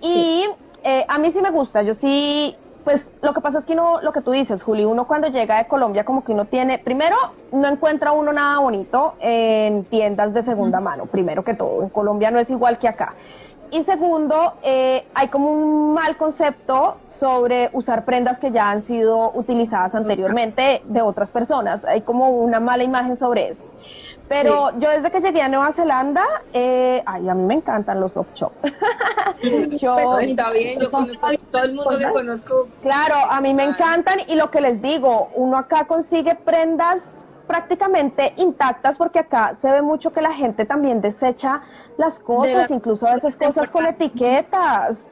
Y 0.00 0.44
eh, 0.82 1.04
a 1.08 1.18
mí 1.18 1.30
sí 1.32 1.40
me 1.40 1.50
gusta, 1.50 1.82
yo 1.82 1.94
sí, 1.94 2.56
pues 2.84 3.10
lo 3.20 3.34
que 3.34 3.40
pasa 3.40 3.58
es 3.58 3.64
que 3.64 3.74
uno, 3.74 4.00
lo 4.00 4.12
que 4.12 4.22
tú 4.22 4.30
dices, 4.30 4.62
Juli, 4.62 4.84
uno 4.84 5.06
cuando 5.06 5.28
llega 5.28 5.58
de 5.58 5.66
Colombia 5.66 6.04
como 6.04 6.24
que 6.24 6.32
uno 6.32 6.46
tiene, 6.46 6.78
primero, 6.78 7.16
no 7.52 7.68
encuentra 7.68 8.12
uno 8.12 8.32
nada 8.32 8.60
bonito 8.60 9.14
en 9.20 9.84
tiendas 9.84 10.32
de 10.32 10.42
segunda 10.42 10.80
mano, 10.80 11.06
primero 11.06 11.44
que 11.44 11.54
todo, 11.54 11.82
en 11.82 11.90
Colombia 11.90 12.30
no 12.30 12.38
es 12.38 12.48
igual 12.48 12.78
que 12.78 12.88
acá. 12.88 13.14
Y 13.70 13.84
segundo, 13.84 14.54
eh, 14.62 15.06
hay 15.14 15.28
como 15.28 15.52
un 15.52 15.94
mal 15.94 16.16
concepto 16.16 16.96
sobre 17.08 17.70
usar 17.72 18.04
prendas 18.04 18.38
que 18.38 18.50
ya 18.50 18.70
han 18.70 18.80
sido 18.82 19.30
utilizadas 19.34 19.94
anteriormente 19.94 20.82
de 20.84 21.02
otras 21.02 21.30
personas. 21.30 21.84
Hay 21.84 22.02
como 22.02 22.30
una 22.30 22.60
mala 22.60 22.84
imagen 22.84 23.18
sobre 23.18 23.50
eso. 23.50 23.62
Pero 24.28 24.78
yo 24.78 24.90
desde 24.90 25.10
que 25.10 25.20
llegué 25.20 25.40
a 25.40 25.48
Nueva 25.48 25.72
Zelanda, 25.72 26.24
eh, 26.52 27.02
ay, 27.06 27.28
a 27.28 27.34
mí 27.34 27.42
me 27.44 27.54
encantan 27.54 27.98
los 27.98 28.14
off 28.16 28.26
shop. 28.34 28.52
yo, 29.80 30.18
está 30.18 30.50
bien, 30.52 30.80
yo 30.80 30.90
conozco 30.90 31.28
todo 31.50 31.64
el 31.64 31.74
mundo 31.74 31.98
que 31.98 32.10
conozco. 32.10 32.68
Claro, 32.82 33.16
a 33.30 33.40
mí 33.40 33.54
me 33.54 33.64
encantan 33.64 34.20
y 34.26 34.34
lo 34.34 34.50
que 34.50 34.60
les 34.60 34.82
digo, 34.82 35.30
uno 35.34 35.56
acá 35.56 35.86
consigue 35.86 36.34
prendas 36.34 37.00
prácticamente 37.48 38.34
intactas 38.36 38.96
porque 38.98 39.18
acá 39.18 39.56
se 39.60 39.70
ve 39.72 39.82
mucho 39.82 40.12
que 40.12 40.20
la 40.20 40.32
gente 40.32 40.66
también 40.66 41.00
desecha 41.00 41.62
las 41.96 42.20
cosas, 42.20 42.70
incluso 42.70 43.08
a 43.08 43.14
veces 43.14 43.34
cosas 43.34 43.70
con 43.70 43.86
etiquetas. 43.86 45.10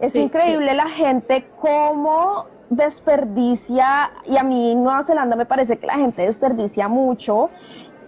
Es 0.00 0.14
increíble 0.14 0.74
la 0.74 0.88
gente 0.88 1.48
cómo 1.60 2.46
desperdicia, 2.68 4.10
y 4.26 4.36
a 4.36 4.42
mí 4.42 4.72
en 4.72 4.82
Nueva 4.82 5.04
Zelanda 5.04 5.36
me 5.36 5.46
parece 5.46 5.78
que 5.78 5.86
la 5.86 5.94
gente 5.94 6.22
desperdicia 6.22 6.86
mucho, 6.88 7.48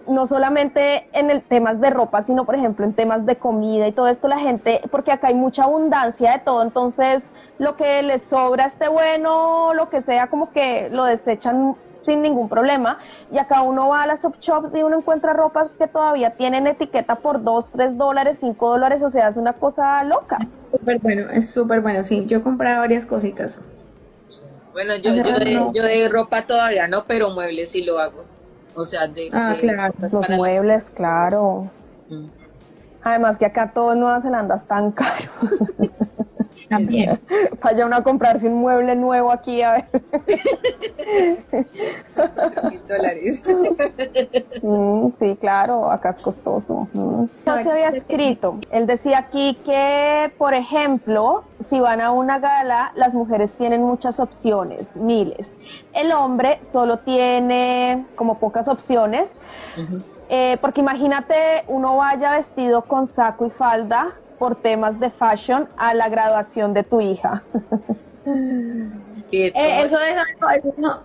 no 0.07 0.27
solamente 0.27 1.07
en 1.13 1.31
el 1.31 1.41
temas 1.41 1.79
de 1.79 1.89
ropa, 1.89 2.21
sino 2.23 2.45
por 2.45 2.55
ejemplo 2.55 2.85
en 2.85 2.93
temas 2.93 3.25
de 3.25 3.37
comida 3.37 3.87
y 3.87 3.91
todo 3.91 4.07
esto, 4.07 4.27
la 4.27 4.39
gente, 4.39 4.81
porque 4.91 5.11
acá 5.11 5.29
hay 5.29 5.33
mucha 5.33 5.63
abundancia 5.63 6.33
de 6.33 6.39
todo, 6.39 6.61
entonces 6.61 7.29
lo 7.57 7.75
que 7.75 8.03
les 8.03 8.21
sobra 8.23 8.65
esté 8.65 8.87
bueno, 8.87 9.73
lo 9.73 9.89
que 9.89 10.01
sea, 10.01 10.27
como 10.27 10.51
que 10.51 10.89
lo 10.91 11.05
desechan 11.05 11.75
sin 12.05 12.21
ningún 12.21 12.49
problema. 12.49 12.99
Y 13.31 13.37
acá 13.37 13.61
uno 13.61 13.89
va 13.89 14.03
a 14.03 14.07
las 14.07 14.21
shop 14.21 14.35
shops 14.39 14.69
y 14.75 14.83
uno 14.83 14.97
encuentra 14.97 15.33
ropas 15.33 15.69
que 15.77 15.87
todavía 15.87 16.31
tienen 16.31 16.67
etiqueta 16.67 17.15
por 17.15 17.43
2, 17.43 17.65
3 17.71 17.97
dólares, 17.97 18.37
5 18.39 18.69
dólares, 18.69 19.01
o 19.03 19.09
sea, 19.09 19.29
es 19.29 19.37
una 19.37 19.53
cosa 19.53 20.03
loca. 20.03 20.37
Súper 20.71 20.99
bueno, 20.99 21.29
es 21.31 21.51
súper 21.51 21.81
bueno, 21.81 22.03
sí. 22.03 22.25
Yo 22.27 22.39
he 22.39 22.41
comprado 22.41 22.81
varias 22.81 23.05
cositas. 23.05 23.61
Bueno, 24.73 24.95
yo, 24.95 25.13
yo, 25.13 25.23
de, 25.39 25.53
yo 25.73 25.83
de 25.83 26.09
ropa 26.09 26.45
todavía 26.45 26.87
no, 26.87 27.05
pero 27.05 27.29
muebles 27.31 27.71
sí 27.71 27.83
lo 27.83 27.99
hago. 27.99 28.23
O 28.73 28.85
sea, 28.85 29.07
de... 29.07 29.29
Ah, 29.33 29.55
claro. 29.59 29.93
Los 30.11 30.29
muebles, 30.29 30.89
claro. 30.91 31.69
Mm. 32.09 32.40
Además 33.03 33.37
que 33.37 33.45
acá 33.45 33.71
todo 33.73 33.93
en 33.93 33.99
Nueva 33.99 34.21
Zelanda 34.21 34.55
es 34.55 34.63
tan 34.65 34.91
caro. 34.91 35.29
También. 36.69 37.19
Vaya 37.61 37.85
uno 37.85 37.97
a 37.97 38.03
comprarse 38.03 38.47
un 38.47 38.55
mueble 38.55 38.95
nuevo 38.95 39.31
aquí, 39.31 39.61
a 39.61 39.73
ver. 39.73 39.85
Mil 42.69 42.87
dólares. 42.87 43.43
Mm, 44.61 45.07
sí, 45.19 45.37
claro, 45.39 45.91
acá 45.91 46.11
es 46.11 46.23
costoso. 46.23 46.87
Mm. 46.93 47.25
No 47.45 47.63
se 47.63 47.71
había 47.71 47.89
escrito. 47.89 48.59
Él 48.71 48.87
decía 48.87 49.19
aquí 49.19 49.57
que, 49.65 50.31
por 50.37 50.53
ejemplo, 50.53 51.43
si 51.69 51.79
van 51.79 52.01
a 52.01 52.11
una 52.11 52.39
gala, 52.39 52.91
las 52.95 53.13
mujeres 53.13 53.51
tienen 53.57 53.81
muchas 53.81 54.19
opciones, 54.19 54.95
miles. 54.95 55.49
El 55.93 56.11
hombre 56.11 56.59
solo 56.71 56.99
tiene 56.99 58.05
como 58.15 58.39
pocas 58.39 58.67
opciones. 58.67 59.33
Eh, 60.33 60.57
porque 60.61 60.79
imagínate, 60.79 61.65
uno 61.67 61.97
vaya 61.97 62.31
vestido 62.31 62.83
con 62.83 63.09
saco 63.09 63.45
y 63.47 63.49
falda 63.49 64.13
por 64.39 64.55
temas 64.55 64.97
de 64.97 65.09
fashion 65.09 65.67
a 65.75 65.93
la 65.93 66.07
graduación 66.07 66.73
de 66.73 66.83
tu 66.83 67.01
hija. 67.01 67.43
Eh, 69.33 69.51
eso 69.53 69.97
es, 69.99 70.15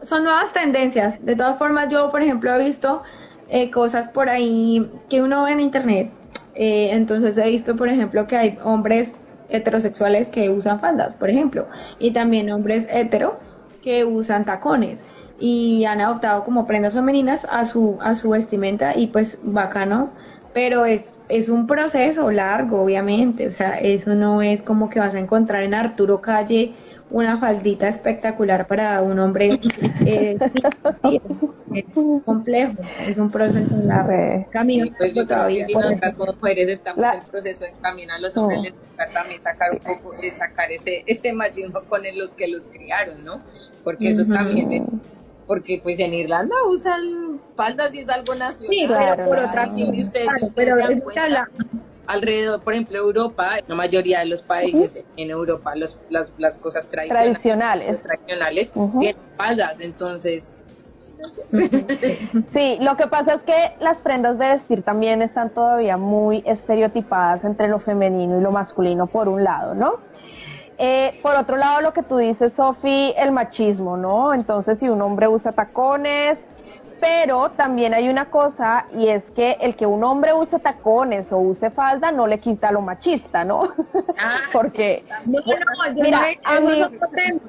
son 0.08 0.22
nuevas 0.24 0.52
tendencias. 0.52 1.24
De 1.24 1.34
todas 1.34 1.58
formas, 1.58 1.88
yo, 1.88 2.10
por 2.10 2.22
ejemplo, 2.22 2.54
he 2.54 2.64
visto 2.64 3.02
eh, 3.48 3.70
cosas 3.70 4.08
por 4.08 4.28
ahí 4.28 4.90
que 5.08 5.22
uno 5.22 5.44
ve 5.44 5.52
en 5.52 5.60
internet. 5.60 6.10
Eh, 6.54 6.90
entonces 6.92 7.36
he 7.36 7.48
visto, 7.48 7.74
por 7.74 7.88
ejemplo, 7.88 8.26
que 8.26 8.36
hay 8.36 8.58
hombres 8.62 9.14
heterosexuales 9.48 10.30
que 10.30 10.50
usan 10.50 10.78
faldas, 10.78 11.14
por 11.14 11.30
ejemplo, 11.30 11.66
y 11.98 12.12
también 12.12 12.50
hombres 12.50 12.86
hetero 12.90 13.38
que 13.82 14.04
usan 14.04 14.44
tacones 14.44 15.04
y 15.38 15.84
han 15.84 16.00
adoptado 16.00 16.44
como 16.44 16.66
prendas 16.66 16.94
femeninas 16.94 17.46
a 17.50 17.64
su 17.64 17.98
a 18.00 18.14
su 18.14 18.30
vestimenta 18.30 18.96
y 18.96 19.08
pues 19.08 19.40
bacano 19.42 20.10
pero 20.56 20.86
es, 20.86 21.12
es 21.28 21.50
un 21.50 21.66
proceso 21.66 22.30
largo, 22.30 22.80
obviamente, 22.82 23.46
o 23.46 23.50
sea, 23.50 23.78
eso 23.78 24.14
no 24.14 24.40
es 24.40 24.62
como 24.62 24.88
que 24.88 24.98
vas 24.98 25.14
a 25.14 25.18
encontrar 25.18 25.62
en 25.64 25.74
Arturo 25.74 26.22
Calle 26.22 26.72
una 27.10 27.38
faldita 27.38 27.88
espectacular 27.88 28.66
para 28.66 29.02
un 29.02 29.18
hombre. 29.18 29.60
es, 30.06 30.38
complejo, 32.24 32.74
es 33.00 33.18
un 33.18 33.30
proceso 33.30 33.76
largo. 33.84 34.46
Camino 34.50 34.86
pues 34.96 35.12
todavía. 35.14 35.66
como 36.16 36.32
mujeres 36.32 36.68
estamos 36.70 37.04
en 37.04 37.24
proceso 37.30 37.66
de 37.66 37.72
caminar, 37.82 38.18
los 38.20 38.34
hombres 38.38 38.62
les 38.62 38.72
toca 38.72 39.10
también 39.12 39.42
sacar 39.42 39.72
un 39.72 39.78
poco, 39.78 40.14
eh, 40.14 40.34
sacar 40.34 40.72
ese, 40.72 41.04
ese 41.06 41.32
machismo 41.34 41.82
con 41.88 42.00
los 42.14 42.32
que 42.32 42.48
los 42.48 42.62
criaron, 42.72 43.22
¿no? 43.26 43.42
Porque 43.84 44.08
eso 44.08 44.24
también 44.24 44.72
es 44.72 44.82
porque 45.46 45.80
pues 45.82 45.98
en 45.98 46.12
Irlanda 46.12 46.54
usan 46.68 47.40
faldas 47.54 47.94
y 47.94 48.00
es 48.00 48.08
algo 48.08 48.34
nacional. 48.34 48.68
Sí, 48.68 48.86
pero 48.88 49.28
por 49.28 49.38
otra 49.38 49.70
sí, 49.70 49.84
ustedes, 50.02 50.52
pero 50.54 50.76
se 50.76 51.02
alrededor, 52.06 52.62
por 52.62 52.72
ejemplo, 52.72 52.98
Europa, 52.98 53.56
la 53.66 53.74
mayoría 53.74 54.20
de 54.20 54.26
los 54.26 54.42
países 54.42 55.04
en 55.16 55.30
Europa, 55.30 55.74
los, 55.74 55.98
las, 56.10 56.30
las 56.38 56.58
cosas 56.58 56.88
tradicionales, 56.88 58.02
tradicionales, 58.02 58.72
tienen 58.72 59.16
faldas, 59.36 59.76
entonces... 59.80 60.54
Sí, 62.52 62.76
lo 62.80 62.96
que 62.96 63.06
pasa 63.06 63.34
es 63.34 63.42
que 63.42 63.72
las 63.80 63.98
prendas 63.98 64.38
de 64.38 64.48
vestir 64.48 64.82
también 64.82 65.22
están 65.22 65.50
todavía 65.50 65.96
muy 65.96 66.42
estereotipadas 66.46 67.42
entre 67.44 67.68
lo 67.68 67.80
femenino 67.80 68.38
y 68.38 68.42
lo 68.42 68.52
masculino 68.52 69.06
por 69.06 69.28
un 69.28 69.42
lado, 69.42 69.74
¿no? 69.74 69.94
Eh, 70.78 71.18
por 71.22 71.34
otro 71.36 71.56
lado, 71.56 71.80
lo 71.80 71.92
que 71.92 72.02
tú 72.02 72.16
dices, 72.18 72.52
Sofi, 72.54 73.14
el 73.16 73.32
machismo, 73.32 73.96
¿no? 73.96 74.34
Entonces, 74.34 74.78
si 74.78 74.88
un 74.88 75.00
hombre 75.00 75.26
usa 75.28 75.52
tacones, 75.52 76.38
pero 77.00 77.50
también 77.52 77.94
hay 77.94 78.08
una 78.08 78.30
cosa 78.30 78.86
y 78.90 79.08
es 79.08 79.30
que 79.30 79.52
el 79.60 79.76
que 79.76 79.86
un 79.86 80.02
hombre 80.04 80.32
use 80.32 80.58
tacones 80.58 81.30
o 81.32 81.38
use 81.38 81.70
falda 81.70 82.10
no 82.10 82.26
le 82.26 82.40
quita 82.40 82.72
lo 82.72 82.80
machista, 82.82 83.44
¿no? 83.44 83.62
Ah, 84.18 84.36
Porque 84.52 85.04
No, 85.26 85.40
no, 85.40 85.94
yo 85.94 86.02
Mira, 86.02 86.20
no- 86.20 86.26
a 86.50 86.58
eso 86.58 86.90
mí-. 86.90 87.40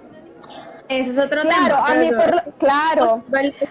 Ese 0.90 1.12
es 1.12 1.18
otro 1.20 1.42
Claro, 1.42 1.76
tema. 1.76 1.88
a 1.88 1.94
mí 1.96 2.10
por 2.10 2.36
lo, 2.36 2.42
claro, 2.58 3.24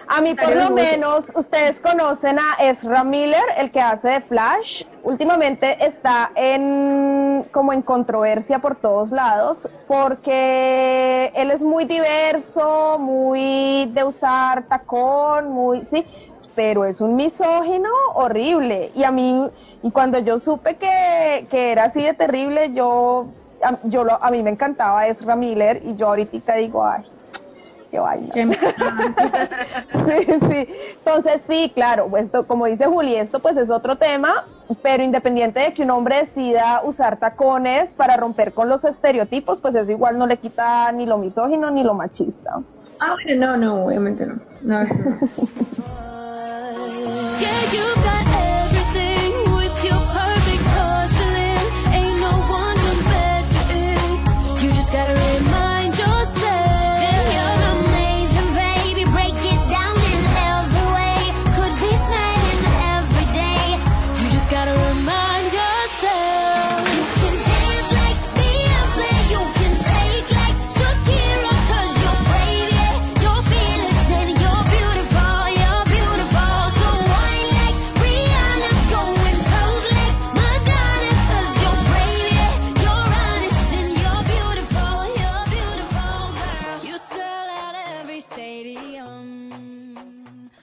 a 0.07 0.21
mí 0.21 0.35
por 0.35 0.55
lo 0.55 0.69
menos 0.71 1.23
ustedes 1.33 1.79
conocen 1.79 2.37
a 2.37 2.63
Ezra 2.63 3.03
Miller, 3.03 3.43
el 3.57 3.71
que 3.71 3.81
hace 3.81 4.07
de 4.09 4.21
Flash. 4.21 4.83
Últimamente 5.03 5.83
está 5.83 6.31
en 6.35 7.45
como 7.51 7.73
en 7.73 7.81
controversia 7.81 8.59
por 8.59 8.75
todos 8.75 9.09
lados 9.11 9.67
porque 9.87 11.31
él 11.33 11.51
es 11.51 11.61
muy 11.61 11.85
diverso, 11.85 12.97
muy 12.99 13.89
de 13.93 14.03
usar 14.03 14.63
tacón, 14.67 15.49
muy 15.49 15.85
sí, 15.89 16.05
pero 16.55 16.85
es 16.85 17.01
un 17.01 17.15
misógino 17.15 17.89
horrible 18.13 18.91
y 18.95 19.03
a 19.03 19.11
mí 19.11 19.49
y 19.83 19.91
cuando 19.91 20.19
yo 20.19 20.39
supe 20.39 20.75
que, 20.75 21.47
que 21.49 21.71
era 21.71 21.85
así 21.85 22.01
de 22.01 22.13
terrible, 22.13 22.73
yo 22.73 23.27
a, 23.63 23.79
yo 23.83 24.03
lo- 24.03 24.21
a 24.23 24.31
mí 24.31 24.41
me 24.43 24.51
encantaba 24.51 25.07
Ezra 25.07 25.35
Miller 25.35 25.81
y 25.83 25.95
yo 25.95 26.07
ahorita 26.07 26.55
digo, 26.55 26.85
ay, 26.85 27.03
qué 27.91 27.99
vaina. 27.99 28.33
Sí, 30.07 30.25
sí. 30.49 30.67
Entonces 31.05 31.41
sí, 31.47 31.71
claro, 31.73 32.09
esto, 32.17 32.45
como 32.45 32.65
dice 32.65 32.85
Juli, 32.85 33.15
esto 33.15 33.39
pues 33.39 33.55
es 33.57 33.69
otro 33.69 33.97
tema, 33.97 34.33
pero 34.81 35.03
independiente 35.03 35.59
de 35.61 35.73
que 35.73 35.83
un 35.83 35.91
hombre 35.91 36.17
decida 36.17 36.81
usar 36.83 37.17
tacones 37.19 37.93
para 37.93 38.17
romper 38.17 38.53
con 38.53 38.67
los 38.69 38.83
estereotipos, 38.83 39.59
pues 39.59 39.75
eso 39.75 39.89
igual 39.91 40.17
no 40.17 40.27
le 40.27 40.37
quita 40.37 40.91
ni 40.91 41.05
lo 41.05 41.17
misógino 41.17 41.71
ni 41.71 41.83
lo 41.83 41.93
machista. 41.93 42.59
Ah, 42.99 43.15
bueno, 43.23 43.47
no, 43.47 43.57
no, 43.57 43.85
obviamente 43.85 44.25
no. 44.25 44.39
No, 44.61 44.83
no. 44.83 44.87
just 54.87 54.93
gotta 54.93 55.26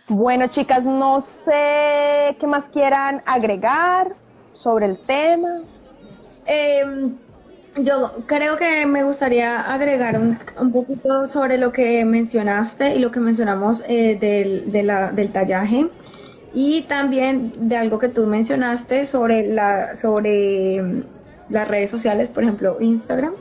Bueno, 0.09 0.49
chicas, 0.49 0.85
no 0.85 1.23
sé 1.23 2.37
qué 2.39 2.47
más 2.47 2.67
quieran 2.67 3.23
agregar 3.25 4.15
sobre 4.53 4.85
el 4.85 4.99
tema. 5.07 5.63
Em, 6.45 7.17
yo 7.77 8.13
creo 8.27 8.57
que 8.57 8.85
me 8.85 9.03
gustaría 9.03 9.61
agregar 9.63 10.21
un, 10.21 10.39
un 10.61 10.73
poquito 10.73 11.27
sobre 11.27 11.57
lo 11.57 11.73
que 11.73 12.05
mencionaste 12.05 12.97
y 12.97 12.99
lo 12.99 13.11
que 13.11 13.21
mencionamos 13.21 13.83
eh, 13.89 14.19
del, 14.21 14.71
del 14.71 15.33
tallaje 15.33 15.89
y 16.53 16.83
también 16.83 17.69
de 17.69 17.77
algo 17.77 17.99
que 17.99 18.09
tú 18.09 18.27
mencionaste 18.27 19.07
sobre, 19.07 19.49
la, 19.49 19.97
sobre 19.97 20.83
mm, 20.83 21.03
las 21.49 21.67
redes 21.67 21.91
sociales, 21.91 22.29
por 22.29 22.43
ejemplo, 22.43 22.77
Instagram. 22.79 23.33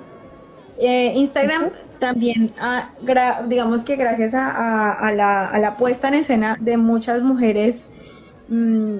Eh, 0.75 1.13
Instagram 1.15 1.71
también, 1.99 2.53
ah, 2.57 2.95
gra- 2.99 3.47
digamos 3.47 3.83
que 3.83 3.95
gracias 3.95 4.33
a, 4.33 4.49
a- 4.49 4.93
a 5.07 5.11
la, 5.13 5.47
a 5.47 5.59
la 5.59 5.77
puesta 5.77 6.07
en 6.07 6.15
escena 6.15 6.57
de 6.59 6.77
muchas 6.77 7.21
mujeres 7.23 7.91
mm, 8.47 8.99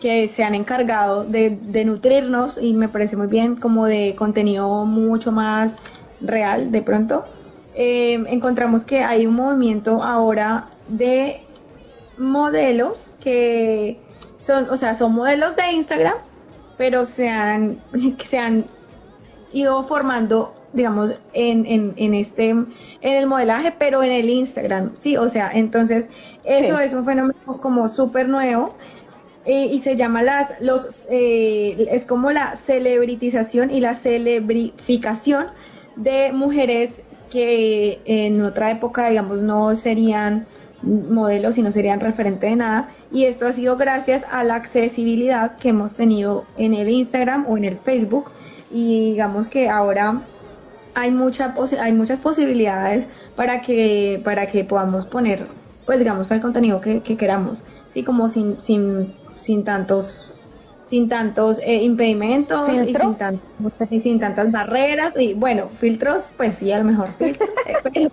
que 0.00 0.28
se 0.28 0.44
han 0.44 0.54
encargado 0.54 1.26
de, 1.26 1.58
de 1.62 1.84
nutrirnos 1.84 2.58
y 2.60 2.74
me 2.74 2.88
parece 2.88 3.16
muy 3.16 3.28
bien 3.28 3.56
como 3.56 3.86
de 3.86 4.14
contenido 4.16 4.86
mucho 4.86 5.32
más 5.32 5.78
real 6.20 6.70
de 6.72 6.82
pronto. 6.82 7.28
eh, 7.72 8.14
encontramos 8.28 8.84
que 8.84 9.00
hay 9.04 9.26
un 9.26 9.34
movimiento 9.36 10.02
ahora 10.02 10.78
de 10.86 11.48
modelos 12.16 13.16
que 13.20 14.06
son, 14.38 14.68
o 14.70 14.76
sea, 14.76 14.94
son 14.94 15.14
modelos 15.14 15.56
de 15.56 15.72
Instagram, 15.72 16.14
pero 16.76 17.04
se 17.06 17.28
han, 17.28 17.84
se 18.24 18.38
han 18.38 18.70
ido 19.50 19.82
formando, 19.84 20.59
digamos, 20.72 21.14
en, 21.32 21.66
en, 21.66 21.92
en 21.96 22.14
este, 22.14 22.50
en 22.50 22.66
el 23.02 23.26
modelaje, 23.26 23.72
pero 23.78 24.02
en 24.02 24.12
el 24.12 24.30
Instagram, 24.30 24.92
sí, 24.98 25.16
o 25.16 25.28
sea, 25.28 25.50
entonces 25.52 26.08
eso 26.44 26.78
Sí. 26.78 26.84
es 26.84 26.92
un 26.92 27.04
fenómeno 27.04 27.34
como 27.60 27.88
súper 27.88 28.28
nuevo 28.28 28.74
eh, 29.46 29.66
y 29.72 29.80
se 29.80 29.96
llama 29.96 30.22
las, 30.22 30.60
los, 30.60 31.06
eh, 31.10 31.88
es 31.90 32.04
como 32.04 32.30
la 32.30 32.56
celebritización 32.56 33.70
y 33.70 33.80
la 33.80 33.94
celebrificación 33.94 35.46
de 35.96 36.32
mujeres 36.32 37.02
que 37.30 38.00
en 38.04 38.42
otra 38.42 38.70
época, 38.70 39.08
digamos, 39.08 39.38
no 39.42 39.74
serían 39.76 40.46
modelos 40.82 41.58
y 41.58 41.62
no 41.62 41.72
serían 41.72 42.00
referente 42.00 42.46
de 42.46 42.56
nada. 42.56 42.88
Y 43.12 43.24
esto 43.24 43.46
ha 43.46 43.52
sido 43.52 43.76
gracias 43.76 44.24
a 44.30 44.44
la 44.44 44.54
accesibilidad 44.56 45.56
que 45.58 45.68
hemos 45.70 45.96
tenido 45.96 46.44
en 46.56 46.74
el 46.74 46.88
Instagram 46.90 47.46
o 47.48 47.56
en 47.56 47.64
el 47.64 47.78
Facebook. 47.78 48.30
Y 48.70 49.10
digamos 49.12 49.48
que 49.48 49.68
ahora 49.68 50.22
hay, 50.94 51.10
mucha 51.10 51.54
posi- 51.54 51.78
hay 51.78 51.92
muchas 51.92 52.20
posibilidades 52.20 53.08
para 53.34 53.62
que, 53.62 54.20
para 54.24 54.46
que 54.48 54.64
podamos 54.64 55.06
poner, 55.06 55.48
pues 55.84 55.98
digamos, 55.98 56.30
el 56.30 56.40
contenido 56.40 56.80
que, 56.80 57.02
que 57.02 57.16
queramos. 57.16 57.64
Sí, 57.86 58.04
como 58.04 58.28
sin, 58.28 58.60
sin, 58.60 59.14
sin 59.36 59.64
tantos 59.64 60.34
sin 60.82 61.08
tantos 61.08 61.60
eh, 61.60 61.82
impedimentos 61.84 62.82
y 62.82 62.94
¿Filtro? 62.94 63.00
sin, 63.00 63.16
tan- 63.16 63.40
y 63.90 64.00
sin 64.00 64.18
tantas 64.18 64.50
barreras 64.50 65.14
y 65.16 65.34
bueno, 65.34 65.70
filtros, 65.76 66.32
pues 66.36 66.56
sí, 66.56 66.72
a 66.72 66.78
lo 66.78 66.84
mejor 66.84 67.14
filtros, 67.16 67.50
eh, 67.64 67.80
pero, 67.82 68.08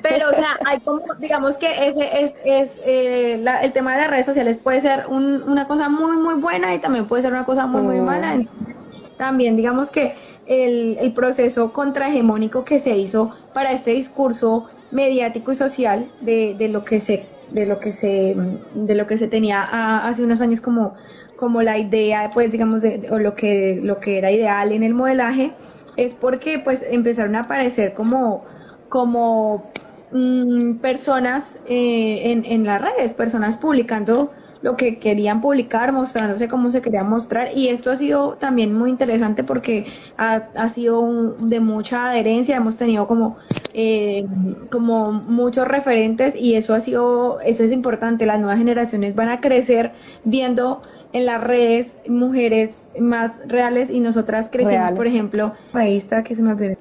pero, 0.00 0.30
o 0.30 0.34
sea, 0.34 0.58
hay 0.64 0.80
como, 0.80 1.00
digamos 1.20 1.58
que 1.58 1.88
ese 1.88 2.22
es, 2.22 2.34
es 2.44 2.80
eh, 2.84 3.38
la- 3.40 3.62
el 3.62 3.72
tema 3.72 3.94
de 3.94 4.00
las 4.02 4.10
redes 4.10 4.26
sociales 4.26 4.58
puede 4.58 4.80
ser 4.80 5.06
un- 5.08 5.42
una 5.44 5.66
cosa 5.68 5.88
muy, 5.88 6.16
muy 6.16 6.34
buena 6.36 6.74
y 6.74 6.80
también 6.80 7.06
puede 7.06 7.22
ser 7.22 7.32
una 7.32 7.44
cosa 7.46 7.66
muy, 7.66 7.82
muy 7.82 8.00
mala. 8.00 8.34
Entonces, 8.34 8.76
también 9.16 9.56
digamos 9.56 9.90
que 9.90 10.16
el, 10.46 10.96
el 11.00 11.12
proceso 11.14 11.72
contrahegemónico 11.72 12.64
que 12.64 12.80
se 12.80 12.96
hizo 12.96 13.30
para 13.52 13.72
este 13.72 13.92
discurso 13.92 14.66
mediático 14.90 15.52
y 15.52 15.54
social 15.54 16.10
de, 16.20 16.54
de 16.58 16.68
lo 16.68 16.84
que 16.84 17.00
se 17.00 17.26
de 17.50 17.66
lo 17.66 17.80
que 17.80 17.92
se 17.92 18.34
de 18.74 18.94
lo 18.94 19.06
que 19.06 19.18
se 19.18 19.28
tenía 19.28 19.62
hace 20.06 20.22
unos 20.24 20.40
años 20.40 20.60
como 20.60 20.94
como 21.36 21.62
la 21.62 21.78
idea 21.78 22.30
pues 22.32 22.50
digamos 22.52 22.82
de, 22.82 23.08
o 23.10 23.18
lo 23.18 23.34
que 23.34 23.80
lo 23.82 24.00
que 24.00 24.18
era 24.18 24.30
ideal 24.30 24.72
en 24.72 24.82
el 24.82 24.94
modelaje 24.94 25.52
es 25.96 26.14
porque 26.14 26.58
pues 26.58 26.82
empezaron 26.90 27.36
a 27.36 27.40
aparecer 27.40 27.94
como 27.94 28.44
como 28.88 29.72
mm, 30.12 30.76
personas 30.76 31.58
eh, 31.66 32.42
en 32.44 32.64
las 32.64 32.80
redes 32.80 33.12
personas 33.14 33.56
publicando 33.56 34.32
lo 34.62 34.76
que 34.76 34.98
querían 35.00 35.40
publicar, 35.42 35.92
mostrándose 35.92 36.48
cómo 36.48 36.70
se 36.70 36.82
quería 36.82 37.04
mostrar. 37.04 37.48
Y 37.54 37.68
esto 37.68 37.90
ha 37.90 37.96
sido 37.96 38.38
también 38.38 38.74
muy 38.74 38.90
interesante 38.90 39.44
porque 39.44 39.86
ha, 40.16 40.36
ha 40.54 40.68
sido 40.70 41.00
un- 41.00 41.48
de 41.50 41.60
mucha 41.60 42.08
adherencia, 42.10 42.56
hemos 42.56 42.76
tenido 42.78 43.06
como, 43.08 43.38
eh, 43.74 44.24
como 44.70 45.12
muchos 45.12 45.66
referentes 45.68 46.34
y 46.36 46.54
eso 46.54 46.74
ha 46.74 46.80
sido, 46.80 47.40
eso 47.40 47.64
es 47.64 47.72
importante. 47.72 48.26
Las 48.26 48.38
nuevas 48.40 48.58
generaciones 48.58 49.14
van 49.16 49.28
a 49.30 49.40
crecer 49.40 49.92
viendo 50.24 50.82
en 51.12 51.26
las 51.26 51.42
redes 51.44 51.98
mujeres 52.08 52.90
más 52.98 53.40
reales 53.46 53.90
y 53.90 54.00
nosotras 54.00 54.48
crecimos, 54.50 54.74
Reales. 54.76 54.96
por 54.96 55.06
ejemplo, 55.08 55.54
revista 55.72 56.22
que 56.24 56.34
se 56.36 56.42
me 56.42 56.52
olvidó 56.52 56.70
en 56.70 56.76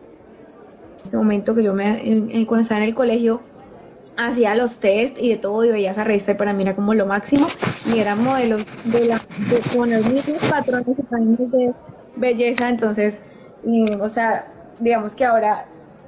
este 1.04 1.18
momento 1.18 1.56
que 1.56 1.64
yo 1.64 1.74
me, 1.74 2.08
en- 2.10 2.32
en- 2.32 2.46
cuando 2.46 2.64
estaba 2.64 2.82
en 2.82 2.88
el 2.88 2.96
colegio, 2.96 3.51
hacía 4.18 4.56
los 4.56 4.80
test 4.80 5.18
y 5.20 5.30
de 5.30 5.38
todo 5.38 5.64
y 5.66 5.70
veía 5.70 5.92
esa 5.92 6.04
revista 6.04 6.32
y 6.34 6.36
para 6.36 6.54
mí 6.54 6.64
era 6.64 6.76
como 6.76 6.94
lo 6.94 7.06
máximo. 7.06 7.48
Y 7.86 8.00
eran 8.00 8.24
modelos 8.24 8.66
de 8.84 9.06
la 9.06 9.22
de, 9.50 9.62
con 9.76 9.90
los 9.92 10.06
mismos 10.06 10.42
patrones 10.50 10.88
y 10.98 11.02
patrones 11.04 11.52
de 11.52 11.74
belleza. 12.16 12.70
Entonces 12.70 13.22
mm, 13.64 14.02
o 14.02 14.10
sea 14.10 14.52
digamos 14.80 15.16
que 15.16 15.26
ahora 15.26 15.68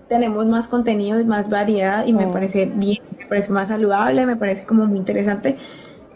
tenemos 0.10 0.46
más 0.48 0.68
contenido 0.68 1.20
y 1.20 1.26
más 1.26 1.50
variedad 1.50 2.06
y 2.06 2.14
me 2.14 2.28
Mm. 2.28 2.34
parece 2.34 2.66
bien 2.66 3.00
me 3.20 3.26
parece 3.28 3.52
más 3.52 3.70
saludable 3.70 4.26
me 4.26 4.36
parece 4.36 4.66
como 4.66 4.86
muy 4.86 5.00
interesante. 5.00 5.58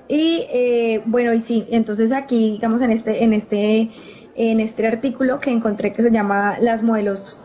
Y 0.07 0.45
eh, 0.53 1.01
bueno 1.05 1.33
y 1.33 1.41
sí 1.41 1.67
entonces 1.71 2.11
aquí 2.11 2.51
digamos 2.53 2.81
en 2.81 2.91
este 2.91 3.23
en 3.23 3.33
este 3.33 3.91
en 4.35 4.59
este 4.59 4.88
artículo 4.88 5.39
que 5.39 5.51
encontré 5.51 5.93
que 5.93 6.03
se 6.03 6.11
llama 6.11 6.57
las 6.61 6.83
modelos 6.83 7.39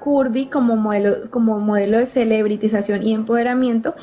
curvy 0.00 0.46
como 0.46 0.76
modelo, 0.76 1.30
como 1.30 1.60
modelo 1.60 1.98
de 1.98 2.06
celebritización 2.06 3.02
y 3.02 3.14
empoderamiento. 3.14 3.94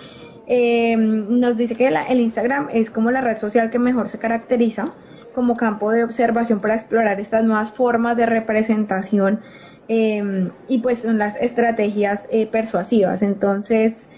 eh, 0.47 0.95
nos 0.95 1.57
dice 1.57 1.75
que 1.75 1.87
el 1.87 2.21
Instagram 2.21 2.69
es 2.71 2.89
como 2.89 3.11
la 3.11 3.19
red 3.19 3.37
social 3.37 3.69
que 3.69 3.79
mejor 3.79 4.07
se 4.07 4.17
caracteriza 4.17 4.93
como 5.35 5.57
campo 5.57 5.91
de 5.91 6.03
observación 6.05 6.61
para 6.61 6.75
explorar 6.75 7.19
estas 7.19 7.43
nuevas 7.43 7.71
formas 7.71 8.15
de 8.15 8.25
representación 8.25 9.41
eh, 9.89 10.49
y 10.69 10.79
pues 10.79 10.99
son 10.99 11.17
las 11.17 11.35
estrategias 11.35 12.27
eh, 12.31 12.47
persuasivas. 12.47 13.21
Entonces, 13.21 14.09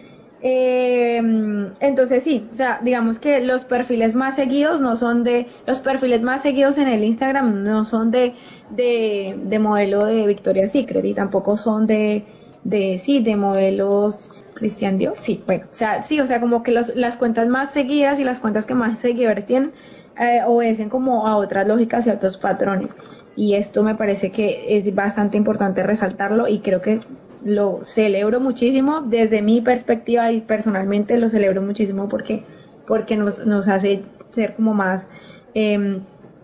entonces 0.41 2.23
sí, 2.23 2.47
o 2.49 2.55
sea, 2.55 2.79
digamos 2.81 3.19
que 3.19 3.41
los 3.41 3.65
perfiles 3.65 4.15
más 4.15 4.35
seguidos 4.35 4.79
no 4.79 4.95
son 4.95 5.25
de, 5.25 5.47
los 5.67 5.81
perfiles 5.81 6.21
más 6.21 6.41
seguidos 6.43 6.77
en 6.77 6.87
el 6.87 7.03
Instagram 7.03 7.63
no 7.63 7.83
son 7.83 8.09
de, 8.09 8.35
de, 8.69 9.39
de 9.43 9.59
modelo 9.59 10.05
de 10.05 10.27
Victoria's 10.27 10.71
Secret 10.71 11.05
y 11.05 11.13
tampoco 11.13 11.57
son 11.57 11.87
de, 11.87 12.25
de, 12.63 12.99
sí, 12.99 13.21
de 13.21 13.35
modelos 13.35 14.31
Christian 14.53 14.97
Dior, 14.97 15.13
sí, 15.17 15.41
bueno, 15.47 15.65
o 15.71 15.75
sea, 15.75 16.03
sí, 16.03 16.19
o 16.19 16.27
sea, 16.27 16.39
como 16.39 16.63
que 16.63 16.71
los, 16.71 16.95
las 16.95 17.17
cuentas 17.17 17.47
más 17.47 17.71
seguidas 17.71 18.19
y 18.19 18.23
las 18.23 18.39
cuentas 18.39 18.65
que 18.65 18.73
más 18.73 18.99
seguidores 18.99 19.45
tienen 19.45 19.71
eh, 20.19 20.41
obedecen 20.45 20.89
como 20.89 21.27
a 21.27 21.37
otras 21.37 21.65
lógicas 21.65 22.05
y 22.05 22.09
a 22.09 22.13
otros 22.13 22.37
patrones. 22.37 22.91
Y 23.37 23.55
esto 23.55 23.83
me 23.83 23.95
parece 23.95 24.31
que 24.31 24.75
es 24.75 24.93
bastante 24.93 25.37
importante 25.37 25.81
resaltarlo 25.81 26.49
y 26.49 26.59
creo 26.59 26.81
que 26.81 26.99
lo 27.41 27.79
celebro 27.85 28.41
muchísimo 28.41 28.99
desde 29.01 29.41
mi 29.41 29.61
perspectiva 29.61 30.29
y 30.31 30.41
personalmente 30.41 31.17
lo 31.17 31.29
celebro 31.29 31.61
muchísimo 31.61 32.09
porque, 32.09 32.43
porque 32.85 33.15
nos, 33.15 33.45
nos 33.45 33.69
hace 33.69 34.03
ser 34.31 34.55
como 34.55 34.73
más, 34.73 35.07
eh, 35.53 36.01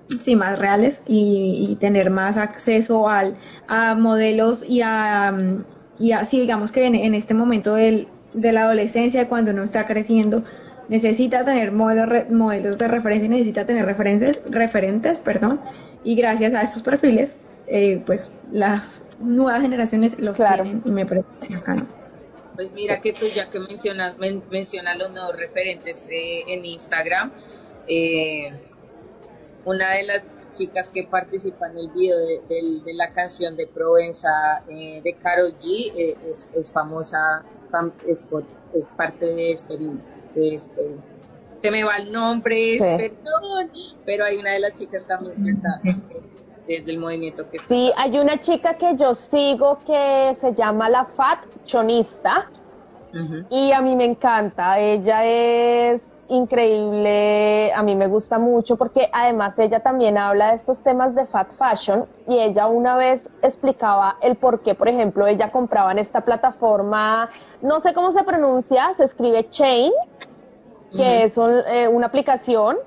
sí, 0.09 0.35
más 0.35 0.59
reales 0.59 1.03
y, 1.07 1.67
y, 1.69 1.75
tener 1.77 2.09
más 2.09 2.37
acceso 2.37 3.09
al, 3.09 3.37
a 3.67 3.95
modelos 3.95 4.63
y 4.67 4.81
a, 4.83 5.33
y 5.97 6.11
así 6.11 6.39
digamos 6.39 6.71
que 6.71 6.85
en, 6.85 6.95
en 6.95 7.15
este 7.15 7.33
momento 7.33 7.75
del, 7.75 8.07
de 8.33 8.51
la 8.51 8.61
adolescencia, 8.63 9.27
cuando 9.27 9.51
uno 9.51 9.63
está 9.63 9.85
creciendo, 9.85 10.43
necesita 10.87 11.43
tener 11.45 11.71
modelos, 11.71 12.29
modelos 12.29 12.77
de 12.77 12.87
referencia, 12.87 13.29
necesita 13.29 13.65
tener 13.65 13.85
referencias, 13.85 14.39
referentes, 14.45 15.19
perdón, 15.19 15.61
y 16.03 16.15
gracias 16.15 16.53
a 16.53 16.61
esos 16.61 16.83
perfiles, 16.83 17.39
eh, 17.67 18.03
pues 18.05 18.31
las 18.51 19.03
nuevas 19.17 19.61
generaciones 19.61 20.19
los 20.19 20.35
Claro. 20.35 20.63
tienen 20.63 20.81
y 20.85 20.91
me 20.91 21.05
parece 21.05 21.27
bacano. 21.49 21.87
Pues 22.55 22.71
mira 22.73 23.01
que 23.01 23.13
tú 23.13 23.25
ya 23.27 23.49
que 23.49 23.59
mencionas, 23.59 24.17
men- 24.17 24.43
mencionas 24.49 24.97
los 24.97 25.11
nuevos 25.11 25.35
referentes 25.35 26.07
eh, 26.09 26.43
en 26.47 26.63
Instagram, 26.65 27.31
eh, 27.87 28.49
una 29.65 29.91
de 29.93 30.03
las 30.03 30.23
chicas 30.53 30.89
que 30.89 31.03
participa 31.09 31.67
en 31.67 31.77
el 31.77 31.89
video 31.89 32.15
de, 32.17 32.93
la 32.93 33.09
canción 33.09 33.57
de 33.57 33.67
Provenza 33.67 34.63
eh, 34.69 35.01
de 35.03 35.13
Carol 35.15 35.51
G 35.59 35.91
eh, 35.95 36.15
es, 36.23 36.49
es 36.55 36.71
famosa, 36.71 37.43
fam- 37.71 37.91
es, 38.07 38.21
por- 38.21 38.45
es 38.73 38.85
parte 38.95 39.25
de 39.25 39.51
este, 39.51 39.77
de 39.77 40.55
este, 40.55 40.95
se 41.61 41.71
me 41.71 41.83
va 41.83 41.97
el 41.97 42.11
nombre, 42.11 42.77
perdón, 42.79 43.71
pero 44.05 44.23
hay 44.25 44.37
una 44.37 44.51
de 44.53 44.59
las 44.59 44.75
chicas 44.75 45.05
también 45.05 45.35
que 45.43 45.49
está 45.51 45.81
desde 46.67 46.91
el 46.91 46.99
movimiento 46.99 47.49
que 47.49 47.59
Sí, 47.59 47.91
hay 47.97 48.17
una 48.17 48.39
chica 48.39 48.75
que 48.77 48.95
yo 48.95 49.13
sigo 49.13 49.79
que 49.85 50.35
se 50.39 50.53
llama 50.53 50.89
la 50.89 51.05
Fat 51.05 51.39
Chonista 51.65 52.49
y 53.49 53.71
a 53.71 53.81
mí 53.81 53.95
me 53.95 54.05
encanta. 54.05 54.79
Ella 54.79 55.23
es 55.25 56.01
increíble, 56.27 57.71
a 57.73 57.83
mí 57.83 57.95
me 57.95 58.07
gusta 58.07 58.39
mucho 58.39 58.75
porque 58.77 59.09
además 59.13 59.57
ella 59.59 59.79
también 59.81 60.17
habla 60.17 60.49
de 60.49 60.55
estos 60.55 60.81
temas 60.81 61.13
de 61.15 61.25
fat 61.27 61.51
fashion 61.57 62.05
y 62.27 62.39
ella 62.39 62.67
una 62.67 62.95
vez 62.97 63.29
explicaba 63.41 64.17
el 64.21 64.35
por 64.35 64.61
qué, 64.61 64.73
por 64.75 64.87
ejemplo, 64.87 65.27
ella 65.27 65.51
compraba 65.51 65.91
en 65.91 65.99
esta 65.99 66.21
plataforma, 66.21 67.29
no 67.61 67.79
sé 67.79 67.93
cómo 67.93 68.11
se 68.11 68.23
pronuncia, 68.23 68.93
se 68.95 69.03
escribe 69.03 69.49
Chain, 69.49 69.91
que 70.95 71.23
es 71.23 71.37
un- 71.37 71.61
eh, 71.67 71.87
una 71.87 72.07
aplicación, 72.07 72.77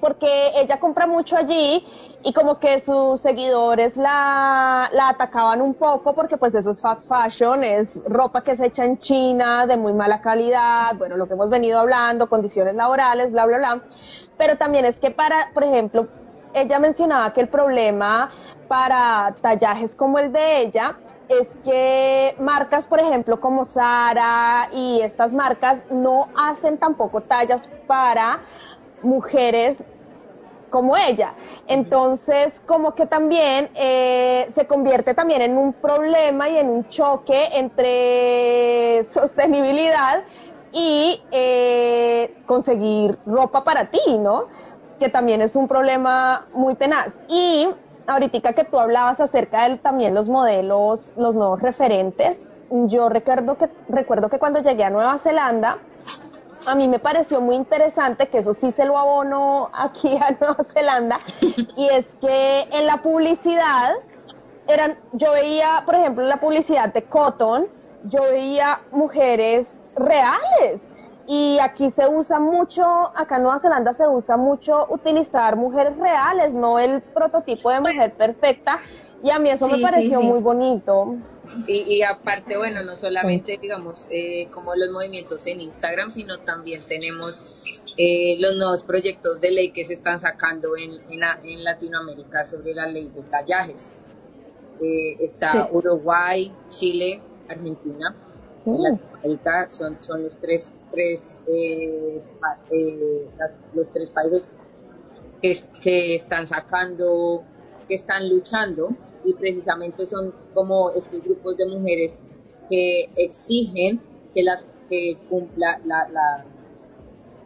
porque 0.00 0.50
ella 0.56 0.78
compra 0.78 1.06
mucho 1.06 1.36
allí 1.36 1.84
y 2.22 2.32
como 2.32 2.58
que 2.58 2.80
sus 2.80 3.20
seguidores 3.20 3.96
la, 3.96 4.88
la 4.92 5.10
atacaban 5.10 5.60
un 5.60 5.74
poco 5.74 6.14
porque 6.14 6.36
pues 6.36 6.54
eso 6.54 6.70
es 6.70 6.80
fast 6.80 7.06
fashion, 7.08 7.62
es 7.62 8.02
ropa 8.06 8.42
que 8.42 8.56
se 8.56 8.66
echa 8.66 8.84
en 8.84 8.98
China 8.98 9.66
de 9.66 9.76
muy 9.76 9.92
mala 9.92 10.20
calidad, 10.20 10.96
bueno, 10.96 11.16
lo 11.16 11.26
que 11.26 11.34
hemos 11.34 11.50
venido 11.50 11.78
hablando, 11.78 12.28
condiciones 12.28 12.74
laborales, 12.74 13.30
bla, 13.32 13.46
bla, 13.46 13.58
bla. 13.58 13.80
Pero 14.36 14.56
también 14.56 14.84
es 14.84 14.96
que 14.96 15.10
para, 15.10 15.50
por 15.54 15.64
ejemplo, 15.64 16.08
ella 16.52 16.78
mencionaba 16.78 17.32
que 17.32 17.42
el 17.42 17.48
problema 17.48 18.30
para 18.68 19.34
tallajes 19.40 19.94
como 19.94 20.18
el 20.18 20.32
de 20.32 20.62
ella 20.62 20.96
es 21.28 21.48
que 21.64 22.34
marcas, 22.38 22.86
por 22.86 23.00
ejemplo, 23.00 23.40
como 23.40 23.64
Sara 23.64 24.68
y 24.72 25.00
estas 25.00 25.32
marcas 25.32 25.80
no 25.90 26.28
hacen 26.36 26.78
tampoco 26.78 27.20
tallas 27.20 27.68
para 27.86 28.40
mujeres 29.02 29.82
como 30.76 30.94
ella. 30.94 31.32
Entonces, 31.68 32.60
como 32.66 32.94
que 32.94 33.06
también 33.06 33.70
eh, 33.74 34.46
se 34.54 34.66
convierte 34.66 35.14
también 35.14 35.40
en 35.40 35.56
un 35.56 35.72
problema 35.72 36.50
y 36.50 36.58
en 36.58 36.68
un 36.68 36.86
choque 36.90 37.48
entre 37.52 39.02
sostenibilidad 39.10 40.22
y 40.72 41.22
eh, 41.30 42.36
conseguir 42.44 43.16
ropa 43.24 43.64
para 43.64 43.86
ti, 43.86 44.18
¿no? 44.18 44.48
Que 45.00 45.08
también 45.08 45.40
es 45.40 45.56
un 45.56 45.66
problema 45.66 46.46
muy 46.52 46.74
tenaz. 46.74 47.14
Y 47.26 47.66
ahorita 48.06 48.52
que 48.52 48.64
tú 48.64 48.78
hablabas 48.78 49.18
acerca 49.18 49.66
de 49.66 49.78
también 49.78 50.14
los 50.14 50.28
modelos, 50.28 51.14
los 51.16 51.34
nuevos 51.34 51.62
referentes, 51.62 52.46
yo 52.70 53.08
recuerdo 53.08 53.56
que, 53.56 53.70
recuerdo 53.88 54.28
que 54.28 54.38
cuando 54.38 54.60
llegué 54.60 54.84
a 54.84 54.90
Nueva 54.90 55.16
Zelanda, 55.16 55.78
a 56.66 56.74
mí 56.74 56.88
me 56.88 56.98
pareció 56.98 57.40
muy 57.40 57.54
interesante, 57.56 58.28
que 58.28 58.38
eso 58.38 58.52
sí 58.54 58.70
se 58.70 58.84
lo 58.84 58.98
abono 58.98 59.70
aquí 59.72 60.16
a 60.16 60.30
Nueva 60.40 60.64
Zelanda, 60.72 61.20
y 61.76 61.88
es 61.88 62.06
que 62.20 62.62
en 62.70 62.86
la 62.86 62.98
publicidad 62.98 63.92
eran, 64.68 64.98
yo 65.12 65.32
veía, 65.32 65.82
por 65.86 65.94
ejemplo, 65.94 66.22
en 66.24 66.28
la 66.28 66.38
publicidad 66.40 66.92
de 66.92 67.02
Cotton, 67.02 67.66
yo 68.04 68.22
veía 68.22 68.80
mujeres 68.92 69.78
reales. 69.96 70.92
Y 71.28 71.58
aquí 71.60 71.90
se 71.90 72.06
usa 72.06 72.38
mucho, 72.38 72.84
acá 73.16 73.36
en 73.36 73.42
Nueva 73.42 73.58
Zelanda 73.58 73.92
se 73.92 74.06
usa 74.06 74.36
mucho 74.36 74.86
utilizar 74.90 75.56
mujeres 75.56 75.96
reales, 75.98 76.52
no 76.54 76.78
el 76.78 77.00
prototipo 77.02 77.68
de 77.70 77.80
mujer 77.80 78.12
perfecta. 78.14 78.78
Y 79.24 79.30
a 79.30 79.38
mí 79.40 79.50
eso 79.50 79.66
Sí, 79.66 79.72
me 79.72 79.78
sí, 79.78 79.82
pareció 79.82 80.20
sí. 80.20 80.26
muy 80.26 80.38
bonito. 80.40 81.16
Y, 81.66 81.94
y 81.96 82.02
aparte, 82.02 82.56
bueno, 82.56 82.82
no 82.82 82.96
solamente, 82.96 83.58
digamos, 83.60 84.06
eh, 84.10 84.48
como 84.52 84.74
los 84.74 84.90
movimientos 84.90 85.46
en 85.46 85.60
Instagram, 85.60 86.10
sino 86.10 86.38
también 86.40 86.80
tenemos 86.86 87.42
eh, 87.96 88.36
los 88.38 88.56
nuevos 88.56 88.82
proyectos 88.84 89.40
de 89.40 89.50
ley 89.52 89.70
que 89.72 89.84
se 89.84 89.94
están 89.94 90.18
sacando 90.20 90.76
en, 90.76 90.90
en, 91.10 91.20
la- 91.20 91.40
en 91.42 91.64
Latinoamérica 91.64 92.44
sobre 92.44 92.74
la 92.74 92.86
ley 92.86 93.08
de 93.14 93.22
tallajes. 93.24 93.92
Eh, 94.80 95.16
está 95.20 95.52
Sí. 95.52 95.58
Uruguay, 95.72 96.52
Chile, 96.68 97.22
Argentina. 97.48 98.14
En 98.66 98.82
Latinoamérica 98.82 99.68
son, 99.68 100.02
son 100.02 100.22
los 100.24 100.36
tres, 100.40 100.72
tres, 100.92 101.40
eh, 101.48 102.22
eh, 102.70 103.30
los 103.72 103.86
tres 103.92 104.10
países 104.10 104.48
que, 105.40 105.56
que 105.82 106.14
están 106.16 106.46
sacando, 106.46 107.44
que 107.88 107.94
están 107.94 108.28
luchando 108.28 108.88
y 109.26 109.34
precisamente 109.34 110.06
son 110.06 110.32
como 110.54 110.90
estos 110.92 111.22
grupos 111.22 111.56
de 111.56 111.66
mujeres 111.66 112.16
que 112.70 113.10
exigen 113.16 114.00
que 114.34 114.42
las 114.42 114.64
que 114.88 115.18
cumpla 115.28 115.80
la, 115.84 116.08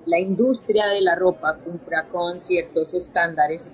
la, 0.07 0.21
industria 0.21 0.89
de 0.89 1.01
la 1.01 1.15
ropa 1.15 1.59
cumpla 1.65 2.07
con 2.09 2.39
ciertos 2.39 2.93
estándares 2.93 3.69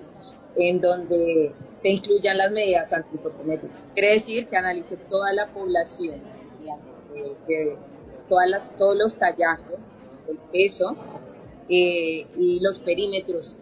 en 0.55 0.79
donde 0.79 1.53
se 1.75 1.89
incluyan 1.89 2.37
las 2.37 2.51
medidas 2.51 2.93
antropométricas. 2.93 3.77
Quiere 3.93 4.13
decir 4.13 4.45
que 4.45 4.55
analice 4.55 4.95
toda 4.97 5.33
la 5.33 5.47
población, 5.47 6.15
eh, 6.15 7.35
de 7.47 7.77
todas 8.29 8.71
todos 8.77 8.97
los 8.97 9.17
tallajes, 9.17 9.91
el 10.29 10.37
peso 10.51 10.95
eh, 11.69 12.25
y 12.37 12.59
los 12.61 12.79
perímetros 12.79 13.57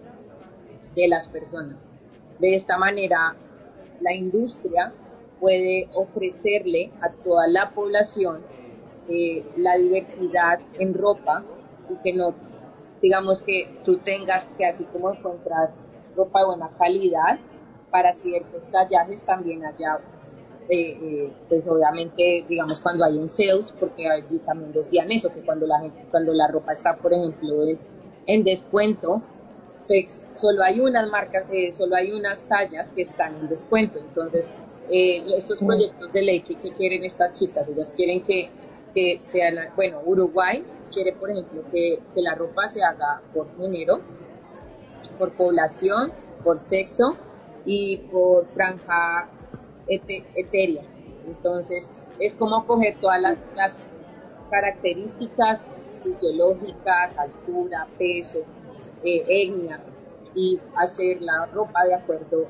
de 0.96 1.08
las 1.08 1.28
personas. 1.28 1.78
De 2.40 2.56
esta 2.56 2.78
manera, 2.78 3.36
la 4.02 4.14
industria 4.14 4.94
puede 5.40 5.90
ofrecerle 5.94 6.92
a 7.02 7.12
toda 7.12 7.48
la 7.48 7.72
población 7.72 8.42
eh, 9.08 9.46
la 9.58 9.78
diversidad 9.78 10.60
en 10.80 10.94
ropa 10.94 11.44
y 11.90 11.96
que 12.04 12.18
no, 12.18 12.34
digamos 13.02 13.44
que 13.44 13.80
tú 13.84 13.98
tengas 13.98 14.50
que, 14.58 14.66
así 14.66 14.86
como 14.86 15.14
encuentras 15.14 15.80
ropa 16.16 16.40
de 16.40 16.46
buena 16.48 16.70
calidad, 16.78 17.40
para 17.92 18.14
ciertos 18.14 18.70
tallajes 18.72 19.24
también 19.24 19.64
haya, 19.64 20.00
eh, 20.70 20.98
eh, 21.02 21.34
pues 21.48 21.68
obviamente, 21.68 22.46
digamos, 22.50 22.80
cuando 22.82 23.06
hay 23.06 23.18
en 23.18 23.30
sales, 23.30 23.74
porque 23.80 24.06
también 24.46 24.72
decían 24.74 25.12
eso, 25.12 25.32
que 25.32 25.42
cuando 25.42 25.68
la, 25.68 25.80
gente, 25.80 26.06
cuando 26.10 26.34
la 26.34 26.48
ropa 26.48 26.74
está, 26.74 26.98
por 26.98 27.14
ejemplo, 27.14 27.64
en, 27.68 27.80
en 28.26 28.44
descuento, 28.44 29.22
solo 30.34 30.64
hay 30.64 30.80
unas 30.80 31.10
marcas, 31.10 31.46
eh, 31.52 31.72
solo 31.72 31.96
hay 31.96 32.12
unas 32.12 32.44
tallas 32.44 32.90
que 32.90 33.04
están 33.04 33.36
en 33.36 33.50
descuento. 33.50 34.00
Entonces, 34.00 34.50
eh, 34.90 35.24
estos 35.38 35.60
proyectos 35.60 36.12
de 36.14 36.22
ley 36.22 36.42
que, 36.42 36.56
que 36.56 36.74
quieren 36.74 37.04
estas 37.04 37.34
chicas, 37.34 37.68
ellas 37.68 37.92
quieren 37.96 38.24
que, 38.24 38.50
que 38.94 39.18
sean, 39.20 39.56
bueno, 39.76 40.02
Uruguay, 40.06 40.64
quiere, 40.92 41.14
por 41.14 41.30
ejemplo, 41.30 41.64
que, 41.72 42.00
que 42.14 42.22
la 42.22 42.36
ropa 42.36 42.68
se 42.70 42.84
haga 42.84 43.22
por 43.34 43.48
género, 43.58 44.02
por 45.18 45.34
población, 45.34 46.12
por 46.44 46.60
sexo 46.60 47.18
y 47.66 47.98
por 48.12 48.48
franja 48.48 49.30
etérea. 49.88 50.84
Entonces, 51.28 51.90
es 52.20 52.34
como 52.34 52.66
coger 52.66 52.98
todas 53.00 53.22
las, 53.22 53.38
las 53.56 53.88
características 54.50 55.62
fisiológicas, 56.04 57.18
altura, 57.18 57.88
peso, 57.98 58.44
eh, 59.06 59.24
etnia, 59.28 59.80
y 60.36 60.60
hacer 60.76 61.22
la 61.22 61.46
ropa 61.46 61.86
de 61.86 61.94
acuerdo 61.96 62.48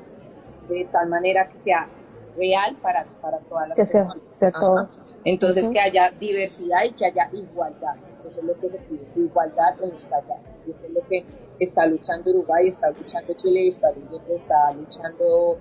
de 0.68 0.88
tal 0.90 1.08
manera 1.08 1.48
que 1.48 1.58
sea 1.60 1.88
real 2.36 2.76
para, 2.82 3.06
para 3.22 3.38
todas 3.40 3.68
las 3.68 3.76
Que 3.76 3.84
personas. 3.84 4.18
todo. 4.58 4.88
Entonces, 5.24 5.64
Ujú. 5.64 5.72
que 5.72 5.80
haya 5.80 6.10
diversidad 6.10 6.84
y 6.84 6.92
que 6.92 7.06
haya 7.06 7.30
igualdad. 7.32 7.94
Eso 8.24 8.40
es 8.40 8.44
lo 8.44 8.58
que 8.58 8.70
se 8.70 8.78
pide, 8.78 9.06
igualdad 9.16 9.80
en 9.82 9.90
los 9.90 10.02
tallados. 10.02 10.44
Y 10.66 10.72
esto 10.72 10.86
es 10.86 10.92
lo 10.92 11.06
que 11.06 11.24
está 11.60 11.86
luchando 11.86 12.30
Uruguay, 12.30 12.68
está 12.68 12.90
luchando 12.90 13.32
Chile 13.34 13.68
está, 13.68 13.88
está 14.28 14.72
luchando 14.72 15.58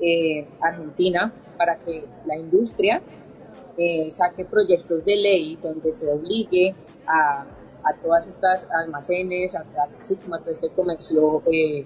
eh, 0.00 0.46
Argentina 0.60 1.32
para 1.56 1.78
que 1.78 2.04
la 2.26 2.36
industria 2.36 3.02
eh, 3.78 4.10
saque 4.10 4.44
proyectos 4.44 5.04
de 5.04 5.16
ley 5.16 5.58
donde 5.62 5.92
se 5.92 6.10
obligue 6.10 6.74
a, 7.06 7.46
a 7.84 7.96
todas 8.02 8.26
estas 8.26 8.66
almacenes, 8.70 9.54
a, 9.54 9.60
a- 9.60 10.04
sí, 10.04 10.16
como 10.16 10.36
a 10.36 10.38
todo 10.40 10.50
este 10.52 10.70
comercio 10.70 11.42
eh, 11.52 11.84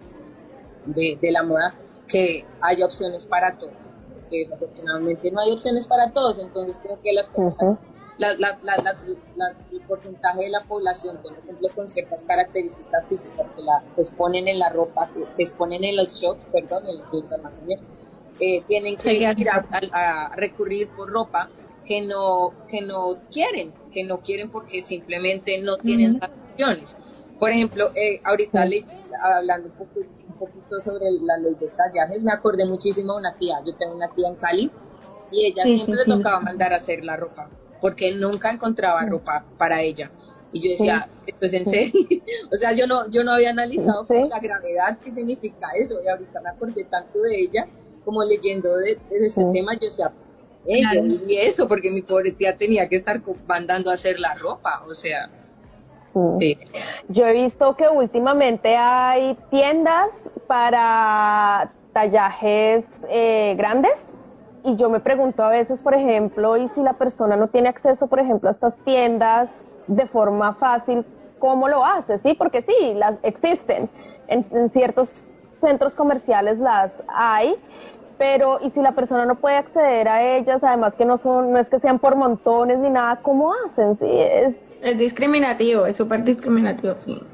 de, 0.86 1.18
de 1.20 1.32
la 1.32 1.42
moda, 1.42 1.74
que 2.08 2.44
haya 2.60 2.86
opciones 2.86 3.24
para 3.26 3.56
todos. 3.58 3.74
Porque 4.14 4.48
afortunadamente 4.52 5.30
no 5.30 5.40
hay 5.40 5.52
opciones 5.52 5.86
para 5.86 6.10
todos, 6.12 6.38
entonces 6.38 6.78
creo 6.82 7.00
que 7.02 7.12
las 7.12 7.26
personas, 7.28 7.56
Ujú. 7.62 7.78
la- 8.18 8.34
la- 8.34 8.58
la- 8.62 8.76
la- 8.82 9.56
el 9.72 9.80
porcentaje 9.82 10.44
de 10.44 10.50
la 10.50 10.64
población 10.64 11.18
que 11.22 11.30
no 11.30 11.36
cumple 11.46 11.68
con 11.70 11.88
ciertas 11.90 12.22
características 12.24 13.06
físicas 13.08 13.50
que, 13.50 13.62
la, 13.62 13.82
que 13.94 14.02
exponen 14.02 14.48
en 14.48 14.58
la 14.58 14.70
ropa, 14.70 15.08
que, 15.12 15.24
que 15.36 15.42
exponen 15.42 15.84
en 15.84 15.96
los 15.96 16.14
shops, 16.20 16.40
perdón, 16.52 16.84
en 16.88 16.98
los 16.98 17.32
almacenes, 17.32 17.80
eh, 18.40 18.62
tienen 18.66 18.96
que 18.96 19.14
ir 19.14 19.48
a, 19.50 19.64
a- 19.92 20.26
a 20.26 20.36
recurrir 20.36 20.90
por 20.90 21.10
ropa 21.10 21.50
que 21.86 22.02
no, 22.02 22.52
que 22.68 22.80
no 22.82 23.18
quieren, 23.32 23.72
que 23.92 24.04
no 24.04 24.20
quieren 24.20 24.50
porque 24.50 24.82
simplemente 24.82 25.60
no 25.62 25.76
tienen 25.78 26.18
opciones. 26.22 26.96
Por 27.38 27.50
ejemplo, 27.50 27.90
eh, 27.94 28.20
ahorita 28.24 28.64
le- 28.64 28.84
hablando 29.22 29.68
un, 29.68 29.74
poco, 29.74 30.00
un 30.00 30.34
poquito 30.38 30.80
sobre 30.82 31.06
la 31.22 31.36
ley 31.38 31.54
de 31.54 31.68
tallajes, 31.68 32.22
me 32.22 32.32
acordé 32.32 32.66
muchísimo 32.66 33.12
de 33.14 33.18
una 33.20 33.36
tía. 33.38 33.54
Yo 33.64 33.74
tengo 33.76 33.94
una 33.96 34.08
tía 34.14 34.28
en 34.28 34.36
Cali 34.36 34.72
y 35.30 35.46
ella 35.46 35.62
Sí, 35.64 35.74
siempre 35.76 35.96
sí, 35.96 36.10
le 36.10 36.16
sí. 36.16 36.22
tocaba 36.22 36.40
mandar 36.40 36.72
a 36.72 36.76
hacer 36.76 37.04
la 37.04 37.16
ropa 37.16 37.50
porque 37.80 38.12
nunca 38.12 38.50
encontraba 38.50 39.04
ropa 39.06 39.44
para 39.58 39.82
ella. 39.82 40.10
Y 40.52 40.60
yo 40.62 40.70
decía, 40.70 41.08
¿esto 41.26 41.46
es 41.46 41.52
en 41.52 41.66
serio? 41.66 41.92
o 42.52 42.56
sea, 42.56 42.72
yo 42.72 42.86
no, 42.86 43.08
yo 43.10 43.22
no 43.22 43.32
había 43.32 43.50
analizado 43.50 44.06
como 44.06 44.26
la 44.26 44.40
gravedad 44.40 44.98
que 45.02 45.12
significa 45.12 45.68
eso 45.78 45.94
y 46.04 46.08
ahorita 46.08 46.40
me 46.42 46.50
acordé 46.50 46.84
tanto 46.90 47.20
de 47.20 47.40
ella 47.40 47.68
como 48.04 48.22
leyendo 48.24 48.74
de, 48.78 48.94
de 49.10 49.26
este 49.26 49.44
tema, 49.52 49.74
yo 49.74 49.88
decía, 49.88 50.12
"Ey, 50.68 50.82
yo 50.82 50.88
Claro. 50.90 51.02
viví 51.02 51.36
eso 51.38 51.68
porque 51.68 51.90
mi 51.90 52.02
pobre 52.02 52.32
tía 52.32 52.56
tenía 52.56 52.88
que 52.88 52.96
estar 52.96 53.20
mandando 53.46 53.90
a 53.90 53.94
hacer 53.94 54.18
la 54.20 54.34
ropa, 54.34 54.82
o 54.90 54.94
sea, 54.94 55.30
Mm. 56.14 56.38
sí. 56.38 56.58
Yo 57.08 57.26
he 57.26 57.32
visto 57.32 57.76
que 57.76 57.88
últimamente 57.88 58.76
hay 58.76 59.36
tiendas 59.50 60.10
para 60.46 61.72
tallajes 61.92 63.00
eh, 63.08 63.54
grandes 63.56 64.12
y 64.64 64.76
yo 64.76 64.90
me 64.90 65.00
pregunto 65.00 65.42
a 65.44 65.48
veces, 65.50 65.78
por 65.80 65.94
ejemplo, 65.94 66.56
y 66.56 66.68
si 66.70 66.80
la 66.82 66.94
persona 66.94 67.36
no 67.36 67.48
tiene 67.48 67.68
acceso, 67.68 68.08
por 68.08 68.18
ejemplo, 68.18 68.48
a 68.48 68.52
estas 68.52 68.82
tiendas 68.82 69.66
de 69.86 70.06
forma 70.08 70.54
fácil, 70.54 71.06
¿cómo 71.38 71.68
lo 71.68 71.84
hace? 71.84 72.18
Sí, 72.18 72.34
porque 72.34 72.62
sí, 72.62 72.94
las 72.94 73.18
existen. 73.22 73.90
En, 74.26 74.44
en 74.50 74.70
ciertos 74.70 75.30
centros 75.60 75.94
comerciales 75.94 76.58
las 76.58 77.02
hay, 77.08 77.54
pero 78.18 78.58
y 78.62 78.70
si 78.70 78.80
la 78.82 78.94
persona 78.94 79.26
no 79.26 79.40
puede 79.40 79.56
acceder 79.56 80.08
a 80.08 80.36
ellas, 80.38 80.62
además 80.64 80.96
que 80.96 81.04
no 81.04 81.16
son, 81.18 81.52
no 81.52 81.58
es 81.58 81.68
que 81.68 81.78
sean 81.78 81.98
por 82.00 82.16
montones 82.16 82.78
ni 82.78 82.90
nada, 82.90 83.22
¿cómo 83.22 83.52
hacen? 83.66 83.96
Sí, 83.96 84.06
es 84.08 84.56
Es 84.80 84.98
discriminativo, 84.98 85.86
es 85.86 85.96
súper 85.96 86.24
discriminativo, 86.24 86.96
sí. 87.00 87.30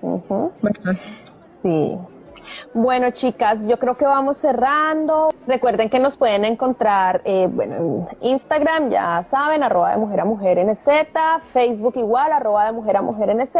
Ujú. 0.00 0.54
Sí. 1.62 2.13
Bueno, 2.72 3.10
chicas, 3.10 3.58
yo 3.66 3.78
creo 3.78 3.96
que 3.96 4.04
vamos 4.04 4.36
cerrando. 4.36 5.30
Recuerden 5.46 5.90
que 5.90 5.98
nos 5.98 6.16
pueden 6.16 6.44
encontrar, 6.44 7.20
eh, 7.24 7.48
bueno, 7.50 7.76
en 8.20 8.28
Instagram, 8.28 8.90
ya 8.90 9.24
saben, 9.30 9.62
arroba 9.62 9.90
de 9.90 9.96
mujer 9.98 10.20
a 10.20 10.24
mujer 10.24 10.58
NZ, 10.58 10.84
Facebook 11.52 11.94
igual, 11.96 12.32
arroba 12.32 12.66
de 12.66 12.72
mujer 12.72 12.96
a 12.96 13.02
mujer 13.02 13.34
NZ, 13.34 13.54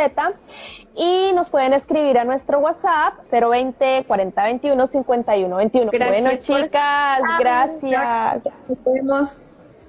y 0.95 1.33
nos 1.35 1.51
pueden 1.51 1.73
escribir 1.73 2.19
a 2.19 2.25
nuestro 2.25 2.61
WhatsApp 2.61 3.15
020 3.31 4.05
40 4.07 4.43
21 4.43 4.87
51 4.87 5.57
21. 5.57 5.91
Gracias 5.91 6.11
bueno, 6.11 6.31
por 6.31 6.39
chicas, 6.41 7.21
gracias. 7.39 8.43
Nos 8.69 8.79
podemos 8.79 9.41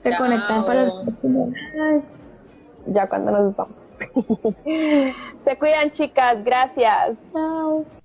se 0.05 0.11
Chao. 0.11 0.19
conectan 0.19 0.65
para 0.65 0.81
el. 0.83 2.03
Ya 2.85 3.07
cuando 3.07 3.31
nos 3.31 3.55
vamos. 3.55 3.75
Se 5.43 5.57
cuidan, 5.57 5.89
chicas, 5.91 6.43
gracias. 6.43 7.17
Chao. 7.31 8.04